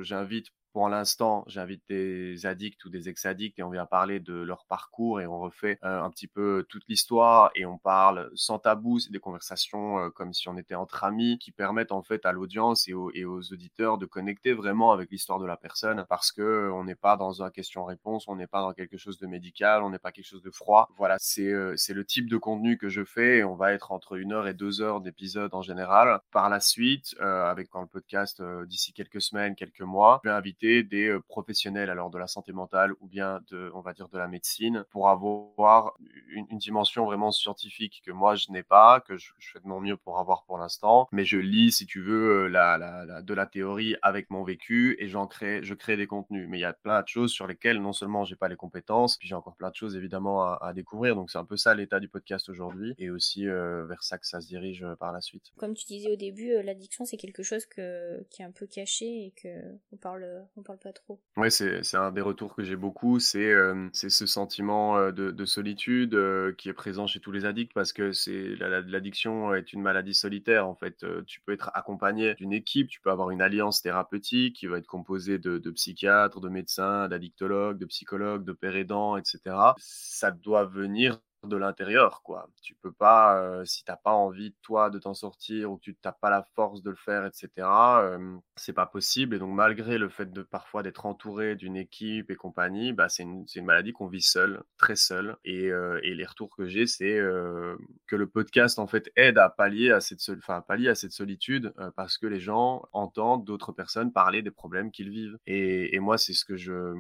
j'invite 0.03 0.47
je, 0.47 0.58
pour 0.73 0.89
l'instant, 0.89 1.45
j'invite 1.47 1.83
des 1.89 2.47
addicts 2.47 2.85
ou 2.85 2.91
des 2.91 3.09
ex-addicts 3.09 3.59
et 3.59 3.63
on 3.63 3.71
vient 3.71 3.87
parler 3.87 4.21
de 4.21 4.35
leur 4.35 4.67
parcours 4.67 5.21
et 5.21 5.27
on 5.27 5.41
refait 5.41 5.79
euh, 5.85 6.03
un 6.03 6.11
petit 6.11 6.27
peu 6.27 6.67
toute 6.69 6.85
l'histoire 6.89 7.51
et 7.55 7.65
on 7.65 7.79
parle 7.79 8.31
sans 8.35 8.59
tabou. 8.59 8.99
C'est 8.99 9.11
des 9.11 9.19
conversations 9.19 9.99
euh, 9.99 10.11
comme 10.11 10.33
si 10.33 10.49
on 10.49 10.57
était 10.57 10.75
entre 10.75 11.05
amis 11.05 11.39
qui 11.39 11.53
permettent 11.53 11.93
en 11.93 12.03
fait 12.03 12.27
à 12.27 12.33
l'audience 12.33 12.87
et, 12.89 12.95
aux 12.95 13.53
auditeurs 13.53 13.99
de 13.99 14.07
connecter 14.07 14.53
vraiment 14.53 14.93
avec 14.93 15.11
l'histoire 15.11 15.39
de 15.39 15.47
la 15.47 15.57
personne 15.57 16.05
parce 16.09 16.33
que 16.33 16.43
euh, 16.43 16.73
on 16.73 16.85
n'est 16.85 16.95
pas 16.95 17.17
dans 17.17 17.43
un 17.43 17.51
question-réponse, 17.51 18.29
on 18.29 18.37
n'est 18.37 18.47
pas 18.47 18.61
dans 18.61 18.73
quelque 18.73 18.97
chose 18.97 19.19
de 19.19 19.27
médical, 19.27 19.83
on 19.83 19.91
n'est 19.91 19.99
pas 19.99 20.13
quelque 20.13 20.27
chose 20.27 20.43
de 20.43 20.51
froid. 20.51 20.89
Voilà, 20.97 21.17
c'est 21.19 21.53
c'est 21.77 21.95
le 21.95 22.05
type 22.05 22.29
de 22.29 22.37
contenu 22.37 22.77
que 22.77 22.89
je 22.89 23.05
fais 23.05 23.39
et 23.39 23.45
on 23.45 23.55
va 23.55 23.73
être 23.73 23.93
entre 23.93 24.15
une 24.15 24.33
heure 24.33 24.47
et 24.47 24.55
deux 24.55 24.81
heures 24.83 25.01
d'épisode 25.01 25.55
en 25.55 25.63
général. 25.63 26.21
Par 26.31 26.49
la 26.49 26.61
suite, 26.61 27.17
avec 27.21 27.69
quand 27.71 27.81
le 27.81 27.87
podcast 27.87 28.43
d'ici 28.67 28.93
quelques 28.93 29.23
semaines, 29.23 29.55
quelques 29.55 29.81
mois, 29.81 30.21
je 30.25 30.29
vais 30.29 30.35
inviter 30.35 30.58
des 30.67 31.17
professionnels 31.29 31.91
alors 31.91 32.11
de 32.11 32.19
la 32.19 32.27
santé 32.27 32.53
mentale 32.53 32.93
ou 33.01 33.09
bien 33.09 33.41
de, 33.51 33.71
on 33.75 33.81
va 33.81 33.93
dire, 33.93 34.09
de 34.09 34.19
la 34.19 34.29
médecine 34.29 34.85
pour 34.91 35.09
avoir 35.09 35.95
une, 36.29 36.59
dimension 36.59 37.05
vraiment 37.05 37.31
scientifique 37.31 38.03
que 38.05 38.11
moi 38.11 38.35
je 38.35 38.51
n'ai 38.51 38.63
pas, 38.63 39.01
que 39.01 39.17
je, 39.17 39.31
fais 39.53 39.61
de 39.61 39.67
mon 39.67 39.81
mieux 39.81 39.97
pour 39.97 40.19
avoir 40.19 40.45
pour 40.45 40.59
l'instant. 40.59 41.09
Mais 41.13 41.25
je 41.25 41.39
lis, 41.39 41.73
si 41.73 41.87
tu 41.87 42.03
veux, 42.03 42.49
la, 42.49 42.79
la, 42.79 43.23
de 43.23 43.35
la 43.35 43.47
théorie 43.47 43.97
avec 44.03 44.31
mon 44.31 44.43
vécu 44.43 44.97
et 44.99 45.09
j'en 45.09 45.27
crée, 45.27 45.61
je 45.63 45.75
crée 45.75 45.97
des 45.97 46.07
contenus. 46.07 46.49
Mais 46.49 46.59
il 46.59 46.63
y 46.63 46.65
a 46.65 46.73
plein 46.73 47.03
de 47.03 47.09
choses 47.09 47.31
sur 47.31 47.47
lesquelles 47.47 47.81
non 47.81 47.93
seulement 47.93 48.25
j'ai 48.25 48.37
pas 48.37 48.49
les 48.49 48.57
compétences, 48.57 49.17
puis 49.17 49.29
j'ai 49.29 49.35
encore 49.35 49.57
plein 49.57 49.71
de 49.71 49.75
choses 49.75 49.97
évidemment 49.97 50.43
à, 50.43 50.73
découvrir. 50.75 51.15
Donc 51.15 51.31
c'est 51.31 51.39
un 51.39 51.45
peu 51.45 51.57
ça 51.57 51.75
l'état 51.75 52.01
du 52.01 52.09
podcast 52.09 52.49
aujourd'hui 52.49 52.95
et 52.99 53.11
aussi 53.11 53.47
vers 53.47 54.03
ça 54.03 54.19
que 54.19 54.27
ça 54.27 54.41
se 54.41 54.49
dirige 54.49 54.85
par 54.99 55.13
la 55.13 55.21
suite. 55.21 55.45
Comme 55.57 55.75
tu 55.75 55.87
disais 55.87 56.11
au 56.11 56.17
début, 56.17 56.63
l'addiction 56.63 57.05
c'est 57.05 57.17
quelque 57.17 57.43
chose 57.43 57.67
que, 57.67 58.23
qui 58.31 58.43
est 58.43 58.45
un 58.45 58.53
peu 58.53 58.67
caché 58.67 59.07
et 59.07 59.35
que 59.41 59.49
on 59.93 59.97
parle, 59.97 60.27
on 60.57 60.63
parle 60.63 60.79
pas 60.79 60.93
trop. 60.93 61.21
Oui, 61.37 61.51
c'est 61.51 61.97
un 61.97 62.13
des 62.13 62.21
retours 62.21 62.55
que 62.55 62.63
j'ai 62.63 62.77
beaucoup, 62.77 63.19
c'est 63.19 63.53
euh, 63.53 63.89
c'est 63.93 64.11
ce 64.11 64.27
sentiment 64.27 64.99
euh, 64.99 65.13
de, 65.13 65.31
de 65.31 65.45
solitude 65.45 66.15
euh, 66.19 66.53
qui 66.53 66.69
est 66.69 66.73
présent 66.73 67.07
chez 67.07 67.21
tous 67.21 67.33
les 67.33 67.45
addicts 67.45 67.73
parce 67.73 67.93
que 67.93 68.13
c'est 68.13 68.57
l'addiction 68.57 69.55
est 69.55 69.73
une 69.73 69.83
maladie 69.83 70.15
solitaire 70.15 70.69
en 70.69 70.75
fait. 70.75 71.05
tu 71.27 71.41
peux 71.41 71.53
être 71.53 71.71
accompagné 71.75 72.35
d'une 72.35 72.53
équipe, 72.53 72.89
tu 72.89 73.01
peux 73.01 73.11
avoir 73.11 73.31
une 73.31 73.41
alliance 73.43 73.83
thérapeutique 73.83 74.57
qui 74.57 74.67
va 74.67 74.79
être 74.79 74.87
composée 74.87 75.39
de 75.39 75.71
psychiatres, 75.71 76.41
de 76.41 76.49
médecins, 76.49 77.09
d'addictologues, 77.09 77.79
de 77.79 77.87
psychologues, 77.87 78.45
de 78.45 78.53
pères 78.53 78.77
aidants, 78.77 79.17
etc. 79.17 79.57
Ça 79.79 80.31
doit 80.31 80.65
venir 80.65 81.19
de 81.45 81.57
l'intérieur, 81.57 82.23
quoi. 82.23 82.49
Tu 82.63 82.75
peux 82.75 82.93
pas, 82.93 83.41
euh, 83.41 83.65
si 83.65 83.85
t'as 83.85 83.97
pas 83.97 84.13
envie, 84.13 84.55
toi, 84.63 84.91
de 84.91 84.99
t'en 84.99 85.15
sortir 85.15 85.71
ou 85.71 85.77
que 85.77 85.85
tu 85.85 85.97
n'as 86.05 86.13
pas 86.13 86.31
la 86.31 86.43
force 86.55 86.83
de 86.83 86.91
le 86.91 86.97
faire, 86.97 87.25
etc., 87.25 87.67
c'est 88.57 88.73
pas 88.73 88.87
possible. 88.87 89.37
Et 89.37 89.39
donc, 89.39 89.55
malgré 89.55 89.99
le 89.99 90.09
fait 90.09 90.33
de 90.33 90.43
parfois 90.43 90.83
d'être 90.83 91.07
entouré 91.07 91.55
d'une 91.55 91.77
équipe 91.77 92.31
et 92.31 92.35
compagnie, 92.35 92.93
bah, 92.93 93.09
c'est 93.09 93.23
une, 93.23 93.45
une, 93.55 93.65
maladie 93.65 93.93
qu'on 93.93 94.09
vit 94.09 94.23
seul, 94.23 94.63
très 94.77 94.97
seul. 94.97 95.37
Et, 95.45 95.71
euh, 95.71 96.01
et 96.03 96.15
les 96.15 96.25
retours 96.25 96.55
que 96.57 96.67
j'ai, 96.67 96.87
c'est 96.87 97.19
euh, 97.19 97.77
que 98.07 98.17
le 98.17 98.27
podcast, 98.27 98.79
en 98.79 98.87
fait, 98.87 99.11
aide 99.17 99.39
à 99.39 99.49
pallier 99.49 99.93
à 99.93 100.01
cette, 100.01 100.21
enfin, 100.39 100.61
pallier 100.61 100.89
à 100.89 100.95
cette 100.95 101.13
solitude 101.13 101.73
parce 101.97 102.19
que 102.19 102.27
les 102.27 102.41
gens 102.41 102.83
entendent 102.93 103.45
d'autres 103.45 103.73
personnes 103.73 104.13
parler 104.13 104.43
des 104.43 104.51
problèmes 104.51 104.91
qu'ils 104.91 105.11
vivent. 105.11 105.39
Et, 105.47 105.95
et 105.95 106.01
moi, 106.01 106.19
c'est 106.19 106.33
ce 106.33 106.45
que 106.45 106.57
je, 106.57 106.95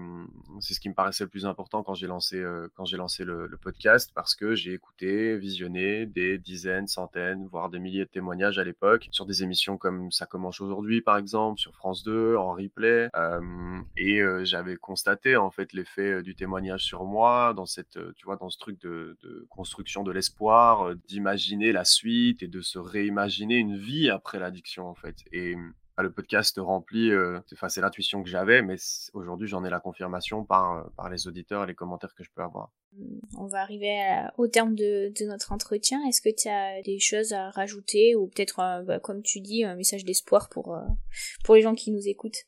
c'est 0.61 0.75
ce 0.75 0.81
qui 0.81 0.89
me 0.89 0.95
paraissait 0.95 1.25
le 1.25 1.31
plus 1.31 1.47
important 1.47 1.83
quand 1.83 1.95
j'ai 1.95 2.07
lancé, 2.07 2.45
quand 2.75 2.85
j'ai 2.85 2.97
lancé 2.97 3.25
le, 3.25 3.47
le 3.47 3.57
podcast 3.57 4.13
parce 4.15 4.28
que 4.35 4.55
j'ai 4.55 4.73
écouté, 4.73 5.37
visionné 5.37 6.07
des 6.07 6.39
dizaines, 6.39 6.87
centaines, 6.87 7.47
voire 7.47 7.71
des 7.71 7.79
milliers 7.79 8.05
de 8.05 8.11
témoignages 8.11 8.59
à 8.59 8.65
l'époque 8.65 9.09
sur 9.11 9.27
des 9.27 9.43
émissions 9.43 9.77
comme 9.77 10.11
Ça 10.11 10.27
commence 10.27 10.61
aujourd'hui, 10.61 11.01
par 11.01 11.17
exemple, 11.17 11.61
sur 11.61 11.75
France 11.75 12.03
2, 12.05 12.37
en 12.37 12.53
replay. 12.53 13.09
Et 13.97 14.21
j'avais 14.43 14.77
constaté, 14.77 15.37
en 15.37 15.51
fait, 15.51 15.73
l'effet 15.73 16.23
du 16.23 16.35
témoignage 16.35 16.85
sur 16.85 17.05
moi 17.05 17.55
dans 17.55 17.67
cette, 17.67 17.99
tu 18.15 18.25
vois, 18.25 18.37
dans 18.37 18.51
ce 18.51 18.59
truc 18.59 18.81
de, 18.81 19.17
de 19.23 19.47
construction 19.49 20.03
de 20.03 20.13
l'espoir, 20.13 20.95
d'imaginer 21.07 21.73
la 21.73 21.85
suite 21.85 22.43
et 22.43 22.49
de 22.49 22.61
se 22.61 22.79
réimaginer 22.79 23.57
une 23.57 23.77
vie 23.77 24.11
après 24.11 24.39
l'addiction, 24.39 24.89
en 24.89 24.95
fait. 24.95 25.17
Et 25.33 25.57
le 26.03 26.13
podcast 26.13 26.57
remplit, 26.59 27.11
euh, 27.11 27.41
c'est 27.69 27.81
l'intuition 27.81 28.23
que 28.23 28.29
j'avais, 28.29 28.63
mais 28.63 28.77
aujourd'hui 29.13 29.49
j'en 29.49 29.65
ai 29.65 29.71
la 29.71 29.81
confirmation 29.81 30.45
par, 30.45 30.73
euh, 30.73 30.83
par 30.97 31.11
les 31.11 31.27
auditeurs 31.27 31.65
et 31.65 31.67
les 31.67 31.75
commentaires 31.75 32.15
que 32.15 32.23
je 32.23 32.31
peux 32.35 32.43
avoir. 32.43 32.71
On 33.37 33.47
va 33.47 33.61
arriver 33.61 33.99
au 34.39 34.49
terme 34.49 34.75
de, 34.75 35.13
notre 35.27 35.53
entretien. 35.53 36.01
Est-ce 36.09 36.21
que 36.21 36.35
tu 36.35 36.49
as 36.49 36.83
des 36.83 36.99
choses 36.99 37.33
à 37.33 37.51
rajouter 37.51 38.15
ou 38.17 38.29
peut-être, 38.29 38.61
euh, 38.61 38.83
bah, 38.83 39.01
comme 39.01 39.23
tu 39.23 39.41
dis, 39.41 39.65
un 39.65 39.75
message 39.75 40.05
d'espoir 40.05 40.49
pour, 40.49 40.79
pour 41.45 41.55
les 41.55 41.63
gens 41.63 41.75
qui 41.75 41.91
nous 41.91 42.09
écoutent? 42.09 42.47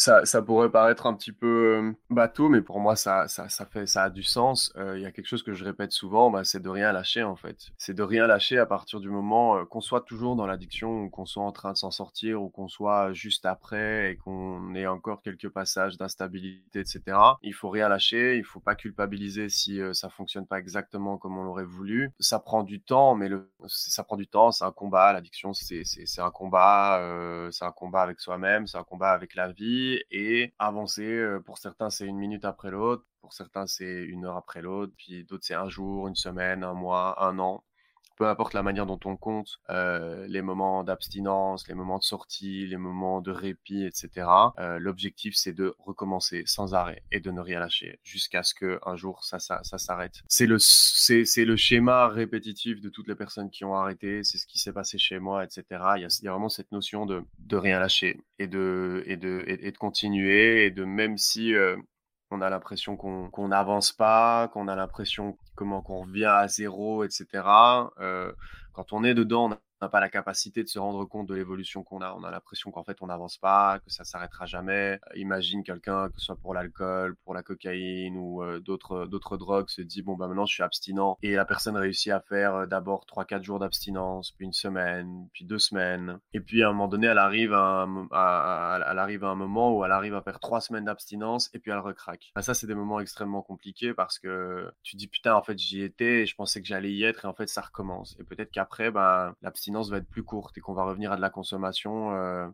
Ça, 0.00 0.42
pourrait 0.42 0.70
paraître 0.70 1.06
un 1.06 1.14
petit 1.14 1.32
peu 1.32 1.76
euh, 1.78 1.92
bateau, 2.08 2.48
mais 2.48 2.62
pour 2.62 2.80
moi, 2.80 2.96
ça, 2.96 3.26
fait, 3.70 3.86
ça 3.86 4.04
a 4.04 4.10
du 4.10 4.22
sens. 4.22 4.72
Euh, 4.76 4.98
il 4.98 5.02
y 5.02 5.06
a 5.06 5.12
quelque 5.12 5.26
chose 5.26 5.42
que 5.42 5.52
je 5.52 5.64
répète 5.64 5.92
souvent, 5.92 6.30
bah, 6.30 6.44
c'est 6.44 6.60
de 6.60 6.68
rien 6.68 6.92
lâcher, 6.92 7.22
en 7.22 7.36
fait. 7.36 7.68
C'est 7.76 7.94
de 7.94 8.02
rien 8.02 8.26
lâcher 8.26 8.58
à 8.58 8.66
partir 8.66 9.00
du 9.00 9.10
moment 9.10 9.58
euh, 9.58 9.64
qu'on 9.64 9.80
soit 9.80 10.00
toujours 10.00 10.36
dans 10.36 10.46
l'addiction, 10.46 11.02
ou 11.02 11.10
qu'on 11.10 11.26
soit 11.26 11.44
en 11.44 11.52
train 11.52 11.72
de 11.72 11.76
s'en 11.76 11.90
sortir, 11.90 12.42
ou 12.42 12.48
qu'on 12.48 12.68
soit 12.68 13.12
juste 13.12 13.44
après, 13.44 14.12
et 14.12 14.16
qu'on 14.16 14.74
ait 14.74 14.86
encore 14.86 15.20
quelques 15.20 15.50
passages 15.50 15.98
d'instabilité, 15.98 16.80
etc. 16.80 17.02
Il 17.42 17.54
faut 17.54 17.68
rien 17.68 17.88
lâcher, 17.88 18.36
il 18.38 18.44
faut 18.44 18.60
pas 18.60 18.74
culpabiliser 18.74 19.48
si 19.48 19.80
ça 19.92 20.08
fonctionne 20.08 20.46
pas 20.46 20.58
exactement 20.58 21.18
comme 21.18 21.36
on 21.38 21.42
l'aurait 21.42 21.64
voulu. 21.64 22.10
Ça 22.18 22.38
prend 22.38 22.62
du 22.62 22.80
temps, 22.80 23.14
mais 23.14 23.28
ça 23.66 24.04
prend 24.04 24.16
du 24.16 24.26
temps, 24.26 24.50
c'est 24.50 24.64
un 24.64 24.72
combat. 24.72 25.12
L'addiction, 25.12 25.52
c'est 25.52 25.84
un 26.18 26.30
combat, 26.30 27.48
c'est 27.50 27.64
un 27.64 27.72
combat 27.72 28.02
avec 28.02 28.20
soi-même, 28.20 28.66
c'est 28.66 28.78
un 28.78 28.84
combat 28.84 29.10
avec 29.10 29.34
la 29.34 29.52
vie 29.52 29.89
et 30.10 30.54
avancer. 30.58 31.04
Euh, 31.06 31.40
pour 31.40 31.58
certains, 31.58 31.90
c'est 31.90 32.06
une 32.06 32.18
minute 32.18 32.44
après 32.44 32.70
l'autre. 32.70 33.04
Pour 33.20 33.32
certains, 33.32 33.66
c'est 33.66 34.02
une 34.04 34.24
heure 34.26 34.36
après 34.36 34.62
l'autre. 34.62 34.92
Puis 34.96 35.24
d'autres, 35.24 35.44
c'est 35.46 35.54
un 35.54 35.68
jour, 35.68 36.08
une 36.08 36.14
semaine, 36.14 36.64
un 36.64 36.74
mois, 36.74 37.22
un 37.24 37.38
an 37.38 37.64
peu 38.20 38.28
importe 38.28 38.52
la 38.52 38.62
manière 38.62 38.84
dont 38.84 39.00
on 39.06 39.16
compte 39.16 39.60
euh, 39.70 40.26
les 40.26 40.42
moments 40.42 40.84
d'abstinence, 40.84 41.66
les 41.68 41.74
moments 41.74 41.96
de 41.96 42.02
sortie, 42.02 42.66
les 42.66 42.76
moments 42.76 43.22
de 43.22 43.30
répit, 43.30 43.82
etc. 43.82 44.28
Euh, 44.58 44.78
l'objectif, 44.78 45.34
c'est 45.34 45.54
de 45.54 45.74
recommencer 45.78 46.42
sans 46.44 46.74
arrêt 46.74 47.02
et 47.12 47.20
de 47.20 47.30
ne 47.30 47.40
rien 47.40 47.60
lâcher 47.60 47.98
jusqu'à 48.04 48.42
ce 48.42 48.52
que 48.52 48.78
un 48.84 48.94
jour 48.94 49.24
ça, 49.24 49.38
ça, 49.38 49.60
ça 49.62 49.78
s'arrête. 49.78 50.20
C'est 50.28 50.44
le, 50.44 50.58
le 50.58 51.56
schéma 51.56 52.08
répétitif 52.08 52.82
de 52.82 52.90
toutes 52.90 53.08
les 53.08 53.14
personnes 53.14 53.48
qui 53.48 53.64
ont 53.64 53.74
arrêté. 53.74 54.22
C'est 54.22 54.36
ce 54.36 54.46
qui 54.46 54.58
s'est 54.58 54.74
passé 54.74 54.98
chez 54.98 55.18
moi, 55.18 55.42
etc. 55.42 55.64
Il 55.96 56.02
y 56.02 56.04
a, 56.04 56.18
il 56.20 56.24
y 56.26 56.28
a 56.28 56.32
vraiment 56.32 56.50
cette 56.50 56.72
notion 56.72 57.06
de, 57.06 57.22
de 57.38 57.56
rien 57.56 57.80
lâcher 57.80 58.20
et 58.38 58.48
de, 58.48 59.02
et 59.06 59.16
de, 59.16 59.44
et, 59.46 59.72
de 59.72 59.78
continuer 59.78 60.66
et 60.66 60.70
de 60.70 60.84
même 60.84 61.16
si 61.16 61.54
euh, 61.54 61.74
on 62.30 62.40
a 62.40 62.50
l'impression 62.50 62.96
qu'on 62.96 63.48
n'avance 63.48 63.92
pas, 63.92 64.48
qu'on 64.48 64.68
a 64.68 64.76
l'impression 64.76 65.36
comment 65.54 65.82
qu'on 65.82 66.02
revient 66.02 66.26
à 66.26 66.48
zéro, 66.48 67.04
etc. 67.04 67.26
Euh, 68.00 68.32
quand 68.72 68.92
on 68.92 69.04
est 69.04 69.14
dedans, 69.14 69.50
on 69.50 69.56
n'a 69.82 69.88
pas 69.88 70.00
la 70.00 70.08
capacité 70.08 70.62
de 70.62 70.68
se 70.68 70.78
rendre 70.78 71.04
compte 71.04 71.26
de 71.28 71.34
l'évolution 71.34 71.82
qu'on 71.82 72.00
a. 72.00 72.14
On 72.14 72.24
a 72.24 72.30
l'impression 72.30 72.70
qu'en 72.70 72.84
fait, 72.84 72.98
on 73.00 73.06
n'avance 73.06 73.38
pas, 73.38 73.78
que 73.80 73.90
ça 73.90 74.04
s'arrêtera 74.04 74.46
jamais. 74.46 75.00
Euh, 75.10 75.16
imagine 75.16 75.62
quelqu'un, 75.62 76.08
que 76.08 76.18
ce 76.18 76.26
soit 76.26 76.36
pour 76.36 76.54
l'alcool, 76.54 77.16
pour 77.24 77.34
la 77.34 77.42
cocaïne 77.42 78.16
ou 78.16 78.42
euh, 78.42 78.60
d'autres 78.60 79.36
drogues, 79.36 79.68
se 79.68 79.82
dit 79.82 80.02
bon 80.02 80.16
bah 80.16 80.26
maintenant 80.26 80.46
je 80.46 80.54
suis 80.54 80.62
abstinent 80.62 81.16
et 81.22 81.34
la 81.34 81.44
personne 81.44 81.76
réussit 81.76 82.12
à 82.12 82.20
faire 82.20 82.54
euh, 82.54 82.66
d'abord 82.66 83.04
3-4 83.06 83.42
jours 83.42 83.58
d'abstinence, 83.58 84.32
puis 84.32 84.46
une 84.46 84.52
semaine, 84.52 85.28
puis 85.32 85.44
deux 85.44 85.58
semaines, 85.58 86.18
et 86.32 86.40
puis 86.40 86.62
à 86.62 86.68
un 86.68 86.72
moment 86.72 86.88
donné, 86.88 87.06
elle 87.06 87.18
arrive 87.18 87.52
à 87.52 87.82
un, 87.82 88.82
elle 88.90 88.98
arrive 88.98 89.24
à 89.24 89.28
un 89.28 89.34
moment 89.34 89.76
où 89.76 89.84
elle 89.84 89.92
arrive 89.92 90.14
à 90.14 90.22
faire 90.22 90.40
trois 90.40 90.60
semaines 90.60 90.84
d'abstinence 90.84 91.50
et 91.54 91.58
puis 91.58 91.70
elle 91.70 91.78
recraque. 91.78 92.30
Bah, 92.34 92.42
ça, 92.42 92.54
c'est 92.54 92.66
des 92.66 92.74
moments 92.74 93.00
extrêmement 93.00 93.42
compliqués 93.42 93.94
parce 93.94 94.18
que 94.18 94.70
tu 94.82 94.96
dis 94.96 95.08
putain 95.08 95.34
en 95.34 95.42
fait 95.42 95.58
j'y 95.58 95.82
étais, 95.82 96.22
et 96.22 96.26
je 96.26 96.34
pensais 96.34 96.60
que 96.60 96.66
j'allais 96.66 96.92
y 96.92 97.04
être 97.04 97.24
et 97.24 97.28
en 97.28 97.34
fait 97.34 97.48
ça 97.48 97.60
recommence. 97.60 98.16
Et 98.18 98.24
peut-être 98.24 98.50
qu'après, 98.50 98.90
bah, 98.90 99.34
l'abstinence 99.42 99.69
va 99.90 99.98
être 99.98 100.08
plus 100.08 100.24
courte 100.24 100.56
et 100.58 100.60
qu'on 100.60 100.74
va 100.74 100.84
revenir 100.84 101.12
à 101.12 101.16
de 101.16 101.20
la 101.20 101.30
consommation 101.30 102.12
euh, 102.12 102.48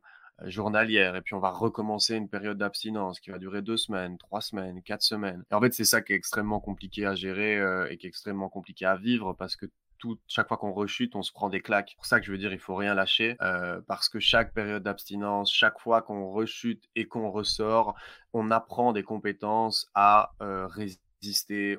journalière 0.45 1.17
et 1.17 1.23
puis 1.23 1.35
on 1.35 1.39
va 1.39 1.51
recommencer 1.51 2.15
une 2.15 2.29
période 2.29 2.59
d'abstinence 2.59 3.21
qui 3.21 3.31
va 3.31 3.39
durer 3.39 3.63
deux 3.63 3.77
semaines, 3.77 4.19
trois 4.19 4.41
semaines, 4.41 4.83
quatre 4.83 5.03
semaines. 5.03 5.45
Et 5.51 5.55
en 5.55 5.61
fait, 5.61 5.73
c'est 5.73 5.85
ça 5.85 6.03
qui 6.03 6.13
est 6.13 6.17
extrêmement 6.17 6.61
compliqué 6.61 7.07
à 7.07 7.15
gérer 7.15 7.59
euh, 7.59 7.89
et 7.91 7.97
qui 7.97 8.07
est 8.07 8.09
extrêmement 8.09 8.49
compliqué 8.49 8.85
à 8.85 8.97
vivre 8.97 9.33
parce 9.33 9.57
que 9.57 9.67
tout, 9.99 10.19
chaque 10.27 10.49
fois 10.49 10.59
qu'on 10.59 10.73
rechute, 10.73 11.17
on 11.17 11.23
se 11.23 11.33
prend 11.33 11.49
des 11.49 11.63
claques. 11.63 11.89
C'est 11.89 11.97
pour 11.97 12.05
ça 12.05 12.21
que 12.21 12.27
je 12.27 12.33
veux 12.33 12.37
dire, 12.37 12.53
il 12.53 12.59
faut 12.59 12.75
rien 12.75 12.95
lâcher 12.95 13.37
euh, 13.41 13.81
parce 13.87 14.11
que 14.11 14.21
chaque 14.21 14.53
période 14.53 14.83
d'abstinence, 14.83 15.51
chaque 15.51 15.79
fois 15.81 16.03
qu'on 16.03 16.29
rechute 16.29 16.85
et 16.95 17.07
qu'on 17.07 17.31
ressort, 17.31 17.95
on 18.35 18.51
apprend 18.51 18.93
des 18.93 19.03
compétences 19.03 19.91
à 19.95 20.33
résister 20.39 21.06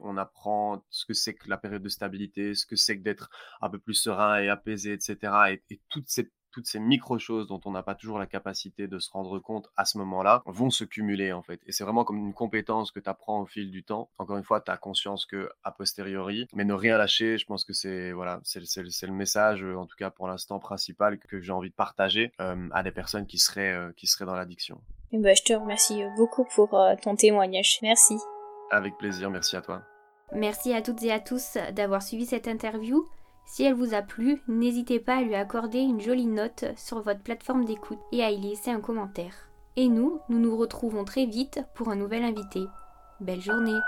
on 0.01 0.17
apprend 0.17 0.83
ce 0.89 1.05
que 1.05 1.13
c'est 1.13 1.33
que 1.33 1.49
la 1.49 1.57
période 1.57 1.83
de 1.83 1.89
stabilité, 1.89 2.55
ce 2.55 2.65
que 2.65 2.75
c'est 2.75 2.97
que 2.97 3.03
d'être 3.03 3.29
un 3.61 3.69
peu 3.69 3.79
plus 3.79 3.93
serein 3.93 4.39
et 4.39 4.49
apaisé, 4.49 4.93
etc. 4.93 5.17
Et, 5.69 5.79
toutes 5.89 6.09
ces 6.09 6.31
toutes 6.57 6.65
ces 6.65 6.79
micro-choses 6.79 7.45
dont 7.45 7.61
on 7.65 7.71
n'a 7.71 7.83
pas 7.83 7.93
toujours 7.93 8.17
la 8.17 8.25
capacité 8.25 8.87
de 8.87 8.97
se 8.97 9.11
rendre 9.11 9.37
compte 9.37 9.69
à 9.75 9.85
ce 9.85 9.99
moment-là 9.99 10.41
vont 10.47 10.71
se 10.71 10.85
cumuler 10.85 11.31
en 11.31 11.43
fait. 11.43 11.61
Et 11.67 11.71
c'est 11.71 11.83
vraiment 11.83 12.03
comme 12.03 12.17
une 12.17 12.33
compétence 12.33 12.91
que 12.91 12.99
tu 12.99 13.07
apprends 13.07 13.41
au 13.41 13.45
fil 13.45 13.69
du 13.69 13.83
temps. 13.83 14.09
Encore 14.17 14.37
une 14.37 14.43
fois, 14.43 14.59
tu 14.61 14.71
as 14.71 14.77
conscience 14.77 15.27
que 15.27 15.51
a 15.63 15.71
posteriori, 15.71 16.47
mais 16.55 16.65
ne 16.65 16.73
rien 16.73 16.97
lâcher, 16.97 17.37
je 17.37 17.45
pense 17.45 17.63
que 17.63 17.73
c'est 17.73 18.11
voilà, 18.11 18.39
c'est 18.43 18.61
le 18.81 19.13
message 19.13 19.63
en 19.63 19.85
tout 19.85 19.97
cas 19.97 20.09
pour 20.09 20.27
l'instant 20.27 20.57
principal 20.57 21.19
que 21.19 21.39
j'ai 21.39 21.51
envie 21.51 21.69
de 21.69 21.75
partager 21.75 22.31
euh, 22.41 22.69
à 22.71 22.81
des 22.81 22.91
personnes 22.91 23.27
qui 23.27 23.37
seraient 23.37 23.73
euh, 23.73 23.91
qui 23.95 24.07
seraient 24.07 24.25
dans 24.25 24.35
l'addiction. 24.35 24.81
Ben, 25.11 25.35
je 25.35 25.43
te 25.43 25.53
remercie 25.53 26.03
beaucoup 26.17 26.45
pour 26.55 26.73
euh, 26.73 26.95
ton 27.01 27.15
témoignage. 27.15 27.79
Merci. 27.81 28.15
Avec 28.71 28.97
plaisir, 28.97 29.29
merci 29.29 29.55
à 29.55 29.61
toi. 29.61 29.81
Merci 30.33 30.73
à 30.73 30.81
toutes 30.81 31.03
et 31.03 31.11
à 31.11 31.19
tous 31.19 31.57
d'avoir 31.73 32.01
suivi 32.01 32.25
cette 32.25 32.47
interview. 32.47 33.05
Si 33.45 33.63
elle 33.63 33.73
vous 33.73 33.93
a 33.93 34.01
plu, 34.01 34.41
n'hésitez 34.47 34.99
pas 34.99 35.17
à 35.17 35.21
lui 35.21 35.35
accorder 35.35 35.79
une 35.79 36.01
jolie 36.01 36.25
note 36.25 36.65
sur 36.75 37.01
votre 37.01 37.21
plateforme 37.21 37.63
d'écoute 37.63 37.99
et 38.11 38.23
à 38.23 38.29
y 38.29 38.41
laisser 38.41 38.71
un 38.71 38.81
commentaire. 38.81 39.49
Et 39.77 39.87
nous, 39.87 40.19
nous 40.27 40.39
nous 40.39 40.57
retrouvons 40.57 41.05
très 41.05 41.25
vite 41.25 41.61
pour 41.73 41.89
un 41.89 41.95
nouvel 41.95 42.23
invité. 42.23 42.65
Belle 43.21 43.41
journée 43.41 43.79